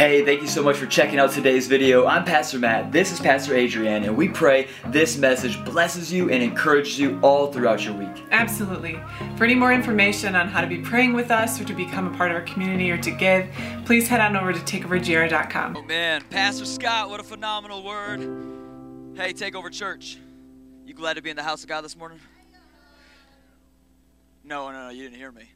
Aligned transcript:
Hey, 0.00 0.24
thank 0.24 0.40
you 0.40 0.48
so 0.48 0.62
much 0.62 0.78
for 0.78 0.86
checking 0.86 1.18
out 1.18 1.30
today's 1.30 1.66
video. 1.66 2.06
I'm 2.06 2.24
Pastor 2.24 2.58
Matt, 2.58 2.90
this 2.90 3.12
is 3.12 3.20
Pastor 3.20 3.54
Adrienne, 3.54 4.04
and 4.04 4.16
we 4.16 4.30
pray 4.30 4.68
this 4.86 5.18
message 5.18 5.62
blesses 5.62 6.10
you 6.10 6.30
and 6.30 6.42
encourages 6.42 6.98
you 6.98 7.20
all 7.20 7.52
throughout 7.52 7.84
your 7.84 7.92
week. 7.92 8.24
Absolutely. 8.30 8.98
For 9.36 9.44
any 9.44 9.54
more 9.54 9.74
information 9.74 10.34
on 10.34 10.48
how 10.48 10.62
to 10.62 10.66
be 10.66 10.78
praying 10.78 11.12
with 11.12 11.30
us 11.30 11.60
or 11.60 11.64
to 11.64 11.74
become 11.74 12.06
a 12.06 12.16
part 12.16 12.30
of 12.30 12.38
our 12.38 12.44
community 12.44 12.90
or 12.90 12.96
to 12.96 13.10
give, 13.10 13.46
please 13.84 14.08
head 14.08 14.22
on 14.22 14.38
over 14.38 14.54
to 14.54 14.60
takeovergr.com. 14.60 15.76
Oh 15.76 15.82
man, 15.82 16.22
Pastor 16.30 16.64
Scott, 16.64 17.10
what 17.10 17.20
a 17.20 17.22
phenomenal 17.22 17.82
word. 17.82 18.20
Hey, 19.18 19.34
Takeover 19.34 19.70
Church, 19.70 20.16
you 20.86 20.94
glad 20.94 21.16
to 21.16 21.22
be 21.22 21.28
in 21.28 21.36
the 21.36 21.42
house 21.42 21.62
of 21.62 21.68
God 21.68 21.82
this 21.82 21.94
morning? 21.94 22.20
No, 24.44 24.72
no, 24.72 24.84
no, 24.84 24.88
you 24.88 25.02
didn't 25.02 25.18
hear 25.18 25.30
me. 25.30 25.50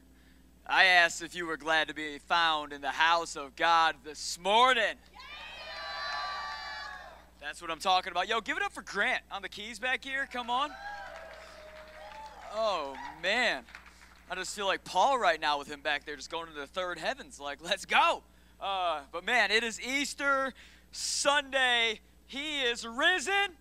I 0.67 0.85
asked 0.85 1.21
if 1.21 1.35
you 1.35 1.45
were 1.45 1.57
glad 1.57 1.89
to 1.89 1.93
be 1.93 2.17
found 2.17 2.73
in 2.73 2.81
the 2.81 2.89
house 2.89 3.35
of 3.35 3.55
God 3.55 3.97
this 4.03 4.39
morning. 4.39 4.95
That's 7.39 7.61
what 7.61 7.69
I'm 7.69 7.79
talking 7.79 8.11
about. 8.11 8.27
Yo, 8.27 8.41
give 8.41 8.57
it 8.57 8.63
up 8.63 8.73
for 8.73 8.81
Grant 8.81 9.21
on 9.31 9.43
the 9.43 9.49
keys 9.49 9.77
back 9.77 10.03
here. 10.03 10.27
Come 10.33 10.49
on. 10.49 10.71
Oh, 12.55 12.95
man. 13.21 13.63
I 14.31 14.33
just 14.33 14.55
feel 14.55 14.65
like 14.65 14.83
Paul 14.83 15.19
right 15.19 15.39
now 15.39 15.59
with 15.59 15.67
him 15.67 15.81
back 15.81 16.03
there, 16.03 16.15
just 16.15 16.31
going 16.31 16.47
to 16.47 16.53
the 16.53 16.65
third 16.65 16.97
heavens. 16.97 17.39
Like, 17.39 17.59
let's 17.61 17.85
go. 17.85 18.23
Uh, 18.59 19.01
but 19.11 19.23
man, 19.23 19.51
it 19.51 19.63
is 19.63 19.79
Easter 19.79 20.51
Sunday. 20.91 21.99
He 22.25 22.61
is 22.61 22.87
risen. 22.87 23.53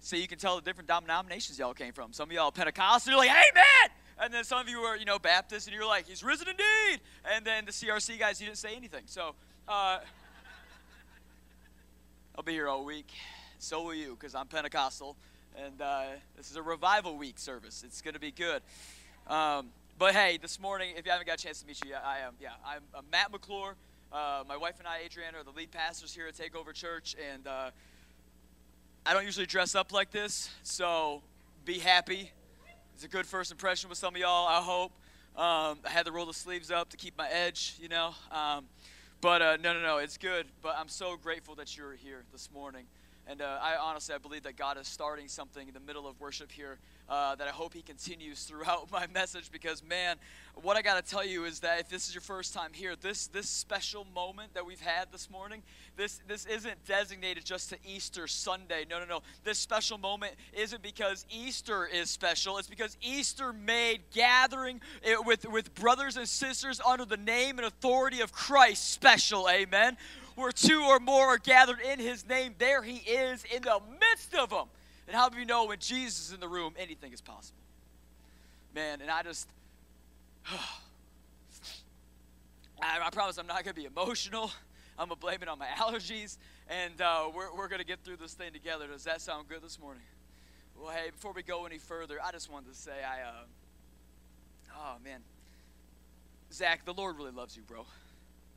So 0.00 0.16
you 0.16 0.28
can 0.28 0.38
tell 0.38 0.56
the 0.56 0.62
different 0.62 0.86
denominations 0.86 1.58
y'all 1.58 1.72
came 1.72 1.94
from. 1.94 2.12
Some 2.12 2.28
of 2.28 2.34
y'all 2.34 2.52
Pentecostal, 2.52 3.12
you're 3.12 3.18
like, 3.18 3.30
Amen. 3.30 3.90
And 4.18 4.32
then 4.32 4.44
some 4.44 4.60
of 4.60 4.68
you 4.68 4.80
were, 4.80 4.96
you 4.96 5.04
know, 5.04 5.18
Baptist, 5.18 5.66
and 5.66 5.74
you're 5.74 5.86
like, 5.86 6.06
He's 6.06 6.24
risen 6.24 6.48
indeed. 6.48 7.00
And 7.30 7.44
then 7.44 7.66
the 7.66 7.72
CRC 7.72 8.18
guys, 8.18 8.40
you 8.40 8.46
didn't 8.46 8.58
say 8.58 8.74
anything. 8.74 9.02
So 9.06 9.34
uh, 9.68 9.98
I'll 12.36 12.44
be 12.44 12.52
here 12.52 12.68
all 12.68 12.84
week. 12.84 13.12
So 13.58 13.82
will 13.82 13.94
you, 13.94 14.16
because 14.18 14.34
I'm 14.34 14.46
Pentecostal. 14.46 15.16
And 15.56 15.80
uh, 15.80 16.04
this 16.36 16.50
is 16.50 16.56
a 16.56 16.62
revival 16.62 17.16
week 17.16 17.38
service. 17.38 17.82
It's 17.84 18.02
going 18.02 18.14
to 18.14 18.20
be 18.20 18.30
good. 18.30 18.62
Um, 19.26 19.68
but 19.98 20.14
hey, 20.14 20.38
this 20.40 20.60
morning, 20.60 20.94
if 20.96 21.06
you 21.06 21.10
haven't 21.10 21.26
got 21.26 21.40
a 21.40 21.42
chance 21.42 21.60
to 21.62 21.66
meet 21.66 21.82
you, 21.84 21.94
I 21.94 22.18
am, 22.18 22.34
yeah, 22.40 22.50
I'm, 22.64 22.82
I'm 22.94 23.04
Matt 23.10 23.32
McClure. 23.32 23.74
Uh, 24.12 24.44
my 24.46 24.56
wife 24.56 24.74
and 24.78 24.86
I, 24.86 25.00
Adrienne, 25.04 25.34
are 25.34 25.42
the 25.42 25.50
lead 25.50 25.70
pastors 25.70 26.14
here 26.14 26.26
at 26.26 26.34
Takeover 26.34 26.72
Church. 26.74 27.16
And 27.32 27.46
uh, 27.46 27.70
I 29.04 29.14
don't 29.14 29.24
usually 29.24 29.46
dress 29.46 29.74
up 29.74 29.92
like 29.92 30.10
this, 30.10 30.50
so 30.62 31.22
be 31.64 31.78
happy. 31.78 32.32
It's 32.96 33.04
a 33.04 33.08
good 33.08 33.26
first 33.26 33.50
impression 33.50 33.90
with 33.90 33.98
some 33.98 34.14
of 34.14 34.20
y'all, 34.22 34.48
I 34.48 34.62
hope. 34.62 34.90
Um, 35.36 35.80
I 35.84 35.90
had 35.90 36.06
to 36.06 36.12
roll 36.12 36.24
the 36.24 36.32
sleeves 36.32 36.70
up 36.70 36.88
to 36.88 36.96
keep 36.96 37.14
my 37.18 37.28
edge, 37.28 37.76
you 37.78 37.90
know. 37.90 38.14
Um, 38.32 38.64
but 39.20 39.42
uh, 39.42 39.58
no, 39.62 39.74
no, 39.74 39.82
no, 39.82 39.98
it's 39.98 40.16
good. 40.16 40.46
But 40.62 40.76
I'm 40.78 40.88
so 40.88 41.18
grateful 41.22 41.54
that 41.56 41.76
you're 41.76 41.92
here 41.92 42.24
this 42.32 42.48
morning. 42.50 42.86
And 43.26 43.42
uh, 43.42 43.58
I 43.60 43.76
honestly, 43.76 44.14
I 44.14 44.18
believe 44.18 44.44
that 44.44 44.56
God 44.56 44.78
is 44.78 44.88
starting 44.88 45.28
something 45.28 45.68
in 45.68 45.74
the 45.74 45.80
middle 45.80 46.08
of 46.08 46.18
worship 46.18 46.50
here 46.50 46.78
uh, 47.08 47.34
that 47.36 47.46
I 47.46 47.50
hope 47.50 47.74
He 47.74 47.82
continues 47.82 48.44
throughout 48.44 48.90
my 48.92 49.06
message. 49.12 49.50
Because 49.50 49.82
man, 49.82 50.16
what 50.62 50.76
I 50.76 50.82
got 50.82 51.04
to 51.04 51.10
tell 51.10 51.24
you 51.24 51.44
is 51.44 51.60
that 51.60 51.80
if 51.80 51.88
this 51.88 52.08
is 52.08 52.14
your 52.14 52.22
first 52.22 52.54
time 52.54 52.70
here, 52.72 52.94
this 53.00 53.26
this 53.28 53.48
special 53.48 54.06
moment 54.14 54.54
that 54.54 54.64
we've 54.64 54.80
had 54.80 55.12
this 55.12 55.30
morning, 55.30 55.62
this 55.96 56.20
this 56.26 56.46
isn't 56.46 56.84
designated 56.86 57.44
just 57.44 57.70
to 57.70 57.78
Easter 57.84 58.26
Sunday. 58.26 58.84
No, 58.88 58.98
no, 58.98 59.06
no. 59.06 59.22
This 59.44 59.58
special 59.58 59.98
moment 59.98 60.34
isn't 60.52 60.82
because 60.82 61.26
Easter 61.30 61.86
is 61.86 62.10
special. 62.10 62.58
It's 62.58 62.68
because 62.68 62.96
Easter 63.00 63.52
made 63.52 64.00
gathering 64.12 64.80
with 65.24 65.48
with 65.50 65.74
brothers 65.74 66.16
and 66.16 66.28
sisters 66.28 66.80
under 66.86 67.04
the 67.04 67.16
name 67.16 67.58
and 67.58 67.66
authority 67.66 68.20
of 68.20 68.32
Christ 68.32 68.92
special. 68.92 69.48
Amen 69.48 69.96
where 70.36 70.52
two 70.52 70.82
or 70.82 71.00
more 71.00 71.28
are 71.28 71.38
gathered 71.38 71.80
in 71.80 71.98
his 71.98 72.28
name, 72.28 72.54
there 72.58 72.82
he 72.82 72.98
is 72.98 73.42
in 73.44 73.62
the 73.62 73.80
midst 73.98 74.34
of 74.34 74.50
them. 74.50 74.66
And 75.06 75.16
how 75.16 75.28
do 75.28 75.38
you 75.38 75.44
know 75.44 75.66
when 75.66 75.78
Jesus 75.78 76.26
is 76.26 76.32
in 76.32 76.40
the 76.40 76.48
room, 76.48 76.74
anything 76.78 77.12
is 77.12 77.20
possible? 77.20 77.60
Man, 78.74 79.00
and 79.00 79.10
I 79.10 79.22
just, 79.22 79.48
I, 82.82 83.00
I, 83.04 83.10
promise 83.10 83.38
I'm 83.38 83.46
not 83.46 83.64
going 83.64 83.74
to 83.74 83.80
be 83.80 83.86
emotional. 83.86 84.50
I'm 84.98 85.08
going 85.08 85.16
to 85.16 85.20
blame 85.20 85.42
it 85.42 85.48
on 85.48 85.58
my 85.58 85.66
allergies, 85.78 86.38
and 86.68 87.00
uh, 87.00 87.30
we're, 87.34 87.54
we're 87.54 87.68
going 87.68 87.80
to 87.80 87.86
get 87.86 88.00
through 88.04 88.16
this 88.16 88.34
thing 88.34 88.52
together. 88.52 88.86
Does 88.88 89.04
that 89.04 89.20
sound 89.20 89.48
good 89.48 89.62
this 89.62 89.78
morning? 89.78 90.02
Well, 90.78 90.92
hey, 90.92 91.10
before 91.10 91.32
we 91.32 91.42
go 91.42 91.64
any 91.66 91.78
further, 91.78 92.18
I 92.22 92.32
just 92.32 92.50
wanted 92.50 92.72
to 92.72 92.78
say, 92.78 92.92
I, 92.92 93.22
uh, 93.22 93.44
oh 94.76 94.96
man, 95.02 95.20
Zach, 96.52 96.84
the 96.84 96.92
Lord 96.92 97.16
really 97.16 97.30
loves 97.30 97.56
you, 97.56 97.62
bro. 97.62 97.86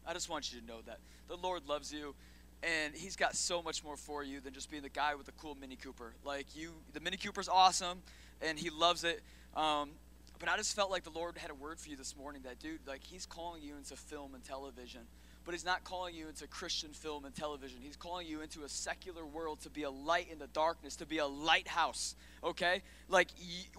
I 0.06 0.14
just 0.14 0.30
want 0.30 0.52
you 0.52 0.60
to 0.60 0.66
know 0.66 0.82
that 0.86 1.00
the 1.28 1.38
Lord 1.38 1.68
loves 1.68 1.94
you 1.94 2.16
and 2.64 2.94
he's 2.94 3.16
got 3.16 3.36
so 3.36 3.62
much 3.62 3.84
more 3.84 3.96
for 3.96 4.24
you 4.24 4.40
than 4.42 4.54
just 4.54 4.70
being 4.70 4.84
the 4.84 4.90
guy 4.90 5.16
with 5.16 5.26
the 5.26 5.32
cool 5.34 5.56
Mini 5.60 5.76
Cooper. 5.76 6.14
Like 6.24 6.56
you, 6.56 6.72
the 6.94 7.00
Mini 7.00 7.18
Cooper's 7.18 7.50
awesome, 7.50 8.02
and 8.42 8.58
he 8.60 8.70
loves 8.70 9.04
it. 9.04 9.22
Um, 9.56 9.92
but 10.40 10.50
I 10.50 10.58
just 10.58 10.76
felt 10.76 10.90
like 10.90 11.04
the 11.04 11.10
Lord 11.10 11.38
had 11.38 11.52
a 11.52 11.56
word 11.56 11.80
for 11.80 11.90
you 11.90 11.96
this 11.96 12.16
morning. 12.16 12.42
That 12.44 12.60
dude, 12.60 12.80
like 12.88 13.04
he's 13.04 13.26
calling 13.26 13.62
you 13.62 13.76
into 13.76 13.96
film 13.96 14.34
and 14.34 14.44
television, 14.44 15.02
but 15.50 15.56
he's 15.56 15.66
not 15.66 15.84
calling 15.84 16.14
you 16.14 16.28
into 16.28 16.46
Christian 16.46 16.92
film 16.92 17.26
and 17.26 17.34
television. 17.34 17.80
He's 17.82 17.96
calling 17.96 18.28
you 18.28 18.42
into 18.42 18.66
a 18.66 18.70
secular 18.70 19.26
world 19.26 19.60
to 19.62 19.70
be 19.72 19.82
a 19.82 19.90
light 19.90 20.28
in 20.32 20.38
the 20.38 20.46
darkness, 20.46 20.96
to 20.98 21.08
be 21.08 21.18
a 21.18 21.26
lighthouse, 21.26 22.14
okay? 22.44 22.84
Like 23.08 23.30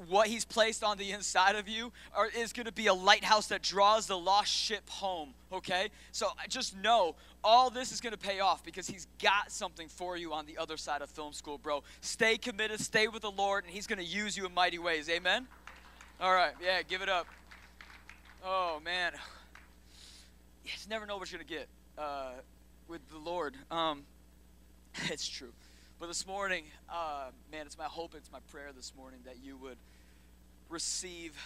what 0.09 0.27
he's 0.27 0.45
placed 0.45 0.83
on 0.83 0.99
the 0.99 1.13
inside 1.13 1.55
of 1.55 1.69
you 1.69 1.93
are, 2.13 2.27
is 2.37 2.53
going 2.53 2.67
to 2.67 2.73
be 2.73 2.89
a 2.89 2.93
lighthouse 2.93 3.47
that 3.47 3.63
draws 3.63 4.09
the 4.09 4.19
lost 4.19 4.51
ship 4.51 4.91
home, 4.91 5.33
okay? 5.53 5.91
So 6.11 6.31
just 6.49 6.77
know 6.77 7.15
all 7.45 7.71
this 7.71 7.93
is 7.93 8.01
going 8.01 8.15
to 8.15 8.19
pay 8.19 8.41
off 8.41 8.65
because 8.65 8.89
he's 8.89 9.07
got 9.23 9.53
something 9.53 9.87
for 9.87 10.17
you 10.17 10.33
on 10.33 10.47
the 10.47 10.59
other 10.59 10.77
side 10.77 11.03
of 11.03 11.11
film 11.11 11.33
school, 11.33 11.57
bro. 11.57 11.85
Stay 12.01 12.37
committed, 12.37 12.81
stay 12.81 13.07
with 13.07 13.23
the 13.23 13.31
Lord, 13.31 13.63
and 13.63 13.73
he's 13.73 13.87
going 13.87 14.01
to 14.01 14.05
use 14.05 14.37
you 14.37 14.45
in 14.45 14.53
mighty 14.53 14.81
ways. 14.81 15.09
Amen? 15.09 15.47
All 16.21 16.35
right, 16.35 16.55
yeah, 16.61 16.83
give 16.83 17.01
it 17.01 17.09
up. 17.09 17.29
Oh, 18.45 18.81
man 18.85 19.13
you 20.65 20.71
just 20.71 20.89
never 20.89 21.07
know 21.07 21.17
what 21.17 21.31
you're 21.31 21.39
going 21.39 21.49
to 21.49 21.55
get 21.55 21.69
uh, 21.99 22.33
with 22.89 23.01
the 23.11 23.19
Lord. 23.19 23.57
Um, 23.71 24.03
it's 25.11 25.27
true. 25.27 25.53
But 25.99 26.09
this 26.09 26.27
morning, 26.27 26.65
uh, 26.89 27.31
man, 27.53 27.67
it's 27.67 27.77
my 27.77 27.85
hope, 27.85 28.15
it's 28.17 28.33
my 28.33 28.41
prayer 28.51 28.71
this 28.75 28.93
morning 28.97 29.21
that 29.27 29.37
you 29.45 29.57
would 29.59 29.77
receive 30.69 31.37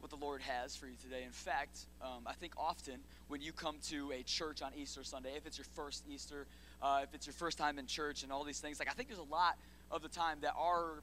what 0.00 0.10
the 0.10 0.16
Lord 0.16 0.40
has 0.40 0.74
for 0.74 0.86
you 0.86 0.94
today. 1.02 1.22
In 1.24 1.32
fact, 1.32 1.80
um, 2.00 2.22
I 2.26 2.32
think 2.32 2.54
often 2.56 3.00
when 3.28 3.42
you 3.42 3.52
come 3.52 3.76
to 3.88 4.12
a 4.12 4.22
church 4.22 4.62
on 4.62 4.72
Easter 4.74 5.04
Sunday, 5.04 5.32
if 5.36 5.46
it's 5.46 5.58
your 5.58 5.66
first 5.74 6.04
Easter, 6.10 6.46
uh, 6.82 7.00
if 7.02 7.14
it's 7.14 7.26
your 7.26 7.34
first 7.34 7.58
time 7.58 7.78
in 7.78 7.86
church 7.86 8.22
and 8.22 8.32
all 8.32 8.44
these 8.44 8.60
things, 8.60 8.78
like 8.78 8.88
I 8.88 8.92
think 8.92 9.08
there's 9.08 9.20
a 9.20 9.30
lot 9.30 9.58
of 9.90 10.00
the 10.00 10.08
time 10.08 10.38
that 10.40 10.54
our, 10.56 11.02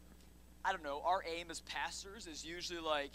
I 0.66 0.72
don't 0.72 0.84
know, 0.84 1.04
our 1.06 1.24
aim 1.24 1.48
as 1.52 1.60
pastors 1.62 2.26
is 2.26 2.44
usually 2.44 2.80
like, 2.80 3.12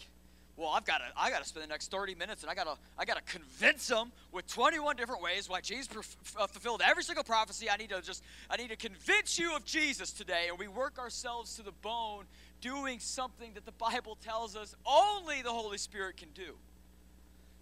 well 0.57 0.69
i've 0.71 0.85
got 0.85 0.99
to 0.99 1.05
i 1.17 1.31
got 1.31 1.43
to 1.43 1.49
spend 1.49 1.65
the 1.65 1.69
next 1.69 1.91
30 1.91 2.15
minutes 2.15 2.43
and 2.43 2.51
i 2.51 2.55
got 2.55 2.65
to 2.65 2.77
i 2.99 3.05
got 3.05 3.17
to 3.17 3.33
convince 3.33 3.87
them 3.87 4.13
with 4.33 4.47
21 4.47 4.97
different 4.97 5.23
ways 5.23 5.49
why 5.49 5.61
jesus 5.61 6.17
uh, 6.39 6.47
fulfilled 6.47 6.83
every 6.85 7.03
single 7.03 7.25
prophecy 7.25 7.69
i 7.71 7.77
need 7.77 7.91
to 7.91 8.01
just 8.03 8.23
i 8.51 8.57
need 8.57 8.71
to 8.71 8.77
convince 8.77 9.39
you 9.39 9.55
of 9.57 9.65
jesus 9.65 10.13
today 10.13 10.47
and 10.49 10.59
we 10.59 10.69
work 10.69 10.99
ourselves 10.99 11.57
to 11.57 11.63
the 11.63 11.73
bone 11.83 12.25
doing 12.61 12.99
something 12.99 13.53
that 13.55 13.65
the 13.65 13.73
bible 13.73 14.17
tells 14.23 14.57
us 14.57 14.75
only 14.87 15.43
the 15.43 15.51
holy 15.51 15.79
spirit 15.79 16.17
can 16.17 16.29
do 16.35 16.55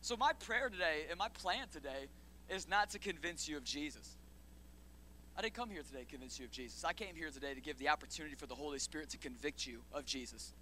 so 0.00 0.16
my 0.16 0.32
prayer 0.32 0.68
today 0.68 1.04
and 1.08 1.18
my 1.18 1.28
plan 1.28 1.66
today 1.72 2.06
is 2.48 2.68
not 2.68 2.90
to 2.90 2.98
convince 2.98 3.48
you 3.48 3.56
of 3.56 3.64
jesus 3.64 4.16
I 5.40 5.42
didn't 5.42 5.54
come 5.54 5.70
here 5.70 5.82
today 5.82 6.00
to 6.00 6.04
convince 6.04 6.38
you 6.38 6.44
of 6.44 6.50
Jesus. 6.50 6.84
I 6.84 6.92
came 6.92 7.14
here 7.14 7.30
today 7.30 7.54
to 7.54 7.62
give 7.62 7.78
the 7.78 7.88
opportunity 7.88 8.34
for 8.34 8.46
the 8.46 8.54
Holy 8.54 8.78
Spirit 8.78 9.08
to 9.10 9.16
convict 9.16 9.66
you 9.66 9.80
of 9.90 10.04
Jesus. 10.04 10.52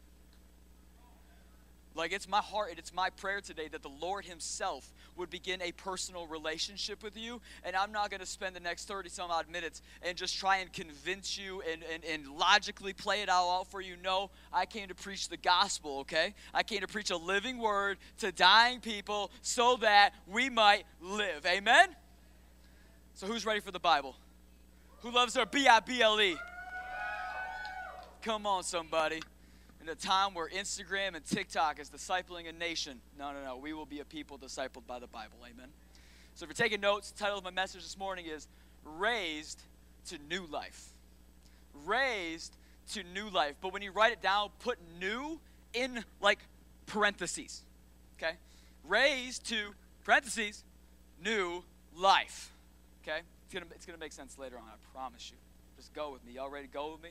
Like 1.98 2.12
it's 2.12 2.28
my 2.28 2.38
heart 2.38 2.70
and 2.70 2.78
it's 2.78 2.94
my 2.94 3.10
prayer 3.10 3.40
today 3.40 3.66
that 3.72 3.82
the 3.82 3.90
Lord 4.00 4.24
Himself 4.24 4.88
would 5.16 5.30
begin 5.30 5.60
a 5.60 5.72
personal 5.72 6.28
relationship 6.28 7.02
with 7.02 7.16
you. 7.16 7.40
And 7.64 7.74
I'm 7.74 7.90
not 7.90 8.08
going 8.08 8.20
to 8.20 8.26
spend 8.26 8.54
the 8.54 8.60
next 8.60 8.86
30 8.86 9.08
some 9.08 9.32
odd 9.32 9.50
minutes 9.50 9.82
and 10.02 10.16
just 10.16 10.38
try 10.38 10.58
and 10.58 10.72
convince 10.72 11.36
you 11.36 11.60
and, 11.68 11.82
and, 11.92 12.04
and 12.04 12.38
logically 12.38 12.92
play 12.92 13.22
it 13.22 13.28
all 13.28 13.58
out 13.58 13.66
for 13.66 13.80
you. 13.80 13.96
No, 14.00 14.30
I 14.52 14.64
came 14.64 14.86
to 14.88 14.94
preach 14.94 15.28
the 15.28 15.36
gospel, 15.36 15.98
okay? 15.98 16.34
I 16.54 16.62
came 16.62 16.82
to 16.82 16.86
preach 16.86 17.10
a 17.10 17.16
living 17.16 17.58
word 17.58 17.98
to 18.18 18.30
dying 18.30 18.78
people 18.78 19.32
so 19.42 19.76
that 19.80 20.12
we 20.28 20.48
might 20.48 20.84
live. 21.02 21.44
Amen? 21.46 21.88
So 23.14 23.26
who's 23.26 23.44
ready 23.44 23.58
for 23.58 23.72
the 23.72 23.80
Bible? 23.80 24.14
Who 25.00 25.10
loves 25.10 25.34
their 25.34 25.46
B 25.46 25.66
I 25.66 25.80
B 25.80 26.00
L 26.00 26.20
E? 26.20 26.36
Come 28.22 28.46
on, 28.46 28.62
somebody 28.62 29.20
in 29.88 29.92
a 29.92 29.96
time 29.96 30.34
where 30.34 30.48
Instagram 30.50 31.14
and 31.14 31.24
TikTok 31.24 31.80
is 31.80 31.88
discipling 31.88 32.46
a 32.46 32.52
nation. 32.52 33.00
No, 33.18 33.32
no, 33.32 33.42
no. 33.42 33.56
We 33.56 33.72
will 33.72 33.86
be 33.86 34.00
a 34.00 34.04
people 34.04 34.36
discipled 34.36 34.86
by 34.86 34.98
the 34.98 35.06
Bible. 35.06 35.38
Amen. 35.42 35.68
So 36.34 36.44
if 36.44 36.50
you're 36.50 36.66
taking 36.66 36.82
notes, 36.82 37.10
the 37.10 37.18
title 37.18 37.38
of 37.38 37.44
my 37.44 37.50
message 37.50 37.82
this 37.82 37.96
morning 37.96 38.26
is 38.26 38.48
Raised 38.84 39.62
to 40.08 40.18
New 40.28 40.44
Life. 40.44 40.90
Raised 41.86 42.54
to 42.92 43.02
New 43.02 43.30
Life. 43.30 43.54
But 43.62 43.72
when 43.72 43.80
you 43.80 43.90
write 43.90 44.12
it 44.12 44.20
down, 44.20 44.50
put 44.58 44.78
new 45.00 45.40
in 45.72 46.04
like 46.20 46.40
parentheses. 46.84 47.62
Okay? 48.18 48.34
Raised 48.86 49.48
to 49.48 49.74
parentheses 50.04 50.64
new 51.24 51.64
life. 51.96 52.52
Okay? 53.02 53.20
It's 53.44 53.54
to 53.54 53.74
it's 53.74 53.86
gonna 53.86 53.98
make 53.98 54.12
sense 54.12 54.36
later 54.38 54.56
on, 54.56 54.64
I 54.64 54.76
promise 54.92 55.30
you. 55.30 55.38
Just 55.76 55.94
go 55.94 56.12
with 56.12 56.24
me. 56.26 56.32
Y'all 56.32 56.50
ready 56.50 56.66
to 56.66 56.72
go 56.72 56.92
with 56.92 57.02
me? 57.02 57.10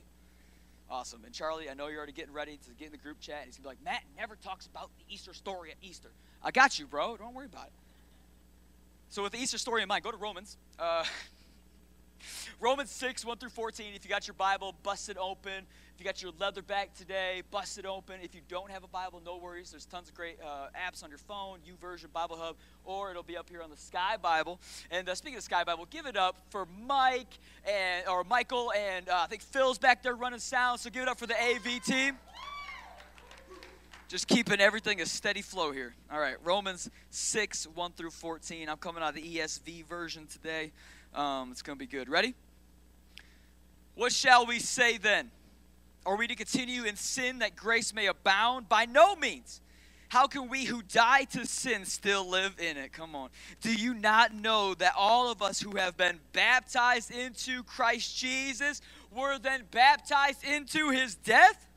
Awesome. 0.90 1.26
And 1.26 1.34
Charlie, 1.34 1.70
I 1.70 1.74
know 1.74 1.88
you're 1.88 1.98
already 1.98 2.14
getting 2.14 2.34
ready 2.34 2.58
to 2.66 2.72
get 2.80 2.86
in 2.86 2.92
the 2.94 2.98
group 2.98 3.20
chat. 3.20 3.44
He's 3.46 3.58
going 3.58 3.62
to 3.62 3.62
be 3.62 3.68
like, 3.68 3.84
Matt 3.84 4.04
never 4.18 4.36
talks 4.38 4.68
about 4.68 4.90
the 4.98 5.14
Easter 5.14 5.34
story 5.34 5.72
at 5.72 5.78
Easter. 5.82 6.10
I 6.42 6.52
got 6.52 6.80
you, 6.80 6.88
bro. 6.88 7.18
Don't 7.18 7.34
worry 7.34 7.46
about 7.46 7.66
it. 7.66 7.74
So, 9.10 9.24
with 9.24 9.34
the 9.34 9.38
Easter 9.38 9.58
story 9.58 9.82
in 9.82 9.88
mind, 9.88 10.04
go 10.04 10.12
to 10.12 10.18
Romans. 10.18 10.58
Uh, 10.80 11.04
Romans 12.62 12.90
6, 12.92 13.26
1 13.26 13.38
through 13.38 13.50
14. 13.50 13.94
If 13.96 14.06
you 14.06 14.10
got 14.10 14.28
your 14.28 14.34
Bible, 14.34 14.76
bust 14.84 15.10
it 15.10 15.18
open. 15.18 15.66
If 15.98 16.02
you 16.02 16.06
got 16.06 16.22
your 16.22 16.32
leather 16.40 16.62
bag 16.62 16.94
today, 16.94 17.42
bust 17.50 17.80
it 17.80 17.86
open. 17.88 18.18
If 18.22 18.36
you 18.36 18.42
don't 18.48 18.70
have 18.70 18.84
a 18.84 18.88
Bible, 18.88 19.20
no 19.26 19.38
worries. 19.38 19.72
There's 19.72 19.88
tons 19.88 20.10
of 20.10 20.14
great 20.14 20.38
uh, 20.40 20.68
apps 20.78 21.04
on 21.04 21.10
your 21.10 21.18
phone, 21.18 21.58
YouVersion, 21.68 22.14
Bible 22.14 22.38
Hub, 22.38 22.56
or 22.86 23.10
it'll 23.10 23.24
be 23.24 23.36
up 23.36 23.50
here 23.50 23.64
on 23.64 23.72
the 23.72 23.78
Sky 23.78 24.16
Bible. 24.22 24.60
And 24.92 25.10
uh, 25.10 25.16
speaking 25.16 25.40
of 25.40 25.44
Sky 25.44 25.64
Bible, 25.64 25.88
give 25.90 26.06
it 26.06 26.16
up 26.16 26.38
for 26.52 26.68
Mike 26.86 27.40
and 27.66 28.08
or 28.08 28.24
Michael 28.24 28.72
and 28.78 29.10
uh, 29.10 29.22
I 29.24 29.26
think 29.26 29.42
Phil's 29.42 29.80
back 29.80 30.04
there 30.04 30.14
running 30.14 30.38
sound. 30.38 30.82
So 30.82 30.92
give 30.92 31.02
it 31.02 31.10
up 31.10 31.18
for 31.18 31.26
the 31.26 31.34
AV 31.34 31.84
team. 31.84 32.16
Just 34.08 34.28
keeping 34.28 34.60
everything 34.60 35.02
a 35.02 35.06
steady 35.08 35.42
flow 35.42 35.72
here. 35.72 35.96
All 36.12 36.20
right, 36.20 36.36
Romans 36.44 36.92
6, 37.10 37.70
1 37.74 37.92
through 37.94 38.12
14. 38.12 38.70
I'm 38.70 38.78
coming 38.78 39.02
out 39.02 39.10
of 39.10 39.16
the 39.16 39.38
ESV 39.38 39.88
version 39.88 40.28
today. 40.28 40.74
Um, 41.16 41.52
it's 41.52 41.64
going 41.64 41.76
to 41.76 41.84
be 41.84 41.90
good. 41.90 42.08
Ready? 42.08 42.36
What 43.96 44.12
shall 44.12 44.46
we 44.46 44.60
say 44.60 45.00
then? 45.00 45.32
Are 46.08 46.16
we 46.16 46.26
to 46.28 46.36
continue 46.36 46.86
in 46.86 46.96
sin 46.96 47.40
that 47.40 47.58
grace 47.58 47.94
may 47.94 48.06
abound? 48.08 48.70
By 48.70 48.86
no 48.86 49.18
means. 49.18 49.60
How 50.08 50.26
can 50.26 50.48
we 50.48 50.64
who 50.64 50.82
die 50.82 51.26
to 51.32 51.46
sin 51.46 51.84
still 51.84 52.26
live 52.30 52.56
in 52.60 52.78
it? 52.78 52.94
Come 52.94 53.14
on. 53.14 53.30
Do 53.60 53.76
you 53.76 53.94
not 53.94 54.34
know 54.34 54.74
that 54.76 54.94
all 54.96 55.30
of 55.30 55.42
us 55.42 55.60
who 55.60 55.76
have 55.76 55.98
been 55.98 56.22
baptized 56.32 57.12
into 57.12 57.62
Christ 57.64 58.18
Jesus 58.18 58.82
were 59.14 59.38
then 59.38 59.64
baptized 59.70 60.46
into 60.46 60.92
his 60.92 61.16
death? 61.16 61.68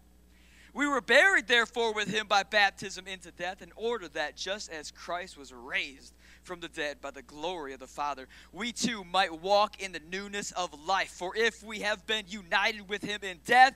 We 0.73 0.87
were 0.87 1.00
buried, 1.00 1.49
therefore, 1.49 1.93
with 1.93 2.06
him 2.06 2.29
by 2.29 2.44
baptism 2.44 3.09
into 3.09 3.33
death, 3.33 3.61
in 3.61 3.73
order 3.75 4.06
that 4.11 4.37
just 4.37 4.71
as 4.71 4.93
Christ 4.93 5.37
was 5.37 5.53
raised 5.53 6.15
from 6.44 6.61
the 6.61 6.69
dead 6.69 7.00
by 7.00 7.11
the 7.11 7.23
glory 7.23 7.73
of 7.73 7.81
the 7.81 7.88
Father, 7.88 8.29
we 8.53 8.71
too 8.71 9.03
might 9.03 9.43
walk 9.43 9.83
in 9.83 9.91
the 9.91 10.00
newness 10.09 10.53
of 10.53 10.87
life. 10.87 11.11
For 11.11 11.37
if 11.37 11.65
we 11.65 11.81
have 11.81 12.06
been 12.06 12.26
united 12.29 12.88
with 12.88 13.03
him 13.03 13.19
in 13.25 13.41
death 13.44 13.75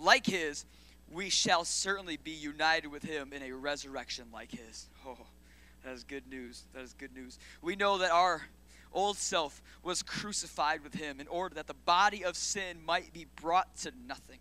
like 0.00 0.26
his, 0.26 0.64
we 1.10 1.28
shall 1.28 1.64
certainly 1.64 2.16
be 2.16 2.30
united 2.30 2.88
with 2.88 3.02
him 3.02 3.32
in 3.32 3.42
a 3.42 3.52
resurrection 3.52 4.26
like 4.32 4.50
his. 4.50 4.88
Oh, 5.06 5.16
that 5.84 5.94
is 5.94 6.04
good 6.04 6.28
news. 6.28 6.64
That 6.74 6.82
is 6.82 6.92
good 6.92 7.14
news. 7.14 7.38
We 7.62 7.74
know 7.74 7.96
that 7.98 8.10
our 8.10 8.42
old 8.92 9.16
self 9.16 9.62
was 9.82 10.02
crucified 10.02 10.82
with 10.82 10.94
him 10.94 11.20
in 11.20 11.28
order 11.28 11.54
that 11.54 11.66
the 11.66 11.74
body 11.74 12.22
of 12.22 12.36
sin 12.36 12.76
might 12.84 13.14
be 13.14 13.26
brought 13.40 13.74
to 13.78 13.92
nothing 14.06 14.40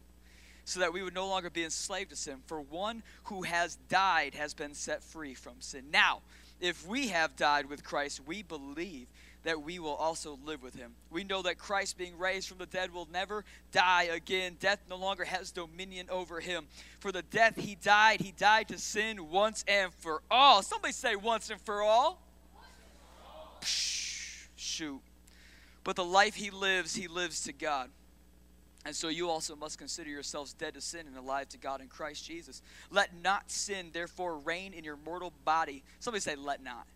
so 0.65 0.81
that 0.81 0.93
we 0.93 1.01
would 1.01 1.15
no 1.15 1.27
longer 1.27 1.49
be 1.49 1.63
enslaved 1.63 2.09
to 2.09 2.15
sin. 2.15 2.37
For 2.45 2.61
one 2.61 3.03
who 3.25 3.43
has 3.43 3.77
died 3.87 4.35
has 4.35 4.53
been 4.53 4.73
set 4.73 5.01
free 5.01 5.33
from 5.33 5.55
sin. 5.59 5.85
Now, 5.91 6.21
if 6.59 6.85
we 6.85 7.07
have 7.07 7.35
died 7.35 7.67
with 7.67 7.83
Christ, 7.83 8.21
we 8.25 8.43
believe 8.43 9.07
that 9.43 9.61
we 9.61 9.79
will 9.79 9.95
also 9.95 10.37
live 10.45 10.61
with 10.61 10.75
him. 10.75 10.91
We 11.09 11.23
know 11.23 11.41
that 11.43 11.57
Christ, 11.57 11.97
being 11.97 12.17
raised 12.17 12.49
from 12.49 12.57
the 12.57 12.65
dead, 12.65 12.93
will 12.93 13.07
never 13.11 13.45
die 13.71 14.03
again. 14.03 14.57
Death 14.59 14.79
no 14.89 14.97
longer 14.97 15.23
has 15.23 15.51
dominion 15.51 16.07
over 16.09 16.39
him. 16.39 16.65
For 16.99 17.11
the 17.11 17.21
death 17.21 17.55
he 17.55 17.75
died, 17.75 18.21
he 18.21 18.33
died 18.33 18.67
to 18.69 18.77
sin 18.77 19.29
once 19.29 19.63
and 19.67 19.93
for 19.93 20.21
all. 20.29 20.61
Somebody 20.61 20.93
say, 20.93 21.15
once 21.15 21.49
and 21.49 21.61
for 21.61 21.81
all. 21.81 22.21
Psh, 23.61 24.47
shoot. 24.55 25.01
But 25.83 25.95
the 25.95 26.05
life 26.05 26.35
he 26.35 26.49
lives, 26.49 26.93
he 26.93 27.07
lives 27.07 27.43
to 27.43 27.53
God. 27.53 27.89
And 28.85 28.95
so 28.95 29.07
you 29.09 29.29
also 29.29 29.55
must 29.55 29.77
consider 29.77 30.09
yourselves 30.09 30.53
dead 30.53 30.73
to 30.73 30.81
sin 30.81 31.05
and 31.07 31.17
alive 31.17 31.49
to 31.49 31.57
God 31.57 31.81
in 31.81 31.87
Christ 31.87 32.25
Jesus. 32.25 32.61
Let 32.91 33.09
not 33.21 33.51
sin, 33.51 33.89
therefore, 33.93 34.37
reign 34.37 34.73
in 34.73 34.83
your 34.83 34.97
mortal 34.97 35.33
body. 35.43 35.83
Somebody 35.99 36.21
say, 36.21 36.35
let 36.35 36.63
not. 36.63 36.65
Let 36.65 36.65
not. 36.65 36.87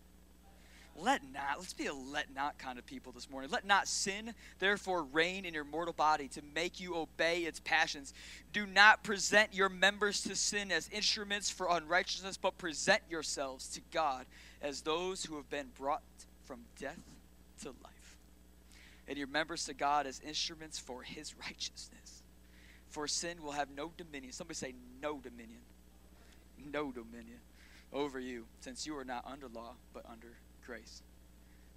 Let's 0.96 1.72
be 1.72 1.86
a 1.86 1.94
let 1.94 2.34
not 2.34 2.58
kind 2.58 2.78
of 2.78 2.86
people 2.86 3.12
this 3.12 3.28
morning. 3.28 3.50
Let 3.50 3.66
not 3.66 3.88
sin, 3.88 4.34
therefore, 4.58 5.02
reign 5.04 5.44
in 5.44 5.54
your 5.54 5.64
mortal 5.64 5.92
body 5.92 6.28
to 6.28 6.42
make 6.54 6.80
you 6.80 6.96
obey 6.96 7.40
its 7.40 7.60
passions. 7.60 8.14
Do 8.52 8.66
not 8.66 9.02
present 9.02 9.52
your 9.52 9.68
members 9.68 10.22
to 10.22 10.36
sin 10.36 10.70
as 10.70 10.88
instruments 10.92 11.50
for 11.50 11.68
unrighteousness, 11.68 12.36
but 12.36 12.58
present 12.58 13.02
yourselves 13.10 13.68
to 13.70 13.80
God 13.92 14.26
as 14.62 14.82
those 14.82 15.24
who 15.24 15.36
have 15.36 15.50
been 15.50 15.68
brought 15.76 16.02
from 16.44 16.60
death 16.78 17.02
to 17.62 17.68
life 17.68 18.16
and 19.08 19.18
your 19.18 19.26
members 19.26 19.66
to 19.66 19.74
God 19.74 20.06
as 20.06 20.20
instruments 20.20 20.78
for 20.78 21.02
his 21.02 21.34
righteousness. 21.38 22.22
For 22.88 23.08
sin 23.08 23.42
will 23.42 23.52
have 23.52 23.68
no 23.76 23.90
dominion. 23.96 24.32
Somebody 24.32 24.54
say, 24.56 24.74
no 25.02 25.18
dominion. 25.18 25.60
No 26.72 26.92
dominion 26.92 27.40
over 27.92 28.18
you, 28.18 28.44
since 28.60 28.86
you 28.86 28.96
are 28.96 29.04
not 29.04 29.24
under 29.26 29.48
law, 29.48 29.74
but 29.92 30.04
under 30.10 30.28
grace. 30.66 31.02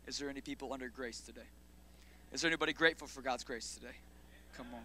Is 0.07 0.17
there 0.17 0.29
any 0.29 0.41
people 0.41 0.73
under 0.73 0.87
grace 0.87 1.19
today? 1.19 1.41
Is 2.31 2.41
there 2.41 2.49
anybody 2.49 2.73
grateful 2.73 3.07
for 3.07 3.21
God's 3.21 3.43
grace 3.43 3.75
today? 3.75 3.95
Come 4.55 4.67
on. 4.73 4.81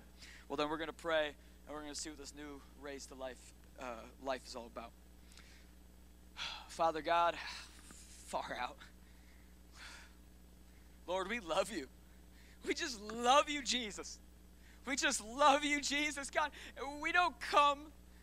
Well, 0.49 0.56
then 0.56 0.69
we're 0.69 0.76
going 0.76 0.88
to 0.88 0.93
pray, 0.93 1.26
and 1.26 1.75
we're 1.75 1.82
going 1.82 1.94
to 1.94 1.99
see 1.99 2.10
what 2.10 2.19
this 2.19 2.34
new 2.37 2.60
raised 2.82 3.08
to 3.08 3.14
life 3.14 3.38
uh, 3.81 3.84
life 4.25 4.43
is 4.46 4.54
all 4.54 4.66
about. 4.66 4.90
Father 6.69 7.02
God, 7.02 7.34
far 8.26 8.56
out. 8.60 8.76
Lord, 11.06 11.28
we 11.28 11.40
love 11.40 11.70
you. 11.72 11.87
We 12.66 12.75
just 12.75 13.00
love 13.00 13.48
you, 13.48 13.62
Jesus. 13.62 14.19
We 14.87 14.96
just 14.96 15.25
love 15.25 15.64
you, 15.64 15.81
Jesus. 15.81 16.31
God, 16.31 16.50
we 17.00 17.12
don't 17.12 17.38
come 17.40 17.78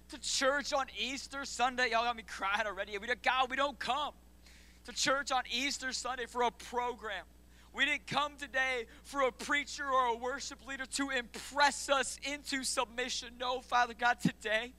to 0.10 0.18
church 0.20 0.74
on 0.74 0.86
Easter 0.98 1.46
Sunday. 1.46 1.92
Y'all 1.92 2.04
got 2.04 2.16
me 2.16 2.24
crying 2.24 2.68
already. 2.68 2.98
We 2.98 3.08
don't, 3.08 3.22
God, 3.22 3.50
we 3.50 3.56
don't 3.56 3.80
come 3.80 4.14
to 4.89 4.95
church 4.95 5.31
on 5.31 5.44
Easter 5.51 5.94
Sunday 5.94 6.25
for 6.25 6.44
a 6.44 6.51
program. 6.51 7.25
We 7.74 7.86
didn't 7.86 8.07
come 8.07 8.33
today 8.38 8.86
for 9.03 9.21
a 9.21 9.31
preacher 9.31 9.86
or 9.86 10.07
a 10.07 10.15
worship 10.15 10.65
leader 10.68 10.86
to 10.86 11.12
impress 11.12 11.89
us 11.89 12.19
into 12.24 12.63
submission. 12.63 13.30
No, 13.39 13.62
Father 13.62 13.94
God, 13.94 14.19
today, 14.19 14.74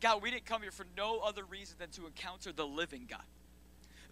God, 0.00 0.22
we 0.22 0.30
didn't 0.30 0.46
come 0.46 0.62
here 0.62 0.70
for 0.70 0.86
no 0.96 1.18
other 1.18 1.44
reason 1.44 1.76
than 1.78 1.90
to 1.90 2.06
encounter 2.06 2.52
the 2.52 2.66
living 2.66 3.06
God 3.08 3.24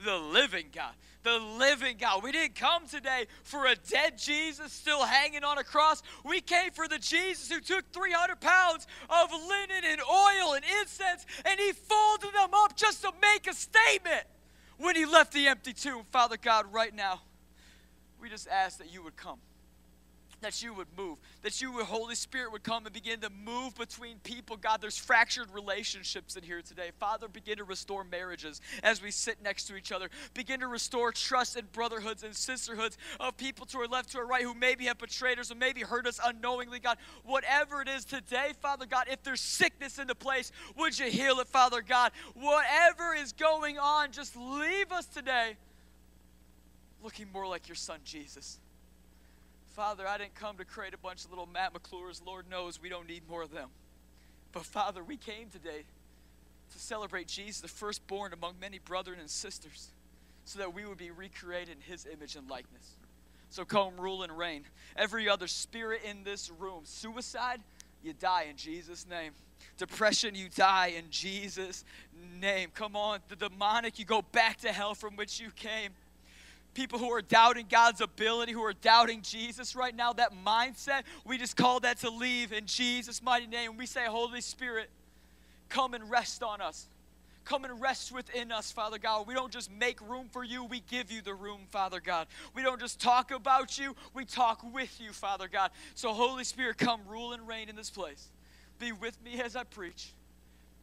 the 0.04 0.16
living 0.16 0.66
God. 0.72 0.92
The 1.22 1.38
living 1.38 1.96
God. 1.98 2.22
We 2.22 2.30
didn't 2.30 2.54
come 2.54 2.86
today 2.86 3.26
for 3.44 3.66
a 3.66 3.74
dead 3.74 4.18
Jesus 4.18 4.72
still 4.72 5.02
hanging 5.02 5.42
on 5.42 5.56
a 5.58 5.64
cross. 5.64 6.02
We 6.22 6.40
came 6.40 6.70
for 6.72 6.86
the 6.86 6.98
Jesus 6.98 7.50
who 7.50 7.60
took 7.60 7.90
300 7.92 8.38
pounds 8.40 8.86
of 9.08 9.30
linen 9.32 9.84
and 9.84 10.00
oil 10.02 10.54
and 10.54 10.64
incense 10.82 11.24
and 11.44 11.58
he 11.58 11.72
folded 11.72 12.34
them 12.34 12.50
up 12.52 12.76
just 12.76 13.02
to 13.02 13.12
make 13.22 13.46
a 13.46 13.54
statement 13.54 14.26
when 14.78 14.96
he 14.96 15.06
left 15.06 15.32
the 15.32 15.48
empty 15.48 15.72
tomb. 15.72 16.04
Father 16.10 16.36
God, 16.36 16.72
right 16.72 16.94
now, 16.94 17.20
we 18.20 18.28
just 18.28 18.48
ask 18.48 18.78
that 18.78 18.92
you 18.92 19.02
would 19.02 19.16
come 19.16 19.38
that 20.46 20.62
you 20.62 20.72
would 20.72 20.86
move, 20.96 21.18
that 21.42 21.60
you, 21.60 21.72
would, 21.72 21.86
Holy 21.86 22.14
Spirit, 22.14 22.52
would 22.52 22.62
come 22.62 22.86
and 22.86 22.94
begin 22.94 23.18
to 23.18 23.28
move 23.30 23.74
between 23.74 24.20
people. 24.20 24.56
God, 24.56 24.80
there's 24.80 24.96
fractured 24.96 25.50
relationships 25.52 26.36
in 26.36 26.44
here 26.44 26.62
today. 26.62 26.92
Father, 27.00 27.26
begin 27.26 27.58
to 27.58 27.64
restore 27.64 28.04
marriages 28.04 28.60
as 28.84 29.02
we 29.02 29.10
sit 29.10 29.42
next 29.42 29.64
to 29.64 29.74
each 29.74 29.90
other. 29.90 30.08
Begin 30.34 30.60
to 30.60 30.68
restore 30.68 31.10
trust 31.10 31.56
and 31.56 31.70
brotherhoods 31.72 32.22
and 32.22 32.32
sisterhoods 32.32 32.96
of 33.18 33.36
people 33.36 33.66
to 33.66 33.78
our 33.78 33.88
left, 33.88 34.12
to 34.12 34.18
our 34.18 34.26
right, 34.26 34.44
who 34.44 34.54
maybe 34.54 34.84
have 34.84 34.98
betrayed 34.98 35.40
us 35.40 35.50
or 35.50 35.56
maybe 35.56 35.80
hurt 35.80 36.06
us 36.06 36.20
unknowingly, 36.24 36.78
God. 36.78 36.96
Whatever 37.24 37.82
it 37.82 37.88
is 37.88 38.04
today, 38.04 38.52
Father 38.62 38.86
God, 38.86 39.06
if 39.10 39.24
there's 39.24 39.40
sickness 39.40 39.98
in 39.98 40.06
the 40.06 40.14
place, 40.14 40.52
would 40.78 40.96
you 40.96 41.10
heal 41.10 41.40
it, 41.40 41.48
Father 41.48 41.82
God? 41.82 42.12
Whatever 42.34 43.14
is 43.14 43.32
going 43.32 43.80
on, 43.80 44.12
just 44.12 44.36
leave 44.36 44.92
us 44.92 45.06
today 45.06 45.56
looking 47.02 47.26
more 47.32 47.48
like 47.48 47.66
your 47.68 47.74
son, 47.74 47.98
Jesus. 48.04 48.60
Father, 49.76 50.08
I 50.08 50.16
didn't 50.16 50.34
come 50.34 50.56
to 50.56 50.64
create 50.64 50.94
a 50.94 50.98
bunch 50.98 51.26
of 51.26 51.30
little 51.30 51.44
Matt 51.44 51.74
McClures. 51.74 52.22
Lord 52.24 52.48
knows 52.50 52.80
we 52.80 52.88
don't 52.88 53.06
need 53.06 53.28
more 53.28 53.42
of 53.42 53.50
them. 53.50 53.68
But 54.52 54.64
Father, 54.64 55.04
we 55.04 55.18
came 55.18 55.50
today 55.50 55.84
to 56.72 56.78
celebrate 56.78 57.28
Jesus, 57.28 57.60
the 57.60 57.68
firstborn 57.68 58.32
among 58.32 58.54
many 58.58 58.78
brethren 58.78 59.18
and 59.20 59.28
sisters, 59.28 59.88
so 60.46 60.60
that 60.60 60.72
we 60.72 60.86
would 60.86 60.96
be 60.96 61.10
recreated 61.10 61.76
in 61.76 61.82
his 61.82 62.06
image 62.10 62.36
and 62.36 62.48
likeness. 62.48 62.96
So 63.50 63.66
come 63.66 64.00
rule 64.00 64.22
and 64.22 64.36
reign. 64.38 64.62
Every 64.96 65.28
other 65.28 65.46
spirit 65.46 66.00
in 66.08 66.24
this 66.24 66.50
room, 66.58 66.84
suicide, 66.84 67.60
you 68.02 68.14
die 68.14 68.46
in 68.48 68.56
Jesus' 68.56 69.06
name. 69.06 69.32
Depression, 69.76 70.34
you 70.34 70.48
die 70.56 70.94
in 70.96 71.04
Jesus' 71.10 71.84
name. 72.40 72.70
Come 72.74 72.96
on, 72.96 73.18
the 73.28 73.36
demonic, 73.36 73.98
you 73.98 74.06
go 74.06 74.22
back 74.32 74.56
to 74.60 74.72
hell 74.72 74.94
from 74.94 75.16
which 75.16 75.38
you 75.38 75.50
came 75.50 75.90
people 76.76 76.98
who 76.98 77.10
are 77.10 77.22
doubting 77.22 77.66
God's 77.70 78.02
ability, 78.02 78.52
who 78.52 78.62
are 78.62 78.74
doubting 78.74 79.22
Jesus 79.22 79.74
right 79.74 79.96
now, 79.96 80.12
that 80.12 80.32
mindset, 80.44 81.04
we 81.24 81.38
just 81.38 81.56
call 81.56 81.80
that 81.80 81.98
to 82.00 82.10
leave 82.10 82.52
in 82.52 82.66
Jesus' 82.66 83.22
mighty 83.22 83.46
name. 83.46 83.78
We 83.78 83.86
say, 83.86 84.04
Holy 84.04 84.42
Spirit, 84.42 84.90
come 85.70 85.94
and 85.94 86.10
rest 86.10 86.42
on 86.42 86.60
us. 86.60 86.86
come 87.46 87.64
and 87.64 87.80
rest 87.80 88.12
within 88.12 88.52
us, 88.52 88.70
Father 88.70 88.98
God. 88.98 89.26
We 89.26 89.32
don't 89.32 89.52
just 89.52 89.70
make 89.72 90.00
room 90.06 90.28
for 90.30 90.44
you, 90.44 90.64
we 90.64 90.80
give 90.90 91.10
you 91.10 91.22
the 91.22 91.34
room, 91.34 91.60
Father 91.70 92.00
God. 92.00 92.26
We 92.54 92.62
don't 92.62 92.80
just 92.80 93.00
talk 93.00 93.30
about 93.30 93.78
you, 93.78 93.96
we 94.12 94.24
talk 94.24 94.62
with 94.74 95.00
you, 95.00 95.12
Father 95.12 95.48
God. 95.48 95.70
So, 95.94 96.12
Holy 96.12 96.44
Spirit, 96.44 96.76
come 96.76 97.00
rule 97.08 97.32
and 97.32 97.48
reign 97.48 97.68
in 97.68 97.76
this 97.76 97.88
place. 97.88 98.28
Be 98.78 98.92
with 98.92 99.16
me 99.24 99.40
as 99.40 99.56
I 99.56 99.64
preach. 99.64 100.12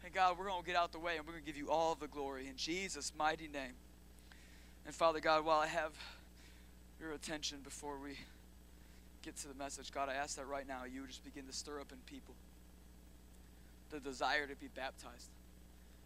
And 0.03 0.13
God, 0.13 0.37
we're 0.37 0.47
going 0.47 0.61
to 0.61 0.67
get 0.67 0.75
out 0.75 0.91
the 0.91 0.99
way 0.99 1.17
and 1.17 1.25
we're 1.25 1.33
going 1.33 1.43
to 1.43 1.47
give 1.49 1.57
you 1.57 1.69
all 1.69 1.95
the 1.95 2.07
glory 2.07 2.47
in 2.47 2.55
Jesus' 2.57 3.11
mighty 3.17 3.47
name. 3.47 3.73
And 4.85 4.93
Father 4.93 5.19
God, 5.19 5.45
while 5.45 5.59
I 5.59 5.67
have 5.67 5.91
your 6.99 7.11
attention 7.11 7.59
before 7.63 7.97
we 7.97 8.17
get 9.23 9.37
to 9.37 9.47
the 9.47 9.53
message, 9.53 9.91
God, 9.91 10.09
I 10.09 10.15
ask 10.15 10.35
that 10.37 10.47
right 10.47 10.67
now 10.67 10.83
you 10.83 11.01
would 11.01 11.09
just 11.09 11.23
begin 11.23 11.45
to 11.47 11.53
stir 11.53 11.79
up 11.79 11.91
in 11.91 11.97
people 12.05 12.35
the 13.91 13.99
desire 13.99 14.47
to 14.47 14.55
be 14.55 14.67
baptized. 14.75 15.29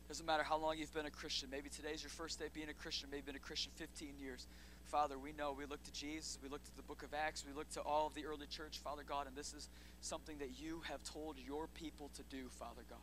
Doesn't 0.08 0.26
matter 0.26 0.44
how 0.44 0.58
long 0.58 0.78
you've 0.78 0.94
been 0.94 1.06
a 1.06 1.12
Christian. 1.12 1.50
Maybe 1.52 1.70
today's 1.70 2.04
your 2.04 2.10
first 2.10 2.40
day 2.40 2.46
being 2.54 2.70
a 2.70 2.74
Christian. 2.74 3.10
Maybe 3.12 3.24
been 3.24 3.36
a 3.36 3.40
Christian 3.40 3.72
15 3.76 4.14
years. 4.20 4.46
Father, 4.86 5.18
we 5.18 5.34
know 5.34 5.54
we 5.58 5.66
look 5.66 5.84
to 5.84 5.92
Jesus, 5.92 6.40
we 6.42 6.48
look 6.48 6.64
to 6.64 6.76
the 6.78 6.84
book 6.84 7.04
of 7.04 7.14
Acts, 7.14 7.44
we 7.46 7.54
look 7.54 7.70
to 7.72 7.82
all 7.82 8.08
of 8.08 8.14
the 8.14 8.26
early 8.26 8.48
church, 8.48 8.80
Father 8.82 9.04
God, 9.08 9.28
and 9.28 9.36
this 9.36 9.54
is 9.54 9.68
something 10.00 10.38
that 10.38 10.62
you 10.62 10.82
have 10.88 11.04
told 11.04 11.36
your 11.46 11.68
people 11.68 12.10
to 12.16 12.24
do, 12.34 12.48
Father 12.52 12.84
God. 12.90 13.00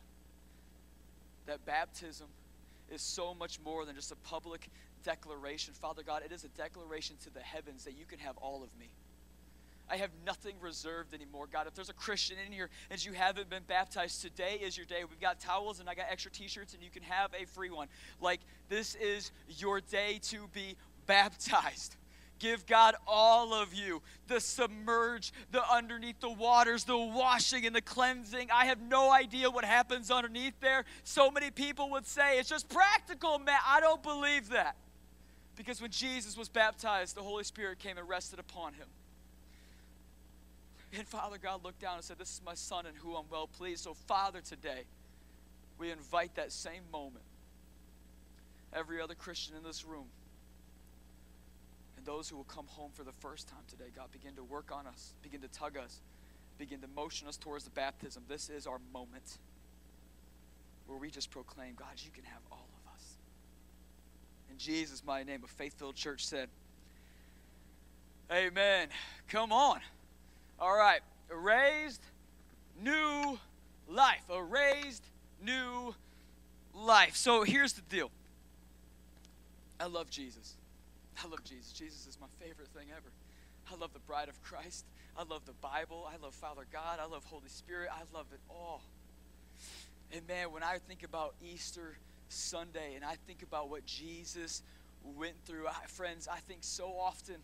That 1.45 1.63
baptism 1.63 2.25
is 2.89 3.01
so 3.01 3.33
much 3.33 3.59
more 3.63 3.85
than 3.85 3.95
just 3.95 4.11
a 4.11 4.15
public 4.17 4.69
declaration. 5.03 5.73
Father 5.73 6.03
God, 6.03 6.23
it 6.25 6.31
is 6.31 6.43
a 6.43 6.49
declaration 6.49 7.15
to 7.23 7.29
the 7.29 7.39
heavens 7.39 7.83
that 7.85 7.97
you 7.97 8.05
can 8.05 8.19
have 8.19 8.37
all 8.37 8.63
of 8.63 8.77
me. 8.79 8.89
I 9.89 9.97
have 9.97 10.09
nothing 10.25 10.55
reserved 10.59 11.13
anymore. 11.13 11.47
God, 11.51 11.67
if 11.67 11.75
there's 11.75 11.89
a 11.89 11.93
Christian 11.93 12.37
in 12.43 12.51
here 12.51 12.69
and 12.89 13.03
you 13.03 13.13
haven't 13.13 13.49
been 13.49 13.63
baptized, 13.67 14.21
today 14.21 14.59
is 14.61 14.75
your 14.75 14.85
day. 14.85 15.03
We've 15.07 15.19
got 15.19 15.39
towels 15.39 15.79
and 15.79 15.87
I 15.87 15.93
got 15.93 16.07
extra 16.09 16.31
t 16.31 16.47
shirts 16.47 16.73
and 16.73 16.81
you 16.81 16.89
can 16.89 17.03
have 17.03 17.31
a 17.39 17.45
free 17.45 17.69
one. 17.69 17.87
Like, 18.19 18.41
this 18.67 18.95
is 18.95 19.31
your 19.47 19.81
day 19.81 20.19
to 20.23 20.47
be 20.53 20.75
baptized. 21.05 21.97
Give 22.39 22.65
God 22.65 22.95
all 23.07 23.53
of 23.53 23.73
you 23.73 24.01
the 24.27 24.39
submerge, 24.39 25.31
the 25.51 25.61
underneath 25.71 26.19
the 26.19 26.29
waters, 26.29 26.83
the 26.83 26.97
washing 26.97 27.65
and 27.65 27.75
the 27.75 27.81
cleansing. 27.81 28.49
I 28.51 28.65
have 28.65 28.81
no 28.81 29.11
idea 29.11 29.49
what 29.49 29.63
happens 29.63 30.11
underneath 30.11 30.59
there. 30.59 30.83
So 31.03 31.31
many 31.31 31.49
people 31.49 31.91
would 31.91 32.05
say 32.05 32.37
it's 32.37 32.49
just 32.49 32.67
practical, 32.67 33.39
man. 33.39 33.59
I 33.65 33.79
don't 33.79 34.03
believe 34.03 34.49
that. 34.49 34.75
Because 35.55 35.81
when 35.81 35.91
Jesus 35.91 36.37
was 36.37 36.49
baptized, 36.49 37.15
the 37.15 37.23
Holy 37.23 37.45
Spirit 37.45 37.79
came 37.79 37.97
and 37.97 38.07
rested 38.09 38.39
upon 38.39 38.73
him. 38.73 38.87
And 40.97 41.07
Father 41.07 41.37
God 41.37 41.63
looked 41.63 41.79
down 41.79 41.95
and 41.95 42.03
said, 42.03 42.17
This 42.17 42.29
is 42.29 42.41
my 42.45 42.55
son 42.55 42.85
in 42.85 42.95
whom 42.95 43.15
I'm 43.15 43.25
well 43.29 43.47
pleased. 43.47 43.83
So, 43.83 43.93
Father, 43.93 44.41
today, 44.41 44.83
we 45.77 45.91
invite 45.91 46.35
that 46.35 46.51
same 46.51 46.83
moment. 46.91 47.23
Every 48.73 49.01
other 49.01 49.15
Christian 49.15 49.55
in 49.55 49.63
this 49.63 49.85
room 49.85 50.05
those 52.05 52.29
who 52.29 52.37
will 52.37 52.43
come 52.45 52.67
home 52.67 52.91
for 52.93 53.03
the 53.03 53.11
first 53.19 53.47
time 53.47 53.63
today, 53.67 53.85
God, 53.95 54.11
begin 54.11 54.35
to 54.35 54.43
work 54.43 54.71
on 54.71 54.87
us, 54.87 55.13
begin 55.21 55.41
to 55.41 55.47
tug 55.47 55.77
us, 55.77 56.01
begin 56.57 56.79
to 56.81 56.87
motion 56.95 57.27
us 57.27 57.37
towards 57.37 57.63
the 57.63 57.71
baptism. 57.71 58.23
This 58.27 58.49
is 58.49 58.67
our 58.67 58.79
moment 58.93 59.39
where 60.85 60.97
we 60.97 61.09
just 61.09 61.31
proclaim, 61.31 61.73
God, 61.75 61.87
you 61.97 62.11
can 62.11 62.23
have 62.23 62.41
all 62.51 62.67
of 62.85 62.93
us. 62.93 63.17
In 64.49 64.57
Jesus' 64.57 65.03
mighty 65.05 65.25
name, 65.25 65.41
a 65.43 65.47
faith 65.47 65.77
filled 65.77 65.95
church 65.95 66.25
said, 66.25 66.49
Amen. 68.31 68.87
Come 69.29 69.51
on. 69.51 69.79
All 70.59 70.75
right. 70.75 71.01
A 71.29 71.37
raised 71.37 72.01
new 72.81 73.37
life. 73.87 74.23
A 74.29 74.41
raised 74.41 75.03
new 75.43 75.93
life. 76.73 77.15
So 77.15 77.43
here's 77.43 77.73
the 77.73 77.81
deal. 77.83 78.09
I 79.79 79.85
love 79.85 80.09
Jesus. 80.09 80.55
I 81.23 81.27
love 81.27 81.43
Jesus. 81.43 81.71
Jesus 81.71 82.07
is 82.07 82.17
my 82.19 82.27
favorite 82.39 82.67
thing 82.69 82.87
ever. 82.91 83.11
I 83.71 83.75
love 83.75 83.93
the 83.93 83.99
bride 83.99 84.29
of 84.29 84.41
Christ. 84.43 84.85
I 85.17 85.23
love 85.23 85.45
the 85.45 85.53
Bible. 85.53 86.07
I 86.11 86.21
love 86.23 86.33
Father 86.33 86.65
God. 86.71 86.99
I 87.01 87.05
love 87.05 87.23
Holy 87.25 87.47
Spirit. 87.47 87.89
I 87.91 88.01
love 88.15 88.27
it 88.33 88.39
all. 88.49 88.81
And 90.11 90.27
man, 90.27 90.51
when 90.51 90.63
I 90.63 90.77
think 90.87 91.03
about 91.03 91.35
Easter 91.41 91.97
Sunday 92.29 92.93
and 92.95 93.03
I 93.03 93.15
think 93.27 93.41
about 93.41 93.69
what 93.69 93.85
Jesus 93.85 94.61
went 95.03 95.35
through, 95.45 95.67
I, 95.67 95.87
friends, 95.87 96.27
I 96.31 96.37
think 96.39 96.59
so 96.61 96.87
often 96.99 97.37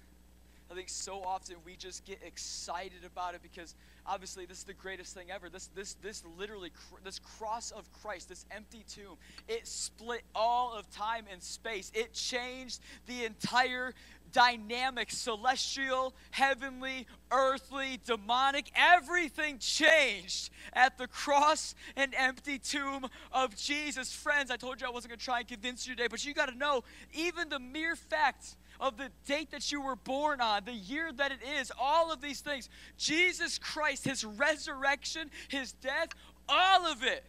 I 0.72 0.74
think 0.74 0.88
so 0.88 1.22
often 1.22 1.58
we 1.66 1.76
just 1.76 2.06
get 2.06 2.20
excited 2.26 3.04
about 3.06 3.36
it 3.36 3.42
because 3.44 3.76
obviously 4.06 4.46
this 4.46 4.60
is 4.60 4.64
the 4.64 4.74
greatest 4.74 5.14
thing 5.14 5.32
ever. 5.32 5.50
This 5.50 5.70
this 5.76 5.94
this 5.96 6.24
literally 6.38 6.72
this 7.04 7.20
cross 7.20 7.72
of 7.72 7.92
Christ, 8.02 8.30
this 8.30 8.46
empty 8.52 8.84
tomb, 8.88 9.18
it 9.48 9.68
split 9.68 10.22
all 10.36 10.74
of 10.74 10.90
time 10.92 11.26
and 11.32 11.42
space. 11.42 11.92
It 11.94 12.14
changed 12.14 12.80
the 13.08 13.26
entire 13.26 13.94
dynamic, 14.32 15.12
celestial, 15.12 16.14
heavenly, 16.32 17.06
earthly, 17.32 18.00
demonic, 18.06 18.72
everything 18.76 19.58
changed 19.60 20.50
at 20.74 20.98
the 20.98 21.08
cross 21.08 21.76
and 21.96 22.14
empty 22.18 22.58
tomb 22.58 23.06
of 23.32 23.56
Jesus. 23.56 24.14
Friends, 24.14 24.52
I 24.52 24.56
told 24.56 24.82
you 24.82 24.88
I 24.88 24.90
wasn't 24.90 25.12
going 25.12 25.20
to 25.20 25.26
try 25.26 25.40
and 25.40 25.48
convince 25.48 25.88
you 25.88 25.96
today, 25.96 26.08
but 26.10 26.26
you 26.26 26.34
got 26.34 26.50
to 26.50 26.58
know 26.58 26.84
even 27.14 27.50
the 27.50 27.60
mere 27.60 27.96
fact 27.96 28.56
of 28.82 28.98
the 28.98 29.10
date 29.28 29.52
that 29.52 29.72
you 29.72 29.80
were 29.80 29.96
born 29.96 30.42
on, 30.42 30.66
the 30.66 30.74
year 30.74 31.12
that 31.14 31.32
it 31.32 31.40
is, 31.60 31.72
all 31.80 32.12
of 32.12 32.20
these 32.20 32.42
things. 32.42 32.68
Jesus 32.98 33.60
Christ, 33.60 34.04
his 34.04 34.26
resurrection, 34.26 35.30
his 35.48 35.74
death, 35.74 36.10
all 36.50 36.88
of 36.88 37.04
it 37.04 37.24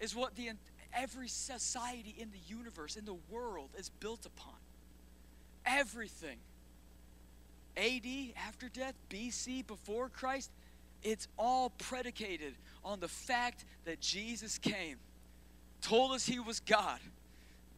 is 0.00 0.16
what 0.16 0.34
the 0.34 0.50
every 0.94 1.28
society 1.28 2.14
in 2.18 2.30
the 2.30 2.38
universe, 2.46 2.96
in 2.96 3.04
the 3.04 3.16
world 3.30 3.68
is 3.78 3.90
built 4.00 4.24
upon. 4.26 4.54
Everything. 5.66 6.38
AD, 7.76 8.06
after 8.46 8.68
death, 8.68 8.94
BC, 9.10 9.66
before 9.66 10.08
Christ, 10.08 10.50
it's 11.02 11.28
all 11.36 11.70
predicated 11.70 12.54
on 12.84 13.00
the 13.00 13.08
fact 13.08 13.64
that 13.84 14.00
Jesus 14.00 14.58
came, 14.58 14.96
told 15.82 16.12
us 16.12 16.24
he 16.24 16.38
was 16.38 16.60
God, 16.60 17.00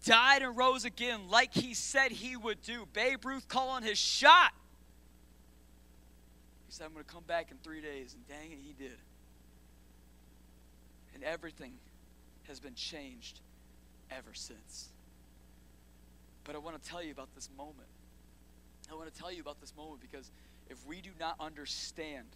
died 0.04 0.42
and 0.42 0.56
rose 0.56 0.84
again 0.84 1.28
like 1.28 1.52
he 1.52 1.74
said 1.74 2.12
he 2.12 2.36
would 2.36 2.62
do. 2.62 2.86
Babe 2.92 3.24
Ruth 3.24 3.48
calling 3.48 3.82
his 3.82 3.98
shot. 3.98 4.52
He 6.66 6.72
said, 6.72 6.84
I'm 6.84 6.92
going 6.92 7.04
to 7.04 7.12
come 7.12 7.24
back 7.26 7.50
in 7.50 7.56
three 7.62 7.80
days. 7.80 8.14
And 8.14 8.26
dang 8.28 8.52
it, 8.52 8.58
he 8.62 8.72
did. 8.72 8.98
And 11.14 11.22
everything 11.24 11.72
has 12.48 12.60
been 12.60 12.74
changed 12.74 13.40
ever 14.10 14.34
since. 14.34 14.88
But 16.44 16.54
I 16.54 16.58
want 16.58 16.80
to 16.80 16.88
tell 16.88 17.02
you 17.02 17.10
about 17.10 17.34
this 17.34 17.48
moment. 17.56 17.88
I 18.90 18.94
want 18.94 19.12
to 19.12 19.20
tell 19.20 19.32
you 19.32 19.40
about 19.40 19.60
this 19.60 19.74
moment 19.76 20.00
because 20.00 20.30
if 20.68 20.84
we 20.86 21.00
do 21.00 21.10
not 21.18 21.36
understand 21.40 22.26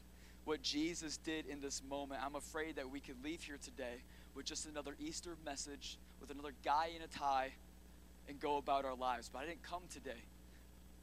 what 0.44 0.62
Jesus 0.62 1.16
did 1.18 1.46
in 1.46 1.60
this 1.60 1.82
moment, 1.88 2.20
I'm 2.24 2.34
afraid 2.34 2.76
that 2.76 2.90
we 2.90 3.00
could 3.00 3.22
leave 3.22 3.42
here 3.42 3.58
today 3.62 4.02
with 4.34 4.46
just 4.46 4.66
another 4.66 4.94
Easter 4.98 5.36
message, 5.44 5.98
with 6.20 6.30
another 6.30 6.52
guy 6.64 6.90
in 6.94 7.02
a 7.02 7.06
tie, 7.06 7.52
and 8.28 8.38
go 8.40 8.56
about 8.56 8.84
our 8.84 8.94
lives. 8.94 9.28
But 9.32 9.40
I 9.40 9.46
didn't 9.46 9.62
come 9.62 9.82
today 9.92 10.22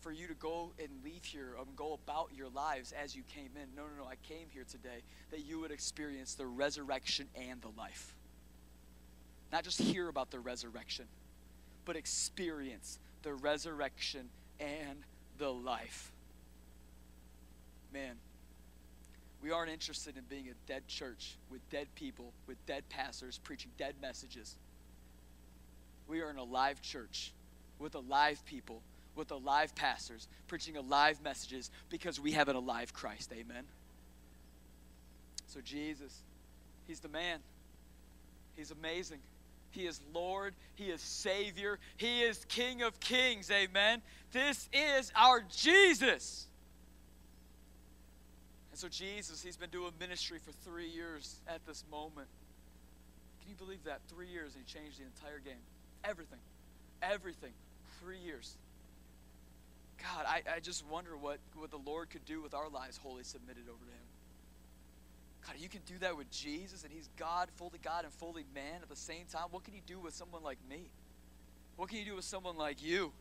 for 0.02 0.12
you 0.12 0.28
to 0.28 0.34
go 0.36 0.72
and 0.80 0.90
leave 1.04 1.26
here 1.26 1.56
and 1.60 1.76
go 1.76 1.94
about 1.94 2.30
your 2.36 2.50
lives 2.50 2.94
as 2.94 3.16
you 3.16 3.24
came 3.24 3.50
in. 3.56 3.76
No, 3.76 3.84
no, 3.84 4.04
no. 4.04 4.10
I 4.10 4.16
came 4.28 4.48
here 4.50 4.66
today 4.70 5.02
that 5.32 5.46
you 5.46 5.60
would 5.60 5.72
experience 5.72 6.36
the 6.36 6.46
resurrection 6.46 7.28
and 7.36 7.62
the 7.62 7.72
life. 7.78 8.14
Not 9.52 9.64
just 9.64 9.82
hear 9.82 10.08
about 10.08 10.32
the 10.32 10.40
resurrection, 10.40 11.06
but 11.86 11.96
experience 11.96 13.00
the 13.24 13.34
resurrection 13.34 14.30
and 14.60 15.00
the 15.38 15.52
life. 15.52 16.12
Man, 17.94 18.16
we 19.42 19.52
aren't 19.52 19.72
interested 19.72 20.18
in 20.18 20.24
being 20.30 20.48
a 20.50 20.72
dead 20.72 20.88
church 20.88 21.38
with 21.52 21.68
dead 21.70 21.88
people, 21.96 22.34
with 22.48 22.64
dead 22.66 22.84
pastors 22.90 23.40
preaching 23.44 23.72
dead 23.78 23.96
messages. 24.02 24.56
We 26.08 26.22
are 26.22 26.30
an 26.30 26.38
alive 26.38 26.82
church 26.82 27.34
with 27.80 27.96
alive 27.96 28.44
people, 28.46 28.82
with 29.16 29.32
alive 29.32 29.76
pastors 29.76 30.28
preaching 30.48 30.78
alive 30.78 31.20
messages 31.24 31.70
because 31.90 32.20
we 32.20 32.32
have 32.32 32.48
an 32.48 32.56
alive 32.56 32.94
Christ. 32.94 33.32
Amen. 33.34 33.64
So, 35.48 35.62
Jesus, 35.62 36.22
He's 36.88 37.00
the 37.00 37.10
man. 37.10 37.40
He's 38.56 38.72
amazing. 38.72 39.20
He 39.72 39.86
is 39.86 40.00
Lord. 40.14 40.56
He 40.76 40.86
is 40.86 41.02
Savior. 41.02 41.78
He 41.98 42.22
is 42.22 42.44
King 42.46 42.82
of 42.82 43.00
Kings. 43.00 43.52
Amen. 43.52 44.02
This 44.32 44.70
is 44.74 45.12
our 45.16 45.44
Jesus. 45.56 46.48
And 48.78 48.94
so, 48.94 48.96
Jesus, 48.96 49.42
He's 49.42 49.58
been 49.58 49.72
doing 49.72 49.92
ministry 50.00 50.38
for 50.38 50.52
three 50.52 50.88
years 50.88 51.38
at 51.48 51.66
this 51.66 51.84
moment. 51.90 52.28
Can 53.42 53.50
you 53.50 53.56
believe 53.56 53.84
that? 53.86 54.02
Three 54.08 54.28
years 54.28 54.54
and 54.54 54.64
He 54.68 54.72
changed 54.72 55.00
the 55.00 55.04
entire 55.06 55.40
game. 55.40 55.64
Everything. 56.04 56.38
Everything. 57.02 57.54
Three 58.00 58.20
years. 58.20 58.56
God, 59.98 60.28
I, 60.28 60.44
I 60.58 60.60
just 60.60 60.86
wonder 60.86 61.18
what, 61.18 61.40
what 61.56 61.72
the 61.72 61.80
Lord 61.84 62.12
could 62.12 62.24
do 62.26 62.40
with 62.40 62.54
our 62.54 62.70
lives 62.70 63.00
wholly 63.02 63.24
submitted 63.24 63.64
over 63.68 63.84
to 63.84 63.92
Him. 63.92 64.08
God, 65.48 65.56
you 65.58 65.70
can 65.70 65.82
do 65.88 65.98
that 66.02 66.16
with 66.16 66.30
Jesus, 66.30 66.84
and 66.84 66.94
He's 66.94 67.10
God, 67.18 67.50
fully 67.56 67.80
God 67.82 68.04
and 68.04 68.14
fully 68.14 68.46
man 68.54 68.82
at 68.84 68.90
the 68.90 68.96
same 68.96 69.26
time. 69.34 69.46
What 69.50 69.64
can 69.64 69.74
you 69.74 69.82
do 69.88 70.00
with 70.00 70.14
someone 70.14 70.44
like 70.44 70.60
me? 70.70 70.82
What 71.78 71.90
can 71.90 71.98
you 71.98 72.06
do 72.06 72.16
with 72.16 72.26
someone 72.26 72.58
like 72.58 72.84
you? 72.84 73.12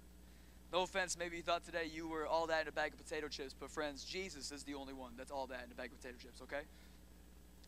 No 0.72 0.82
offense, 0.82 1.16
maybe 1.18 1.36
you 1.36 1.42
thought 1.42 1.64
today 1.64 1.88
you 1.92 2.08
were 2.08 2.26
all 2.26 2.46
that 2.48 2.62
in 2.62 2.68
a 2.68 2.72
bag 2.72 2.92
of 2.92 2.98
potato 2.98 3.28
chips, 3.28 3.54
but 3.58 3.70
friends, 3.70 4.04
Jesus 4.04 4.50
is 4.50 4.64
the 4.64 4.74
only 4.74 4.92
one 4.92 5.12
that's 5.16 5.30
all 5.30 5.46
that 5.46 5.64
in 5.64 5.70
a 5.70 5.74
bag 5.74 5.92
of 5.92 6.00
potato 6.00 6.16
chips, 6.20 6.42
okay? 6.42 6.62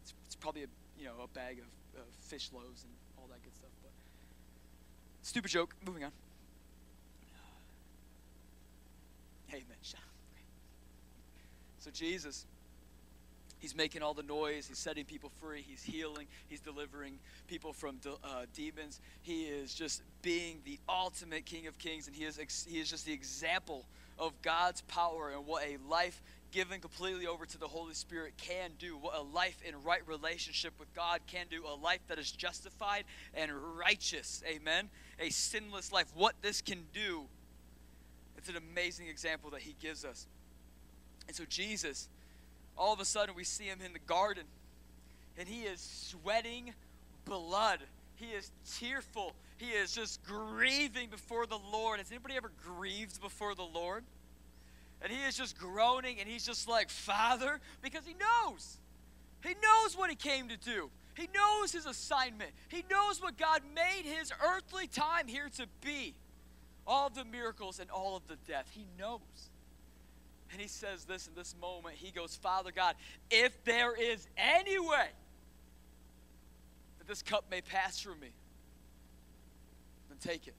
It's, 0.03 0.15
it's 0.27 0.35
probably 0.35 0.65
a, 0.65 0.67
you 0.99 1.07
know, 1.07 1.15
a 1.23 1.29
bag 1.29 1.59
of, 1.59 2.01
of 2.01 2.07
fish 2.27 2.51
loaves 2.53 2.83
and 2.83 2.93
all 3.17 3.29
that 3.29 3.43
good 3.43 3.55
stuff, 3.55 3.71
but 3.83 3.93
stupid 5.23 5.51
joke. 5.51 5.75
Moving 5.87 6.05
on. 6.05 6.13
Amen. 9.51 9.65
So 11.79 11.91
Jesus, 11.91 12.45
He's 13.59 13.75
making 13.75 14.03
all 14.03 14.15
the 14.15 14.23
noise. 14.23 14.67
He's 14.67 14.79
setting 14.79 15.05
people 15.05 15.31
free. 15.41 15.65
He's 15.67 15.83
healing. 15.83 16.27
He's 16.49 16.61
delivering 16.61 17.19
people 17.49 17.73
from 17.73 17.97
de- 17.97 18.11
uh, 18.11 18.47
demons. 18.55 19.01
He 19.23 19.45
is 19.45 19.75
just 19.75 20.03
being 20.23 20.61
the 20.65 20.79
ultimate 20.89 21.45
King 21.45 21.67
of 21.67 21.79
Kings, 21.79 22.07
and 22.07 22.15
he 22.15 22.25
is 22.25 22.39
ex- 22.39 22.67
he 22.69 22.79
is 22.79 22.89
just 22.89 23.05
the 23.05 23.13
example 23.13 23.85
of 24.19 24.33
God's 24.43 24.81
power 24.83 25.31
and 25.31 25.47
what 25.47 25.65
a 25.65 25.77
life 25.89 26.23
given 26.51 26.81
completely 26.81 27.27
over 27.27 27.45
to 27.47 27.59
the 27.59 27.69
Holy 27.69 27.95
Spirit 27.95 28.33
can 28.39 28.71
do. 28.79 28.97
What 28.97 29.15
a 29.15 29.23
life 29.23 29.61
in 29.67 29.83
right 29.83 30.07
relationship 30.07 30.73
with 30.79 30.93
God 30.95 31.21
can 31.27 31.47
do. 31.51 31.65
A 31.67 31.75
life 31.75 32.01
that 32.09 32.19
is 32.19 32.31
justified 32.31 33.05
and 33.35 33.53
righteous. 33.77 34.43
Amen. 34.49 34.89
A 35.21 35.31
sinless 35.31 35.93
life. 35.93 36.07
What 36.15 36.35
this 36.43 36.61
can 36.63 36.85
do. 36.93 37.25
It's 38.37 38.49
an 38.49 38.57
amazing 38.57 39.09
example 39.09 39.51
that 39.51 39.61
He 39.61 39.75
gives 39.81 40.05
us. 40.05 40.27
And 41.27 41.37
so 41.37 41.45
Jesus 41.49 42.09
all 42.79 42.93
of 42.93 43.01
a 43.01 43.05
sudden 43.05 43.35
we 43.35 43.45
see 43.45 43.65
him 43.65 43.81
in 43.85 43.93
the 43.93 43.99
garden 43.99 44.45
and 45.37 45.49
he 45.49 45.63
is 45.63 45.81
sweating 45.81 46.73
blood. 47.25 47.81
He 48.17 48.27
is 48.27 48.51
tearful. 48.79 49.33
He 49.57 49.67
is 49.67 49.93
just 49.93 50.25
grieving 50.25 51.11
before 51.11 51.47
the 51.47 51.59
Lord. 51.73 51.99
Has 51.99 52.11
anybody 52.11 52.37
ever 52.37 52.51
grieved 52.65 53.21
before 53.21 53.55
the 53.55 53.63
Lord? 53.63 54.05
And 55.01 55.13
he 55.13 55.19
is 55.29 55.37
just 55.37 55.57
groaning 55.59 56.19
and 56.19 56.29
he's 56.29 56.45
just 56.45 56.69
like, 56.69 56.91
Father, 56.91 57.61
because 57.83 58.05
he 58.05 58.15
knows. 58.15 58.79
He 59.45 59.51
knows 59.51 59.97
what 59.97 60.11
he 60.11 60.17
came 60.17 60.49
to 60.49 60.57
do. 60.57 60.91
He 61.15 61.29
knows 61.35 61.73
his 61.73 61.87
assignment. 61.87 62.51
He 62.69 62.85
knows 62.91 63.23
what 63.23 63.37
God 63.37 63.63
made 63.75 64.05
his 64.05 64.33
earthly 64.45 64.87
time 64.87 65.29
here 65.29 65.49
to 65.57 65.67
be. 65.85 66.15
All 66.87 67.09
of 67.09 67.15
the 67.15 67.25
miracles 67.25 67.79
and 67.79 67.91
all 67.91 68.17
of 68.17 68.27
the 68.27 68.37
death. 68.47 68.67
He 68.73 68.87
knows. 68.99 69.21
And 70.53 70.61
he 70.61 70.69
says 70.69 71.05
this 71.05 71.27
in 71.27 71.35
this 71.35 71.55
moment. 71.61 71.97
He 71.97 72.11
goes, 72.11 72.37
Father 72.37 72.71
God, 72.75 72.95
if 73.31 73.63
there 73.65 73.95
is 73.95 74.27
any 74.37 74.79
way 74.79 75.09
that 76.99 77.07
this 77.07 77.23
cup 77.23 77.45
may 77.51 77.61
pass 77.61 78.01
through 78.01 78.17
me, 78.17 78.31
then 80.09 80.19
take 80.21 80.47
it. 80.49 80.55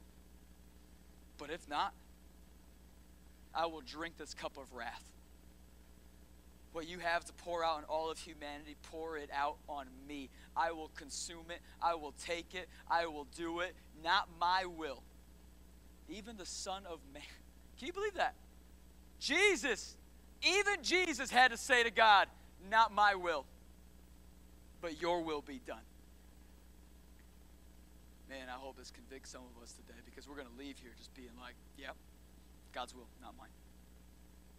But 1.38 1.50
if 1.50 1.68
not, 1.68 1.94
I 3.56 3.66
will 3.66 3.82
drink 3.82 4.18
this 4.18 4.34
cup 4.34 4.58
of 4.58 4.74
wrath. 4.74 5.04
What 6.72 6.88
you 6.88 7.00
have 7.00 7.26
to 7.26 7.34
pour 7.34 7.64
out 7.64 7.78
on 7.78 7.84
all 7.86 8.12
of 8.12 8.20
humanity, 8.20 8.76
pour 8.92 9.18
it 9.18 9.32
out 9.34 9.58
on 9.68 9.88
me. 10.08 10.30
I 10.56 10.72
will 10.72 10.92
consume 10.96 11.46
it. 11.50 11.62
I 11.82 11.96
will 11.96 12.14
take 12.24 12.54
it. 12.54 12.70
I 12.90 13.08
will 13.08 13.26
do 13.36 13.62
it. 13.62 13.74
Not 14.04 14.30
my 14.40 14.66
will. 14.66 15.02
Even 16.08 16.38
the 16.38 16.46
Son 16.46 16.84
of 16.86 17.00
Man. 17.12 17.24
Can 17.80 17.88
you 17.88 17.94
believe 17.94 18.14
that? 18.16 18.36
Jesus, 19.20 19.96
even 20.42 20.82
Jesus 20.82 21.30
had 21.30 21.52
to 21.52 21.58
say 21.58 21.84
to 21.84 21.92
God, 21.92 22.28
Not 22.70 22.94
my 22.94 23.16
will, 23.16 23.46
but 24.82 25.02
your 25.02 25.22
will 25.22 25.42
be 25.42 25.60
done. 25.66 25.84
Man, 28.30 28.48
I 28.48 28.58
hope 28.58 28.78
this 28.78 28.92
convicts 28.92 29.32
some 29.32 29.42
of 29.42 29.64
us 29.64 29.74
today 29.74 30.00
because 30.06 30.28
we're 30.28 30.36
going 30.36 30.48
to 30.48 30.58
leave 30.58 30.78
here 30.80 30.92
just 30.98 31.14
being 31.16 31.36
like, 31.40 31.56
Yep, 31.78 31.96
God's 32.74 32.96
will, 32.96 33.08
not 33.22 33.34
mine. 33.38 33.50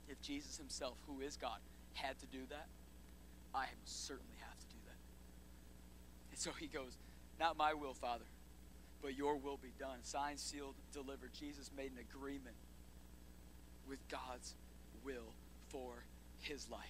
If 0.09 0.21
Jesus 0.21 0.59
himself, 0.59 0.97
who 1.07 1.21
is 1.21 1.37
God, 1.37 1.59
had 1.95 2.19
to 2.21 2.27
do 2.27 2.41
that, 2.51 2.67
I 3.55 3.67
certainly 3.85 4.37
have 4.41 4.59
to 4.59 4.67
do 4.67 4.77
that. 4.87 4.99
And 6.33 6.39
so 6.39 6.51
he 6.59 6.67
goes, 6.67 6.99
Not 7.39 7.57
my 7.57 7.73
will, 7.73 7.95
Father, 7.95 8.25
but 9.01 9.17
your 9.17 9.37
will 9.37 9.57
be 9.57 9.73
done. 9.79 9.99
Signed, 10.03 10.39
sealed, 10.39 10.75
delivered. 10.93 11.33
Jesus 11.33 11.71
made 11.75 11.93
an 11.93 11.99
agreement 11.99 12.57
with 13.91 13.99
God's 14.09 14.55
will 15.05 15.35
for 15.69 16.05
his 16.41 16.71
life. 16.71 16.81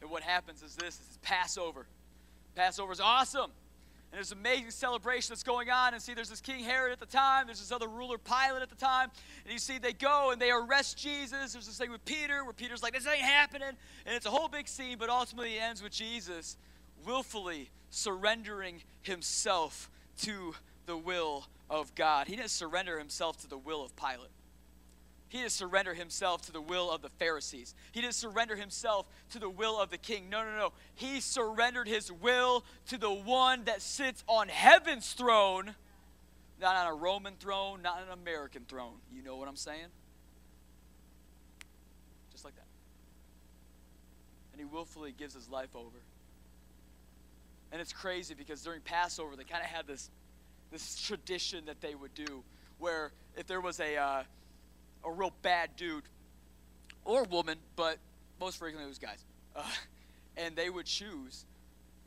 And 0.00 0.10
what 0.10 0.22
happens 0.22 0.62
is 0.62 0.76
this 0.76 0.96
this 0.96 1.10
is 1.10 1.18
Passover. 1.18 1.86
Passover 2.54 2.92
is 2.92 3.00
awesome. 3.00 3.50
And 4.10 4.16
there's 4.16 4.32
an 4.32 4.38
amazing 4.38 4.70
celebration 4.70 5.32
that's 5.32 5.42
going 5.42 5.68
on. 5.68 5.92
And 5.92 6.02
see, 6.02 6.14
there's 6.14 6.30
this 6.30 6.40
King 6.40 6.64
Herod 6.64 6.92
at 6.92 7.00
the 7.00 7.06
time. 7.06 7.44
There's 7.46 7.58
this 7.58 7.72
other 7.72 7.88
ruler, 7.88 8.16
Pilate, 8.16 8.62
at 8.62 8.70
the 8.70 8.76
time. 8.76 9.10
And 9.44 9.52
you 9.52 9.58
see, 9.58 9.76
they 9.76 9.92
go 9.92 10.30
and 10.30 10.40
they 10.40 10.50
arrest 10.50 10.96
Jesus. 10.96 11.52
There's 11.52 11.66
this 11.66 11.76
thing 11.76 11.90
with 11.90 12.02
Peter 12.06 12.42
where 12.42 12.54
Peter's 12.54 12.82
like, 12.82 12.94
this 12.94 13.06
ain't 13.06 13.18
happening. 13.18 13.68
And 14.06 14.16
it's 14.16 14.24
a 14.24 14.30
whole 14.30 14.48
big 14.48 14.66
scene, 14.66 14.96
but 14.98 15.10
ultimately 15.10 15.56
it 15.56 15.60
ends 15.60 15.82
with 15.82 15.92
Jesus 15.92 16.56
willfully 17.04 17.68
surrendering 17.90 18.80
himself 19.02 19.90
to 20.22 20.54
the 20.86 20.96
will 20.96 21.46
of 21.68 21.94
God. 21.94 22.28
He 22.28 22.36
didn't 22.36 22.50
surrender 22.50 22.98
himself 22.98 23.36
to 23.38 23.46
the 23.46 23.58
will 23.58 23.84
of 23.84 23.94
Pilate. 23.94 24.30
He 25.28 25.38
didn't 25.38 25.52
surrender 25.52 25.92
himself 25.92 26.42
to 26.46 26.52
the 26.52 26.60
will 26.60 26.90
of 26.90 27.02
the 27.02 27.10
Pharisees. 27.10 27.74
He 27.92 28.00
didn't 28.00 28.14
surrender 28.14 28.56
himself 28.56 29.06
to 29.30 29.38
the 29.38 29.50
will 29.50 29.78
of 29.78 29.90
the 29.90 29.98
king. 29.98 30.30
No, 30.30 30.42
no, 30.42 30.56
no. 30.56 30.72
He 30.94 31.20
surrendered 31.20 31.86
his 31.86 32.10
will 32.10 32.64
to 32.88 32.96
the 32.96 33.12
one 33.12 33.64
that 33.64 33.82
sits 33.82 34.24
on 34.26 34.48
heaven's 34.48 35.12
throne, 35.12 35.74
not 36.58 36.76
on 36.76 36.86
a 36.86 36.94
Roman 36.94 37.34
throne, 37.38 37.82
not 37.82 38.00
an 38.00 38.18
American 38.18 38.64
throne. 38.66 38.94
You 39.14 39.22
know 39.22 39.36
what 39.36 39.48
I'm 39.48 39.56
saying? 39.56 39.88
Just 42.32 42.46
like 42.46 42.56
that. 42.56 42.66
And 44.52 44.60
he 44.60 44.64
willfully 44.64 45.12
gives 45.12 45.34
his 45.34 45.50
life 45.50 45.76
over. 45.76 45.98
And 47.70 47.82
it's 47.82 47.92
crazy 47.92 48.32
because 48.32 48.62
during 48.62 48.80
Passover, 48.80 49.36
they 49.36 49.44
kind 49.44 49.62
of 49.62 49.68
had 49.68 49.86
this, 49.86 50.08
this 50.72 50.98
tradition 50.98 51.66
that 51.66 51.82
they 51.82 51.94
would 51.94 52.14
do 52.14 52.42
where 52.78 53.12
if 53.36 53.46
there 53.46 53.60
was 53.60 53.78
a. 53.78 53.94
Uh, 53.98 54.22
a 55.08 55.12
real 55.12 55.32
bad 55.42 55.70
dude 55.76 56.04
or 57.04 57.24
woman, 57.24 57.58
but 57.76 57.98
most 58.40 58.58
frequently 58.58 58.84
it 58.84 58.88
was 58.88 58.98
guys. 58.98 59.24
Uh, 59.56 59.62
and 60.36 60.54
they 60.54 60.70
would 60.70 60.86
choose, 60.86 61.44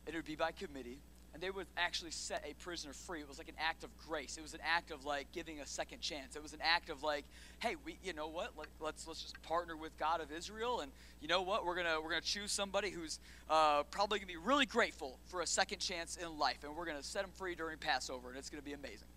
and 0.06 0.14
it 0.14 0.18
would 0.18 0.24
be 0.24 0.36
by 0.36 0.52
committee, 0.52 0.98
and 1.34 1.42
they 1.42 1.50
would 1.50 1.66
actually 1.76 2.10
set 2.10 2.44
a 2.48 2.54
prisoner 2.62 2.92
free. 2.92 3.20
It 3.20 3.28
was 3.28 3.38
like 3.38 3.48
an 3.48 3.56
act 3.58 3.84
of 3.84 3.90
grace. 4.06 4.36
It 4.36 4.42
was 4.42 4.54
an 4.54 4.60
act 4.62 4.90
of 4.90 5.04
like 5.04 5.32
giving 5.32 5.60
a 5.60 5.66
second 5.66 6.00
chance. 6.00 6.36
It 6.36 6.42
was 6.42 6.52
an 6.52 6.60
act 6.62 6.90
of 6.90 7.02
like, 7.02 7.24
hey, 7.58 7.76
we, 7.84 7.98
you 8.04 8.12
know 8.12 8.28
what? 8.28 8.56
Like, 8.56 8.68
let's 8.80 9.06
let's 9.06 9.22
just 9.22 9.42
partner 9.42 9.76
with 9.76 9.96
God 9.98 10.20
of 10.20 10.30
Israel, 10.30 10.80
and 10.80 10.92
you 11.20 11.28
know 11.28 11.42
what? 11.42 11.64
We're 11.64 11.76
gonna 11.76 12.00
we're 12.00 12.10
gonna 12.10 12.20
choose 12.20 12.52
somebody 12.52 12.90
who's 12.90 13.18
uh, 13.48 13.82
probably 13.84 14.18
gonna 14.18 14.28
be 14.28 14.36
really 14.36 14.66
grateful 14.66 15.18
for 15.26 15.40
a 15.40 15.46
second 15.46 15.78
chance 15.78 16.16
in 16.16 16.38
life, 16.38 16.64
and 16.64 16.76
we're 16.76 16.86
gonna 16.86 17.02
set 17.02 17.22
them 17.22 17.32
free 17.34 17.54
during 17.54 17.78
Passover, 17.78 18.28
and 18.28 18.38
it's 18.38 18.50
gonna 18.50 18.62
be 18.62 18.74
amazing. 18.74 19.08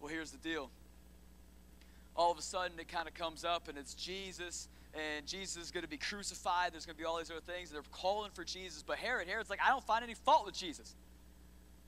Well, 0.00 0.10
here's 0.10 0.30
the 0.30 0.38
deal 0.38 0.70
all 2.16 2.32
of 2.32 2.38
a 2.38 2.42
sudden 2.42 2.78
it 2.78 2.88
kind 2.88 3.08
of 3.08 3.14
comes 3.14 3.44
up 3.44 3.68
and 3.68 3.78
it's 3.78 3.94
Jesus 3.94 4.68
and 4.94 5.26
Jesus 5.26 5.64
is 5.64 5.70
going 5.70 5.84
to 5.84 5.88
be 5.88 5.96
crucified. 5.96 6.72
There's 6.72 6.84
going 6.86 6.96
to 6.96 7.00
be 7.00 7.04
all 7.06 7.18
these 7.18 7.30
other 7.30 7.40
things. 7.40 7.70
They're 7.70 7.82
calling 7.92 8.30
for 8.32 8.44
Jesus. 8.44 8.82
But 8.82 8.98
Herod, 8.98 9.28
Herod's 9.28 9.50
like, 9.50 9.60
I 9.64 9.68
don't 9.68 9.84
find 9.84 10.02
any 10.02 10.14
fault 10.14 10.46
with 10.46 10.54
Jesus. 10.54 10.94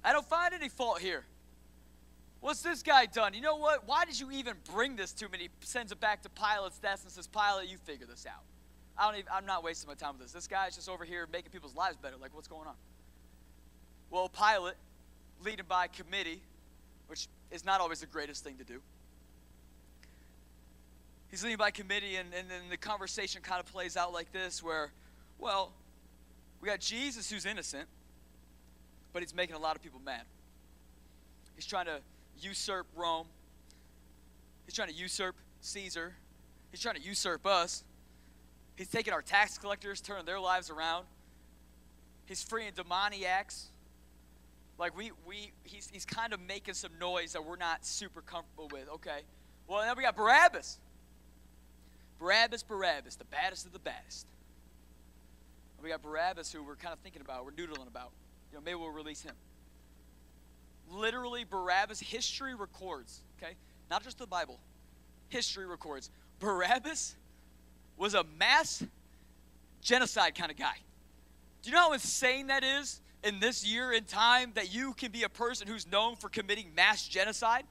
I 0.04 0.12
don't 0.12 0.26
find 0.26 0.54
any 0.54 0.68
fault 0.68 1.00
here. 1.00 1.24
What's 2.40 2.62
this 2.62 2.82
guy 2.82 3.06
done? 3.06 3.34
You 3.34 3.40
know 3.40 3.56
what? 3.56 3.86
Why 3.86 4.04
did 4.04 4.18
you 4.18 4.30
even 4.32 4.54
bring 4.72 4.96
this 4.96 5.12
to 5.14 5.26
me? 5.26 5.30
And 5.34 5.42
he 5.42 5.48
sends 5.60 5.92
it 5.92 6.00
back 6.00 6.22
to 6.22 6.28
Pilate's 6.28 6.78
desk 6.78 7.04
and 7.04 7.12
says, 7.12 7.28
Pilate, 7.28 7.68
you 7.68 7.76
figure 7.76 8.06
this 8.06 8.26
out. 8.26 8.42
I 8.98 9.06
don't 9.06 9.18
even, 9.18 9.30
I'm 9.32 9.46
not 9.46 9.64
wasting 9.64 9.88
my 9.88 9.94
time 9.94 10.14
with 10.14 10.22
this. 10.22 10.32
This 10.32 10.48
guy's 10.48 10.74
just 10.74 10.88
over 10.88 11.04
here 11.04 11.28
making 11.32 11.52
people's 11.52 11.76
lives 11.76 11.96
better. 11.96 12.16
Like, 12.20 12.34
what's 12.34 12.48
going 12.48 12.66
on? 12.66 12.74
Well, 14.10 14.28
Pilate, 14.28 14.74
leading 15.44 15.66
by 15.68 15.86
committee, 15.86 16.42
which 17.06 17.28
is 17.50 17.64
not 17.64 17.80
always 17.80 18.00
the 18.00 18.06
greatest 18.06 18.44
thing 18.44 18.58
to 18.58 18.64
do, 18.64 18.80
he's 21.32 21.42
leading 21.42 21.56
by 21.56 21.72
committee, 21.72 22.14
and, 22.16 22.28
and 22.38 22.48
then 22.48 22.60
the 22.70 22.76
conversation 22.76 23.42
kind 23.42 23.58
of 23.58 23.66
plays 23.66 23.96
out 23.96 24.12
like 24.12 24.30
this 24.30 24.62
where, 24.62 24.92
well, 25.40 25.72
we 26.60 26.68
got 26.68 26.78
Jesus 26.78 27.28
who's 27.28 27.46
innocent, 27.46 27.88
but 29.12 29.22
he's 29.22 29.34
making 29.34 29.56
a 29.56 29.58
lot 29.58 29.74
of 29.74 29.82
people 29.82 30.00
mad. 30.04 30.22
He's 31.56 31.66
trying 31.66 31.86
to 31.86 32.00
usurp 32.40 32.86
Rome, 32.94 33.26
he's 34.66 34.74
trying 34.74 34.88
to 34.88 34.94
usurp 34.94 35.34
Caesar, 35.62 36.14
he's 36.70 36.80
trying 36.80 36.94
to 36.94 37.02
usurp 37.02 37.44
us. 37.46 37.82
He's 38.74 38.88
taking 38.88 39.12
our 39.12 39.20
tax 39.20 39.58
collectors, 39.58 40.00
turning 40.00 40.24
their 40.24 40.40
lives 40.40 40.70
around. 40.70 41.04
He's 42.24 42.42
freeing 42.42 42.72
demoniacs. 42.74 43.66
Like 44.78 44.96
we, 44.96 45.12
we 45.26 45.52
he's, 45.62 45.90
he's 45.92 46.06
kind 46.06 46.32
of 46.32 46.40
making 46.40 46.74
some 46.74 46.92
noise 46.98 47.34
that 47.34 47.44
we're 47.44 47.56
not 47.56 47.84
super 47.84 48.22
comfortable 48.22 48.70
with. 48.72 48.88
Okay. 48.94 49.20
Well, 49.68 49.82
then 49.82 49.94
we 49.96 50.02
got 50.02 50.16
Barabbas. 50.16 50.78
Barabbas, 52.22 52.62
Barabbas, 52.62 53.16
the 53.16 53.24
baddest 53.24 53.66
of 53.66 53.72
the 53.72 53.80
baddest. 53.80 54.26
We 55.82 55.88
got 55.88 56.02
Barabbas, 56.02 56.52
who 56.52 56.62
we're 56.62 56.76
kind 56.76 56.92
of 56.92 57.00
thinking 57.00 57.20
about, 57.20 57.44
we're 57.44 57.50
noodling 57.50 57.88
about. 57.88 58.12
You 58.52 58.58
know, 58.58 58.62
maybe 58.64 58.76
we'll 58.76 58.90
release 58.90 59.22
him. 59.22 59.34
Literally, 60.88 61.42
Barabbas, 61.42 61.98
history 61.98 62.54
records, 62.54 63.22
okay? 63.36 63.54
Not 63.90 64.04
just 64.04 64.18
the 64.18 64.28
Bible, 64.28 64.60
history 65.30 65.66
records. 65.66 66.10
Barabbas 66.38 67.16
was 67.96 68.14
a 68.14 68.22
mass 68.38 68.84
genocide 69.80 70.36
kind 70.36 70.52
of 70.52 70.56
guy. 70.56 70.76
Do 71.62 71.70
you 71.70 71.74
know 71.74 71.88
how 71.88 71.92
insane 71.92 72.46
that 72.46 72.62
is 72.62 73.00
in 73.24 73.40
this 73.40 73.66
year 73.66 73.90
and 73.90 74.06
time 74.06 74.52
that 74.54 74.72
you 74.72 74.94
can 74.94 75.10
be 75.10 75.24
a 75.24 75.28
person 75.28 75.66
who's 75.66 75.90
known 75.90 76.14
for 76.14 76.28
committing 76.28 76.72
mass 76.76 77.08
genocide? 77.08 77.64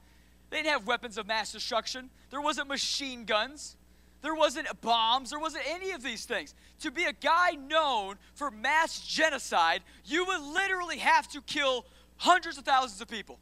They 0.50 0.58
didn't 0.58 0.72
have 0.72 0.86
weapons 0.86 1.16
of 1.16 1.26
mass 1.26 1.52
destruction, 1.52 2.10
there 2.28 2.42
wasn't 2.42 2.68
machine 2.68 3.24
guns. 3.24 3.76
There 4.22 4.34
wasn't 4.34 4.68
bombs. 4.80 5.30
There 5.30 5.40
wasn't 5.40 5.64
any 5.68 5.90
of 5.90 6.02
these 6.02 6.24
things. 6.24 6.54
To 6.80 6.90
be 6.90 7.04
a 7.04 7.12
guy 7.12 7.52
known 7.52 8.16
for 8.34 8.50
mass 8.50 9.00
genocide, 9.00 9.82
you 10.04 10.24
would 10.24 10.40
literally 10.40 10.98
have 10.98 11.28
to 11.32 11.42
kill 11.42 11.84
hundreds 12.16 12.56
of 12.56 12.64
thousands 12.64 13.00
of 13.00 13.08
people. 13.08 13.38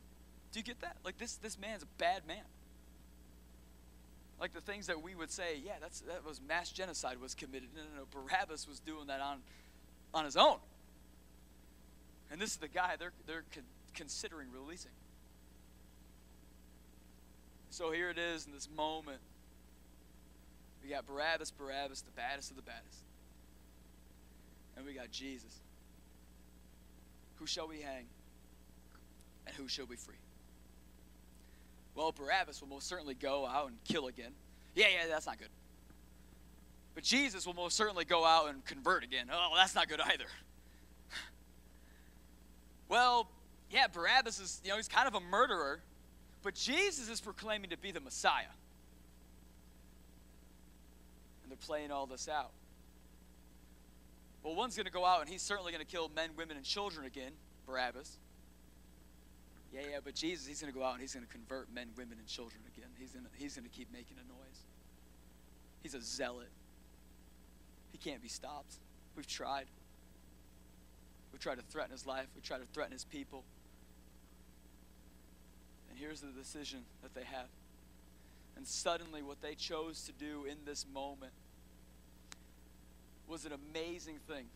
Do 0.52 0.58
you 0.58 0.64
get 0.64 0.80
that? 0.80 0.96
Like 1.04 1.18
this, 1.18 1.36
this 1.36 1.58
man's 1.58 1.82
a 1.82 1.86
bad 1.98 2.26
man. 2.26 2.42
Like 4.40 4.54
the 4.54 4.60
things 4.62 4.86
that 4.86 5.02
we 5.02 5.14
would 5.14 5.30
say, 5.30 5.60
yeah, 5.62 5.74
that's 5.80 6.00
that 6.00 6.24
was 6.24 6.40
mass 6.40 6.70
genocide 6.70 7.20
was 7.20 7.34
committed. 7.34 7.68
No, 7.76 7.82
no, 7.82 8.00
no. 8.00 8.06
Barabbas 8.10 8.66
was 8.66 8.80
doing 8.80 9.06
that 9.08 9.20
on, 9.20 9.40
on 10.14 10.24
his 10.24 10.36
own. 10.36 10.56
And 12.32 12.40
this 12.40 12.52
is 12.52 12.56
the 12.56 12.68
guy 12.68 12.96
they're 12.98 13.12
they're 13.26 13.44
con- 13.52 13.64
considering 13.94 14.48
releasing. 14.50 14.92
So 17.68 17.92
here 17.92 18.08
it 18.08 18.18
is 18.18 18.46
in 18.46 18.52
this 18.52 18.68
moment. 18.74 19.20
We 20.82 20.90
got 20.90 21.06
Barabbas, 21.06 21.50
Barabbas, 21.50 22.02
the 22.02 22.10
baddest 22.12 22.50
of 22.50 22.56
the 22.56 22.62
baddest. 22.62 23.04
And 24.76 24.86
we 24.86 24.94
got 24.94 25.10
Jesus. 25.10 25.60
Who 27.36 27.46
shall 27.46 27.68
we 27.68 27.80
hang? 27.80 28.06
And 29.46 29.54
who 29.56 29.68
shall 29.68 29.86
we 29.86 29.96
free? 29.96 30.16
Well, 31.94 32.12
Barabbas 32.12 32.60
will 32.60 32.68
most 32.68 32.86
certainly 32.86 33.14
go 33.14 33.46
out 33.46 33.68
and 33.68 33.76
kill 33.84 34.06
again. 34.06 34.32
Yeah, 34.74 34.86
yeah, 34.92 35.08
that's 35.08 35.26
not 35.26 35.38
good. 35.38 35.48
But 36.94 37.04
Jesus 37.04 37.46
will 37.46 37.54
most 37.54 37.76
certainly 37.76 38.04
go 38.04 38.24
out 38.24 38.48
and 38.48 38.64
convert 38.64 39.04
again. 39.04 39.26
Oh, 39.32 39.52
that's 39.56 39.74
not 39.74 39.88
good 39.88 40.00
either. 40.00 40.26
Well, 42.88 43.28
yeah, 43.70 43.86
Barabbas 43.86 44.40
is, 44.40 44.60
you 44.64 44.70
know, 44.70 44.76
he's 44.76 44.88
kind 44.88 45.06
of 45.06 45.14
a 45.14 45.20
murderer, 45.20 45.80
but 46.42 46.54
Jesus 46.54 47.08
is 47.08 47.20
proclaiming 47.20 47.70
to 47.70 47.78
be 47.78 47.92
the 47.92 48.00
Messiah. 48.00 48.50
And 51.42 51.50
they're 51.50 51.50
playing 51.61 51.90
all 51.90 52.07
this 52.07 52.29
out. 52.29 52.53
Well, 54.42 54.55
one's 54.55 54.77
going 54.77 54.87
to 54.87 54.92
go 54.92 55.05
out 55.05 55.20
and 55.20 55.29
he's 55.29 55.42
certainly 55.42 55.73
going 55.73 55.85
to 55.85 55.90
kill 55.90 56.09
men, 56.09 56.31
women, 56.37 56.57
and 56.57 56.64
children 56.64 57.07
again, 57.07 57.33
Barabbas. 57.66 58.16
Yeah, 59.73 59.83
yeah, 59.90 59.99
but 60.03 60.14
Jesus, 60.14 60.46
he's 60.46 60.61
going 60.61 60.73
to 60.73 60.79
go 60.79 60.85
out 60.85 60.94
and 60.94 61.01
he's 61.01 61.14
going 61.14 61.27
to 61.27 61.33
convert 61.33 61.73
men, 61.73 61.88
women, 61.96 62.18
and 62.18 62.27
children 62.27 62.61
again. 62.75 62.88
He's 62.99 63.12
going 63.12 63.25
to, 63.25 63.31
he's 63.37 63.55
to 63.55 63.61
keep 63.68 63.92
making 63.92 64.16
a 64.18 64.27
noise. 64.29 64.61
He's 65.83 65.94
a 65.94 66.01
zealot. 66.01 66.49
He 67.92 67.99
can't 67.99 68.23
be 68.23 68.29
stopped. 68.29 68.75
We've 69.14 69.27
tried. 69.27 69.66
We've 71.33 71.40
tried 71.40 71.57
to 71.57 71.62
threaten 71.62 71.92
his 71.92 72.07
life. 72.07 72.27
We've 72.35 72.44
tried 72.44 72.59
to 72.59 72.66
threaten 72.73 72.92
his 72.92 73.05
people. 73.05 73.44
And 75.88 75.99
here's 75.99 76.20
the 76.20 76.29
decision 76.29 76.81
that 77.03 77.14
they 77.14 77.25
have. 77.25 77.49
And 78.57 78.66
suddenly, 78.66 79.23
what 79.23 79.40
they 79.40 79.55
chose 79.55 80.05
to 80.05 80.12
do 80.12 80.44
in 80.44 80.59
this 80.64 80.85
moment 80.92 81.33
was 83.30 83.44
an 83.44 83.52
amazing 83.52 84.18
thing. 84.28 84.46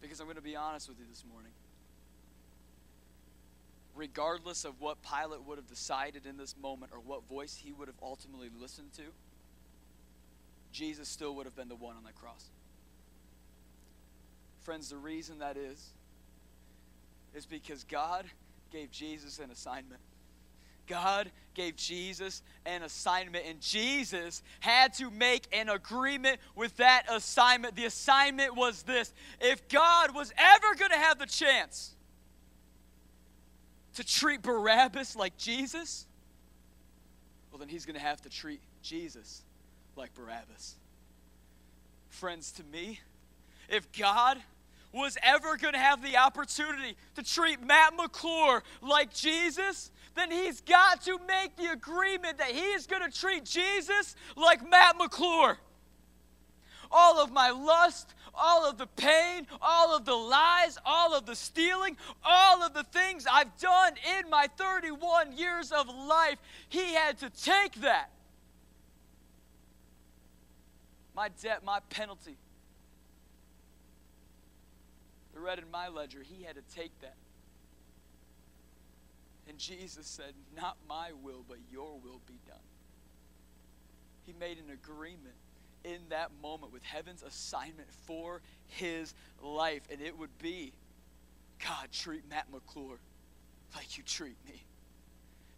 Because 0.00 0.18
I'm 0.18 0.26
going 0.26 0.36
to 0.36 0.42
be 0.42 0.56
honest 0.56 0.88
with 0.88 0.98
you 0.98 1.04
this 1.08 1.24
morning. 1.30 1.52
Regardless 3.94 4.64
of 4.64 4.80
what 4.80 4.98
Pilate 5.02 5.46
would 5.46 5.58
have 5.58 5.68
decided 5.68 6.26
in 6.26 6.36
this 6.36 6.56
moment 6.60 6.92
or 6.92 6.98
what 6.98 7.28
voice 7.28 7.54
he 7.62 7.72
would 7.72 7.86
have 7.86 7.98
ultimately 8.02 8.48
listened 8.60 8.92
to, 8.94 9.02
Jesus 10.72 11.08
still 11.08 11.36
would 11.36 11.46
have 11.46 11.54
been 11.54 11.68
the 11.68 11.76
one 11.76 11.96
on 11.96 12.02
the 12.02 12.12
cross. 12.12 12.46
Friends, 14.62 14.88
the 14.88 14.96
reason 14.96 15.38
that 15.38 15.56
is, 15.56 15.90
is 17.34 17.46
because 17.46 17.84
God 17.84 18.24
gave 18.72 18.90
Jesus 18.90 19.38
an 19.38 19.50
assignment. 19.50 20.00
God 20.92 21.30
gave 21.54 21.74
Jesus 21.76 22.42
an 22.66 22.82
assignment, 22.82 23.46
and 23.48 23.58
Jesus 23.62 24.42
had 24.60 24.92
to 24.94 25.10
make 25.10 25.48
an 25.50 25.70
agreement 25.70 26.38
with 26.54 26.76
that 26.76 27.04
assignment. 27.08 27.76
The 27.76 27.86
assignment 27.86 28.54
was 28.54 28.82
this 28.82 29.14
if 29.40 29.66
God 29.68 30.14
was 30.14 30.34
ever 30.36 30.74
going 30.78 30.90
to 30.90 30.98
have 30.98 31.18
the 31.18 31.24
chance 31.24 31.94
to 33.94 34.04
treat 34.04 34.42
Barabbas 34.42 35.16
like 35.16 35.38
Jesus, 35.38 36.06
well, 37.50 37.58
then 37.58 37.68
he's 37.68 37.86
going 37.86 37.96
to 37.96 38.02
have 38.02 38.20
to 38.22 38.28
treat 38.28 38.60
Jesus 38.82 39.40
like 39.96 40.12
Barabbas. 40.12 40.76
Friends, 42.10 42.52
to 42.52 42.64
me, 42.64 43.00
if 43.70 43.90
God 43.92 44.42
was 44.92 45.16
ever 45.22 45.56
going 45.56 45.72
to 45.72 45.78
have 45.78 46.02
the 46.02 46.18
opportunity 46.18 46.96
to 47.14 47.22
treat 47.22 47.62
Matt 47.62 47.94
McClure 47.96 48.62
like 48.82 49.12
Jesus, 49.14 49.90
then 50.14 50.30
he's 50.30 50.60
got 50.60 51.02
to 51.02 51.18
make 51.26 51.56
the 51.56 51.72
agreement 51.72 52.38
that 52.38 52.50
he 52.50 52.72
is 52.72 52.86
going 52.86 53.02
to 53.02 53.18
treat 53.18 53.44
Jesus 53.44 54.14
like 54.36 54.68
Matt 54.68 54.96
McClure. 54.98 55.58
All 56.90 57.18
of 57.18 57.32
my 57.32 57.50
lust, 57.50 58.14
all 58.34 58.68
of 58.68 58.78
the 58.78 58.86
pain, 58.86 59.46
all 59.60 59.96
of 59.96 60.04
the 60.04 60.14
lies, 60.14 60.78
all 60.84 61.14
of 61.14 61.26
the 61.26 61.34
stealing, 61.34 61.96
all 62.24 62.62
of 62.62 62.74
the 62.74 62.84
things 62.84 63.26
I've 63.30 63.56
done 63.58 63.94
in 64.18 64.28
my 64.30 64.48
31 64.56 65.36
years 65.36 65.72
of 65.72 65.88
life, 65.88 66.38
he 66.68 66.94
had 66.94 67.18
to 67.18 67.30
take 67.30 67.74
that. 67.82 68.10
My 71.14 71.28
debt, 71.42 71.62
my 71.64 71.80
penalty, 71.90 72.36
the 75.34 75.40
red 75.40 75.58
in 75.58 75.70
my 75.70 75.88
ledger, 75.88 76.22
he 76.22 76.42
had 76.42 76.56
to 76.56 76.62
take 76.74 76.92
that. 77.00 77.16
And 79.48 79.58
Jesus 79.58 80.06
said, 80.06 80.34
Not 80.56 80.76
my 80.88 81.10
will, 81.22 81.44
but 81.48 81.58
your 81.70 81.98
will 81.98 82.20
be 82.26 82.38
done. 82.46 82.56
He 84.26 84.32
made 84.38 84.58
an 84.58 84.72
agreement 84.72 85.34
in 85.84 85.98
that 86.10 86.30
moment 86.40 86.72
with 86.72 86.82
heaven's 86.84 87.22
assignment 87.22 87.88
for 88.06 88.40
his 88.68 89.14
life. 89.42 89.82
And 89.90 90.00
it 90.00 90.16
would 90.16 90.36
be 90.38 90.72
God, 91.64 91.88
treat 91.92 92.28
Matt 92.28 92.46
McClure 92.52 92.98
like 93.74 93.96
you 93.96 94.04
treat 94.04 94.36
me. 94.46 94.62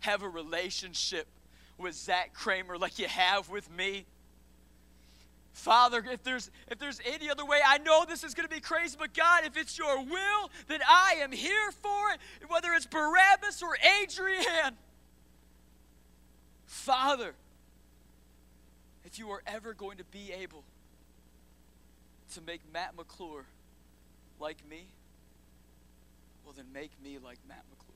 Have 0.00 0.22
a 0.22 0.28
relationship 0.28 1.26
with 1.78 1.94
Zach 1.94 2.32
Kramer 2.34 2.78
like 2.78 2.98
you 2.98 3.08
have 3.08 3.48
with 3.48 3.70
me. 3.70 4.06
Father, 5.54 6.04
if 6.10 6.24
there's 6.24 6.50
if 6.68 6.80
there's 6.80 7.00
any 7.06 7.30
other 7.30 7.46
way, 7.46 7.60
I 7.64 7.78
know 7.78 8.04
this 8.06 8.24
is 8.24 8.34
going 8.34 8.46
to 8.46 8.52
be 8.54 8.60
crazy, 8.60 8.96
but 8.98 9.14
God, 9.14 9.44
if 9.46 9.56
it's 9.56 9.78
your 9.78 10.02
will, 10.02 10.50
then 10.66 10.80
I 10.86 11.18
am 11.22 11.30
here 11.30 11.70
for 11.80 12.10
it, 12.12 12.18
whether 12.50 12.72
it's 12.72 12.86
Barabbas 12.86 13.62
or 13.62 13.76
Adrian. 14.02 14.74
Father, 16.66 17.34
if 19.04 19.16
you 19.18 19.30
are 19.30 19.42
ever 19.46 19.74
going 19.74 19.98
to 19.98 20.04
be 20.04 20.32
able 20.32 20.64
to 22.34 22.40
make 22.40 22.60
Matt 22.72 22.96
McClure 22.96 23.46
like 24.40 24.58
me, 24.68 24.82
well 26.44 26.52
then 26.54 26.66
make 26.74 26.90
me 27.02 27.18
like 27.24 27.38
Matt 27.46 27.62
McClure. 27.70 27.94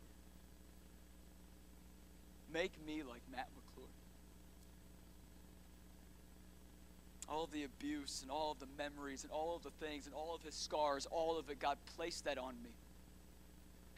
Make 2.52 2.72
me 2.86 3.02
like 3.02 3.22
Matt 3.32 3.48
McClure. 3.56 3.67
All 7.28 7.44
of 7.44 7.52
the 7.52 7.64
abuse 7.64 8.20
and 8.22 8.30
all 8.30 8.52
of 8.52 8.58
the 8.58 8.66
memories 8.76 9.24
and 9.24 9.32
all 9.32 9.54
of 9.54 9.62
the 9.62 9.86
things 9.86 10.06
and 10.06 10.14
all 10.14 10.34
of 10.34 10.42
his 10.42 10.54
scars, 10.54 11.06
all 11.10 11.38
of 11.38 11.50
it, 11.50 11.58
God, 11.58 11.76
place 11.96 12.20
that 12.22 12.38
on 12.38 12.54
me. 12.62 12.70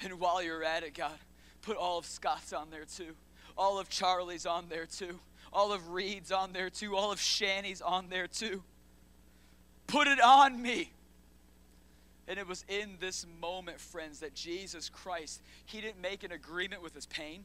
And 0.02 0.18
while 0.18 0.42
you're 0.42 0.64
at 0.64 0.82
it, 0.82 0.94
God, 0.94 1.12
put 1.62 1.76
all 1.76 1.98
of 1.98 2.06
Scott's 2.06 2.52
on 2.52 2.70
there 2.70 2.84
too. 2.84 3.14
All 3.56 3.78
of 3.78 3.88
Charlie's 3.88 4.46
on 4.46 4.66
there 4.68 4.86
too. 4.86 5.18
All 5.52 5.72
of 5.72 5.90
Reed's 5.90 6.32
on 6.32 6.52
there 6.52 6.70
too. 6.70 6.96
All 6.96 7.12
of 7.12 7.20
Shanny's 7.20 7.82
on 7.82 8.08
there 8.08 8.26
too. 8.26 8.62
Put 9.86 10.08
it 10.08 10.20
on 10.20 10.60
me. 10.60 10.92
And 12.28 12.38
it 12.38 12.46
was 12.46 12.64
in 12.68 12.96
this 13.00 13.26
moment, 13.40 13.80
friends, 13.80 14.20
that 14.20 14.34
Jesus 14.34 14.88
Christ, 14.88 15.42
He 15.66 15.80
didn't 15.80 16.00
make 16.00 16.22
an 16.22 16.30
agreement 16.32 16.82
with 16.82 16.94
His 16.94 17.06
pain. 17.06 17.44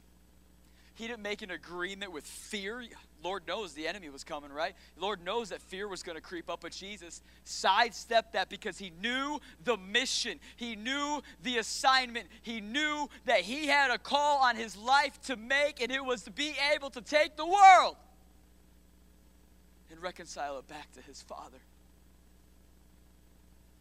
He 0.95 1.07
didn't 1.07 1.21
make 1.21 1.41
an 1.41 1.51
agreement 1.51 2.13
with 2.13 2.25
fear. 2.25 2.83
Lord 3.21 3.45
knows 3.47 3.73
the 3.73 3.87
enemy 3.87 4.09
was 4.09 4.23
coming, 4.23 4.51
right? 4.51 4.75
Lord 4.97 5.23
knows 5.23 5.49
that 5.49 5.61
fear 5.61 5.87
was 5.89 6.03
going 6.03 6.15
to 6.15 6.21
creep 6.21 6.49
up, 6.49 6.61
but 6.61 6.71
Jesus 6.71 7.21
sidestepped 7.43 8.33
that 8.33 8.49
because 8.49 8.77
he 8.77 8.93
knew 9.01 9.39
the 9.65 9.75
mission. 9.77 10.39
He 10.55 10.77
knew 10.77 11.21
the 11.43 11.57
assignment. 11.57 12.27
He 12.41 12.61
knew 12.61 13.09
that 13.25 13.41
he 13.41 13.67
had 13.67 13.91
a 13.91 13.97
call 13.97 14.41
on 14.41 14.55
his 14.55 14.77
life 14.77 15.19
to 15.23 15.35
make, 15.35 15.81
and 15.81 15.91
it 15.91 16.03
was 16.03 16.23
to 16.23 16.31
be 16.31 16.55
able 16.73 16.89
to 16.91 17.01
take 17.01 17.35
the 17.35 17.45
world 17.45 17.97
and 19.91 20.01
reconcile 20.01 20.57
it 20.59 20.67
back 20.69 20.93
to 20.93 21.01
his 21.01 21.21
Father. 21.21 21.59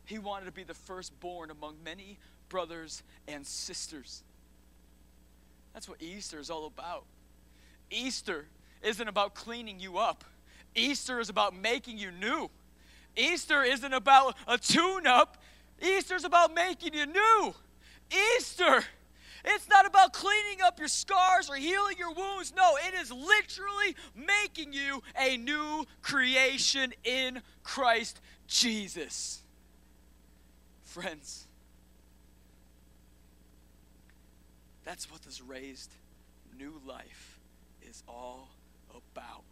He 0.05 0.19
wanted 0.19 0.47
to 0.47 0.53
be 0.53 0.65
the 0.65 0.75
firstborn 0.75 1.51
among 1.51 1.77
many 1.85 2.19
brothers 2.49 3.05
and 3.29 3.47
sisters. 3.47 4.23
That's 5.75 5.89
what 5.89 6.01
Easter 6.01 6.39
is 6.39 6.49
all 6.49 6.67
about. 6.67 7.05
Easter 7.91 8.47
isn't 8.83 9.09
about 9.09 9.35
cleaning 9.35 9.81
you 9.81 9.99
up, 9.99 10.25
Easter 10.75 11.21
is 11.21 11.29
about 11.29 11.55
making 11.55 11.99
you 11.99 12.11
new. 12.11 12.51
Easter 13.17 13.63
isn't 13.63 13.93
about 13.93 14.37
a 14.49 14.59
tune 14.59 15.07
up, 15.07 15.37
Easter's 15.81 16.25
about 16.25 16.55
making 16.55 16.95
you 16.95 17.07
new. 17.07 17.55
Easter, 18.37 18.85
it's 19.45 19.69
not 19.69 19.87
about 19.87 20.13
cleaning 20.13 20.63
up 20.65 20.79
your 20.79 20.89
scars 20.89 21.51
or 21.51 21.57
healing 21.57 21.97
your 21.99 22.13
wounds. 22.13 22.53
No, 22.57 22.77
it 22.89 22.95
is 22.95 23.13
literally 23.13 23.95
making 24.15 24.73
you 24.73 25.03
a 25.19 25.37
new 25.37 25.87
creation 26.03 26.93
in 27.05 27.43
Christ 27.63 28.21
Jesus. 28.47 29.43
Friends, 30.85 31.47
that's 34.85 35.11
what 35.11 35.23
this 35.23 35.41
raised 35.41 35.91
new 36.59 36.81
life 36.87 37.39
is 37.89 38.03
all 38.09 38.49
about. 38.91 39.43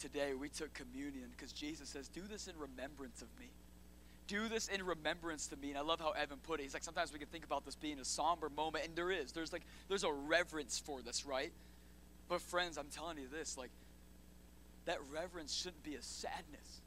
Today 0.00 0.34
we 0.34 0.48
took 0.48 0.74
communion 0.74 1.30
because 1.36 1.52
Jesus 1.52 1.88
says, 1.88 2.08
Do 2.08 2.22
this 2.30 2.48
in 2.48 2.54
remembrance 2.58 3.22
of 3.22 3.28
me. 3.40 3.46
Do 4.26 4.48
this 4.48 4.68
in 4.68 4.84
remembrance 4.84 5.46
to 5.48 5.56
me. 5.56 5.70
And 5.70 5.78
I 5.78 5.82
love 5.82 6.00
how 6.00 6.10
Evan 6.10 6.38
put 6.38 6.60
it. 6.60 6.64
He's 6.64 6.74
like, 6.74 6.82
sometimes 6.82 7.12
we 7.12 7.18
can 7.18 7.28
think 7.28 7.44
about 7.44 7.64
this 7.64 7.76
being 7.76 7.98
a 8.00 8.04
somber 8.04 8.48
moment, 8.48 8.84
and 8.84 8.96
there 8.96 9.10
is. 9.10 9.32
There's 9.32 9.52
like 9.52 9.62
there's 9.88 10.04
a 10.04 10.12
reverence 10.12 10.78
for 10.78 11.00
this, 11.00 11.24
right? 11.24 11.52
But 12.28 12.42
friends, 12.42 12.76
I'm 12.76 12.88
telling 12.88 13.18
you 13.18 13.28
this, 13.28 13.56
like 13.56 13.70
that 14.84 14.98
reverence 15.12 15.54
shouldn't 15.54 15.82
be 15.82 15.94
a 15.94 16.02
sadness. 16.02 16.80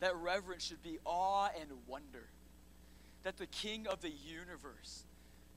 That 0.00 0.16
reverence 0.16 0.64
should 0.64 0.82
be 0.82 0.98
awe 1.04 1.48
and 1.60 1.70
wonder. 1.86 2.26
That 3.22 3.38
the 3.38 3.46
King 3.46 3.86
of 3.86 4.02
the 4.02 4.10
universe 4.10 5.04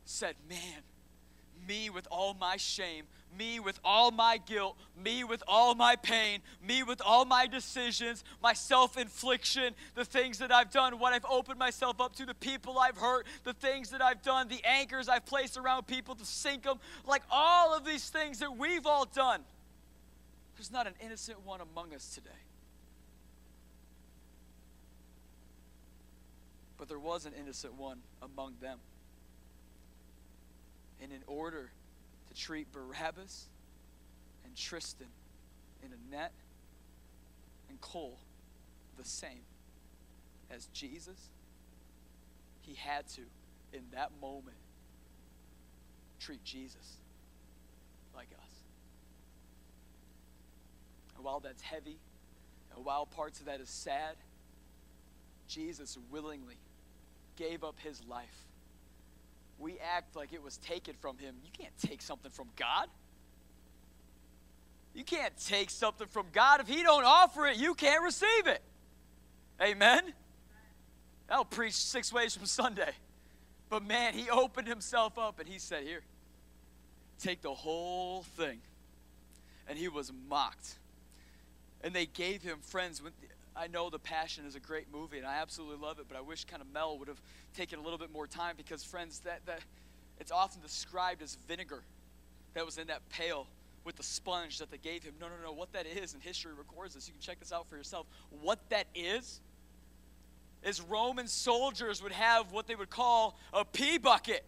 said, 0.06 0.36
Man, 0.50 0.82
me 1.68 1.90
with 1.90 2.08
all 2.12 2.34
my 2.34 2.58
shame, 2.58 3.06
me 3.38 3.60
with 3.60 3.80
all 3.84 4.12
my 4.12 4.38
guilt, 4.38 4.78
me 5.02 5.24
with 5.24 5.44
all 5.48 5.76
my 5.76 5.96
pain, 5.96 6.42
me 6.66 6.84
with 6.84 7.02
all 7.04 7.26
my 7.26 7.48
decisions, 7.48 8.24
my 8.42 8.54
self 8.54 8.98
infliction, 8.98 9.74
the 9.96 10.06
things 10.06 10.38
that 10.40 10.52
I've 10.52 10.72
done, 10.72 11.00
what 11.00 11.14
I've 11.14 11.26
opened 11.30 11.60
myself 11.60 12.00
up 12.00 12.16
to, 12.18 12.26
the 12.26 12.36
people 12.36 12.80
I've 12.80 12.98
hurt, 12.98 13.26
the 13.44 13.54
things 13.54 13.90
that 13.90 14.02
I've 14.02 14.22
done, 14.22 14.48
the 14.48 14.64
anchors 14.64 15.10
I've 15.10 15.26
placed 15.26 15.58
around 15.58 15.88
people 15.88 16.16
to 16.16 16.26
sink 16.26 16.64
them, 16.64 16.80
like 17.06 17.24
all 17.30 17.76
of 17.76 17.86
these 17.86 18.10
things 18.10 18.40
that 18.40 18.56
we've 18.56 18.86
all 18.86 19.06
done. 19.06 19.42
There's 20.56 20.72
not 20.72 20.88
an 20.88 20.94
innocent 21.04 21.46
one 21.46 21.60
among 21.62 21.94
us 21.94 22.16
today. 22.16 22.30
But 26.78 26.88
there 26.88 27.00
was 27.00 27.26
an 27.26 27.34
innocent 27.40 27.74
one 27.76 28.00
among 28.22 28.56
them. 28.62 28.80
And 31.02 31.12
in 31.12 31.22
order 31.28 31.72
to 32.28 32.34
treat 32.34 32.72
Barabbas 32.72 33.46
and 34.44 34.56
Tristan 34.56 35.08
and 35.84 35.94
Annette 35.94 36.34
and 37.70 37.80
Cole 37.82 38.18
the 38.98 39.04
same 39.04 39.44
as 40.50 40.68
Jesus, 40.68 41.30
he 42.62 42.74
had 42.76 43.08
to, 43.10 43.22
in 43.74 43.84
that 43.94 44.12
moment, 44.22 44.58
treat 46.20 46.44
Jesus 46.44 46.98
like 48.16 48.30
us. 48.42 48.50
And 51.16 51.24
while 51.24 51.40
that's 51.40 51.62
heavy, 51.62 51.98
and 52.76 52.86
while 52.86 53.06
parts 53.06 53.40
of 53.40 53.46
that 53.46 53.60
is 53.60 53.70
sad, 53.70 54.16
Jesus 55.48 55.98
willingly 56.10 56.58
gave 57.36 57.64
up 57.64 57.76
his 57.80 58.02
life 58.08 58.46
we 59.58 59.78
act 59.80 60.16
like 60.16 60.34
it 60.34 60.44
was 60.44 60.58
taken 60.58 60.96
from 61.00 61.18
him. 61.18 61.36
You 61.44 61.52
can't 61.58 61.78
take 61.80 62.02
something 62.02 62.32
from 62.32 62.48
God. 62.56 62.88
You 64.94 65.04
can't 65.04 65.34
take 65.46 65.70
something 65.70 66.08
from 66.08 66.28
God. 66.32 66.62
If 66.62 66.68
he 66.68 66.82
don't 66.84 67.04
offer 67.04 67.48
it, 67.48 67.58
you 67.58 67.74
can't 67.74 68.04
receive 68.04 68.48
it. 68.48 68.62
Amen? 69.62 70.02
I'll 71.30 71.46
preach 71.46 71.74
six 71.74 72.14
ways 72.14 72.36
from 72.36 72.46
Sunday. 72.46 72.92
But 73.70 73.84
man, 73.84 74.14
he 74.14 74.30
opened 74.30 74.68
himself 74.68 75.18
up 75.18 75.40
and 75.40 75.50
he 75.50 75.60
said, 75.60 75.84
Here, 75.84 76.02
take 77.20 77.42
the 77.42 77.54
whole 77.54 78.24
thing. 78.24 78.60
And 79.68 79.78
he 79.78 79.88
was 79.88 80.12
mocked. 80.30 80.76
And 81.84 81.94
they 81.94 82.06
gave 82.06 82.42
him 82.42 82.60
friends. 82.62 83.02
With, 83.02 83.14
I 83.56 83.68
know 83.68 83.90
The 83.90 84.00
Passion 84.00 84.46
is 84.46 84.56
a 84.56 84.60
great 84.60 84.88
movie, 84.92 85.18
and 85.18 85.26
I 85.26 85.38
absolutely 85.38 85.78
love 85.78 86.00
it, 86.00 86.06
but 86.08 86.18
I 86.18 86.22
wish 86.22 86.44
kind 86.44 86.62
of 86.62 86.68
Mel 86.74 87.00
would 87.00 87.08
have 87.08 87.22
taken 87.56 87.80
a 87.80 87.82
little 87.82 87.98
bit 87.98 88.12
more 88.12 88.28
time 88.28 88.56
because, 88.58 88.84
friends, 88.84 89.20
that, 89.20 89.46
that 89.46 89.62
it's 90.20 90.32
often 90.32 90.62
described 90.62 91.22
as 91.22 91.36
vinegar 91.48 91.84
that 92.54 92.66
was 92.66 92.78
in 92.78 92.88
that 92.88 93.08
pail 93.10 93.48
with 93.86 93.96
the 93.96 94.04
sponge 94.04 94.60
that 94.60 94.72
they 94.72 94.78
gave 94.78 95.04
him. 95.04 95.14
No, 95.22 95.28
no, 95.28 95.34
no. 95.42 95.54
What 95.54 95.72
that 95.74 95.86
is, 95.86 96.14
and 96.14 96.22
history 96.22 96.52
records 96.54 96.96
this, 96.96 97.08
you 97.08 97.14
can 97.14 97.22
check 97.22 97.40
this 97.40 97.54
out 97.54 97.70
for 97.70 97.78
yourself. 97.78 98.08
What 98.42 98.60
that 98.70 98.88
is, 98.94 99.40
is 100.64 100.82
Roman 100.82 101.28
soldiers 101.28 102.02
would 102.04 102.12
have 102.12 102.52
what 102.52 102.68
they 102.68 102.76
would 102.76 102.90
call 102.90 103.38
a 103.54 103.64
pee 103.64 103.98
bucket. 103.98 104.44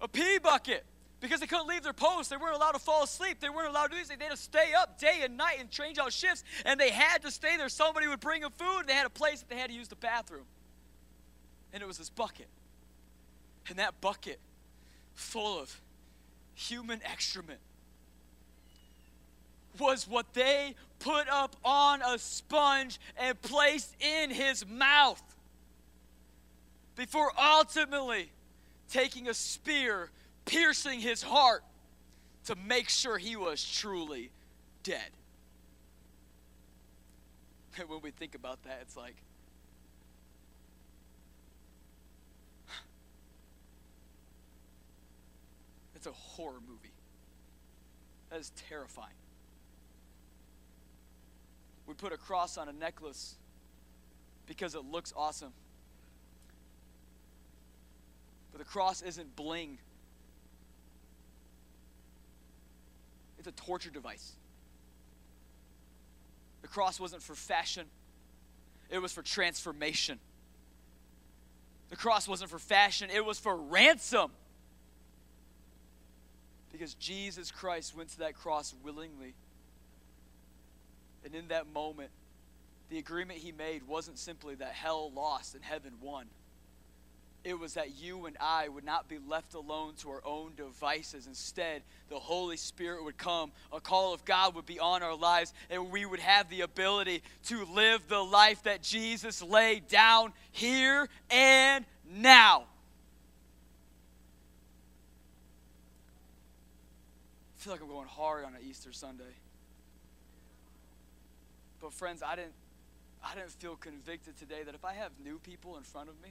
A 0.00 0.08
pee 0.08 0.38
bucket 0.38 0.84
because 1.20 1.40
they 1.40 1.46
couldn't 1.46 1.68
leave 1.68 1.82
their 1.82 1.92
post. 1.92 2.30
They 2.30 2.36
weren't 2.36 2.56
allowed 2.56 2.72
to 2.72 2.78
fall 2.78 3.04
asleep. 3.04 3.40
They 3.40 3.50
weren't 3.50 3.68
allowed 3.68 3.88
to 3.88 3.90
do 3.90 3.96
anything. 3.96 4.18
They 4.18 4.24
had 4.24 4.36
to 4.36 4.42
stay 4.42 4.72
up 4.76 4.98
day 4.98 5.20
and 5.22 5.36
night 5.36 5.56
and 5.60 5.70
change 5.70 5.98
out 5.98 6.12
shifts, 6.12 6.44
and 6.64 6.80
they 6.80 6.90
had 6.90 7.22
to 7.22 7.30
stay 7.30 7.56
there. 7.56 7.68
Somebody 7.68 8.08
would 8.08 8.20
bring 8.20 8.42
them 8.42 8.52
food, 8.56 8.86
they 8.86 8.94
had 8.94 9.06
a 9.06 9.10
place 9.10 9.40
that 9.40 9.48
they 9.48 9.56
had 9.56 9.70
to 9.70 9.76
use 9.76 9.88
the 9.88 9.96
bathroom. 9.96 10.44
And 11.72 11.82
it 11.82 11.86
was 11.86 11.98
this 11.98 12.10
bucket. 12.10 12.48
And 13.68 13.78
that 13.78 14.00
bucket, 14.00 14.40
full 15.14 15.60
of 15.60 15.80
human 16.54 17.00
excrement, 17.04 17.60
was 19.78 20.08
what 20.08 20.34
they 20.34 20.74
put 20.98 21.28
up 21.28 21.56
on 21.64 22.02
a 22.02 22.18
sponge 22.18 22.98
and 23.16 23.40
placed 23.40 23.94
in 24.00 24.30
his 24.30 24.66
mouth 24.66 25.22
before 26.96 27.30
ultimately 27.40 28.30
taking 28.90 29.28
a 29.28 29.34
spear 29.34 30.10
piercing 30.50 31.00
his 31.00 31.22
heart 31.22 31.62
to 32.46 32.56
make 32.56 32.88
sure 32.88 33.18
he 33.18 33.36
was 33.36 33.64
truly 33.64 34.32
dead. 34.82 35.10
And 37.78 37.88
when 37.88 38.00
we 38.02 38.10
think 38.10 38.34
about 38.34 38.60
that, 38.64 38.80
it's 38.82 38.96
like, 38.96 39.14
it's 45.94 46.08
a 46.08 46.12
horror 46.12 46.58
movie. 46.68 46.90
That 48.30 48.40
is 48.40 48.50
terrifying. 48.68 49.14
We 51.86 51.94
put 51.94 52.12
a 52.12 52.16
cross 52.16 52.58
on 52.58 52.68
a 52.68 52.72
necklace 52.72 53.36
because 54.46 54.74
it 54.74 54.84
looks 54.84 55.12
awesome. 55.16 55.52
But 58.50 58.58
the 58.58 58.64
cross 58.64 59.00
isn't 59.00 59.36
bling 59.36 59.78
It's 63.40 63.48
a 63.48 63.52
torture 63.52 63.88
device. 63.88 64.34
The 66.60 66.68
cross 66.68 67.00
wasn't 67.00 67.22
for 67.22 67.34
fashion, 67.34 67.86
it 68.90 68.98
was 68.98 69.12
for 69.12 69.22
transformation. 69.22 70.18
The 71.88 71.96
cross 71.96 72.28
wasn't 72.28 72.50
for 72.50 72.58
fashion, 72.58 73.08
it 73.10 73.24
was 73.24 73.38
for 73.38 73.56
ransom. 73.56 74.30
Because 76.70 76.92
Jesus 76.94 77.50
Christ 77.50 77.96
went 77.96 78.10
to 78.10 78.18
that 78.18 78.34
cross 78.34 78.74
willingly. 78.84 79.34
And 81.24 81.34
in 81.34 81.48
that 81.48 81.66
moment, 81.72 82.10
the 82.90 82.98
agreement 82.98 83.38
he 83.38 83.52
made 83.52 83.88
wasn't 83.88 84.18
simply 84.18 84.54
that 84.56 84.72
hell 84.72 85.10
lost 85.12 85.54
and 85.54 85.64
heaven 85.64 85.94
won 86.02 86.26
it 87.44 87.58
was 87.58 87.74
that 87.74 87.96
you 87.98 88.26
and 88.26 88.36
I 88.40 88.68
would 88.68 88.84
not 88.84 89.08
be 89.08 89.18
left 89.18 89.54
alone 89.54 89.94
to 90.00 90.10
our 90.10 90.22
own 90.26 90.52
devices. 90.56 91.26
Instead, 91.26 91.82
the 92.08 92.18
Holy 92.18 92.56
Spirit 92.56 93.04
would 93.04 93.16
come, 93.16 93.52
a 93.72 93.80
call 93.80 94.12
of 94.12 94.24
God 94.24 94.54
would 94.54 94.66
be 94.66 94.78
on 94.78 95.02
our 95.02 95.16
lives, 95.16 95.54
and 95.70 95.90
we 95.90 96.04
would 96.04 96.20
have 96.20 96.50
the 96.50 96.60
ability 96.60 97.22
to 97.46 97.64
live 97.64 98.06
the 98.08 98.22
life 98.22 98.62
that 98.64 98.82
Jesus 98.82 99.42
laid 99.42 99.88
down 99.88 100.32
here 100.52 101.08
and 101.30 101.84
now. 102.10 102.64
I 107.56 107.62
feel 107.62 107.72
like 107.72 107.82
I'm 107.82 107.88
going 107.88 108.08
hard 108.08 108.44
on 108.44 108.54
an 108.54 108.60
Easter 108.68 108.92
Sunday. 108.92 109.24
But 111.80 111.92
friends, 111.92 112.22
I 112.22 112.36
didn't 112.36 112.54
I 113.22 113.34
didn't 113.34 113.50
feel 113.50 113.76
convicted 113.76 114.38
today 114.38 114.62
that 114.62 114.74
if 114.74 114.84
I 114.84 114.94
have 114.94 115.12
new 115.22 115.38
people 115.38 115.76
in 115.76 115.82
front 115.82 116.08
of 116.08 116.20
me, 116.22 116.30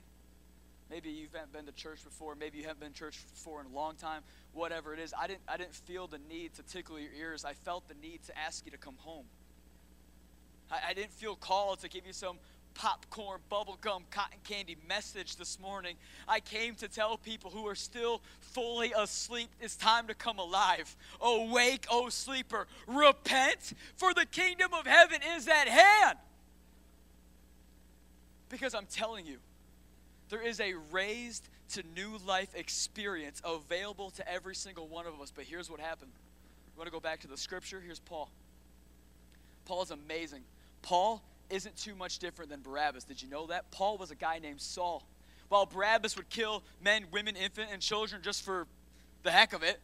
Maybe 0.89 1.09
you 1.09 1.27
haven't 1.33 1.53
been 1.53 1.65
to 1.65 1.71
church 1.71 2.03
before. 2.03 2.35
Maybe 2.35 2.57
you 2.57 2.63
haven't 2.63 2.79
been 2.79 2.93
to 2.93 2.97
church 2.97 3.19
before 3.31 3.61
in 3.61 3.67
a 3.67 3.75
long 3.75 3.95
time. 3.95 4.23
Whatever 4.53 4.93
it 4.93 4.99
is, 4.99 5.13
I 5.17 5.27
didn't, 5.27 5.41
I 5.47 5.57
didn't 5.57 5.75
feel 5.75 6.07
the 6.07 6.19
need 6.29 6.55
to 6.55 6.63
tickle 6.63 6.99
your 6.99 7.11
ears. 7.13 7.45
I 7.45 7.53
felt 7.53 7.87
the 7.87 7.93
need 7.95 8.23
to 8.23 8.37
ask 8.37 8.65
you 8.65 8.71
to 8.71 8.77
come 8.77 8.95
home. 8.97 9.25
I, 10.71 10.89
I 10.89 10.93
didn't 10.93 11.11
feel 11.11 11.35
called 11.35 11.79
to 11.81 11.89
give 11.89 12.07
you 12.07 12.13
some 12.13 12.37
popcorn, 12.73 13.39
bubblegum, 13.51 14.03
cotton 14.09 14.39
candy 14.47 14.77
message 14.87 15.35
this 15.35 15.59
morning. 15.59 15.95
I 16.27 16.39
came 16.39 16.75
to 16.75 16.87
tell 16.87 17.17
people 17.17 17.51
who 17.51 17.67
are 17.67 17.75
still 17.75 18.21
fully 18.39 18.93
asleep 18.97 19.49
it's 19.59 19.75
time 19.75 20.07
to 20.07 20.15
come 20.15 20.39
alive. 20.39 20.95
Awake, 21.21 21.85
O 21.91 22.09
sleeper. 22.09 22.67
Repent, 22.87 23.73
for 23.95 24.13
the 24.13 24.25
kingdom 24.25 24.73
of 24.73 24.87
heaven 24.87 25.19
is 25.35 25.47
at 25.47 25.67
hand. 25.67 26.17
Because 28.49 28.73
I'm 28.73 28.87
telling 28.87 29.25
you, 29.27 29.37
there 30.29 30.41
is 30.41 30.59
a 30.59 30.73
raised 30.91 31.47
to 31.73 31.83
new 31.95 32.17
life 32.25 32.49
experience 32.55 33.41
available 33.43 34.11
to 34.11 34.31
every 34.31 34.55
single 34.55 34.87
one 34.87 35.05
of 35.05 35.19
us. 35.21 35.31
But 35.35 35.45
here's 35.45 35.69
what 35.69 35.79
happened. 35.79 36.11
You 36.73 36.79
want 36.79 36.87
to 36.87 36.91
go 36.91 36.99
back 36.99 37.19
to 37.21 37.27
the 37.27 37.37
scripture? 37.37 37.81
Here's 37.83 37.99
Paul. 37.99 38.29
Paul 39.65 39.83
is 39.83 39.91
amazing. 39.91 40.41
Paul 40.81 41.21
isn't 41.49 41.75
too 41.77 41.95
much 41.95 42.19
different 42.19 42.49
than 42.49 42.61
Barabbas. 42.61 43.03
Did 43.03 43.21
you 43.21 43.29
know 43.29 43.47
that? 43.47 43.69
Paul 43.71 43.97
was 43.97 44.11
a 44.11 44.15
guy 44.15 44.39
named 44.39 44.61
Saul. 44.61 45.03
While 45.49 45.65
Barabbas 45.65 46.15
would 46.15 46.29
kill 46.29 46.63
men, 46.83 47.05
women, 47.11 47.35
infant, 47.35 47.69
and 47.71 47.81
children 47.81 48.21
just 48.23 48.43
for 48.43 48.67
the 49.23 49.31
heck 49.31 49.53
of 49.53 49.63
it, 49.63 49.79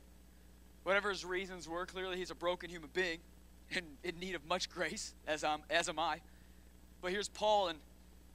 whatever 0.84 1.10
his 1.10 1.26
reasons 1.26 1.68
were, 1.68 1.86
clearly 1.86 2.18
he's 2.18 2.30
a 2.32 2.36
broken 2.36 2.70
human 2.70 2.90
being 2.94 3.20
and 3.76 3.86
in 4.04 4.20
need 4.20 4.36
of 4.36 4.46
much 4.48 4.70
grace, 4.74 5.14
as, 5.28 5.44
I'm, 5.44 5.62
as 5.70 5.90
am 5.90 5.98
I. 5.98 6.20
But 7.02 7.12
here's 7.12 7.30
Paul, 7.30 7.70
and 7.70 7.80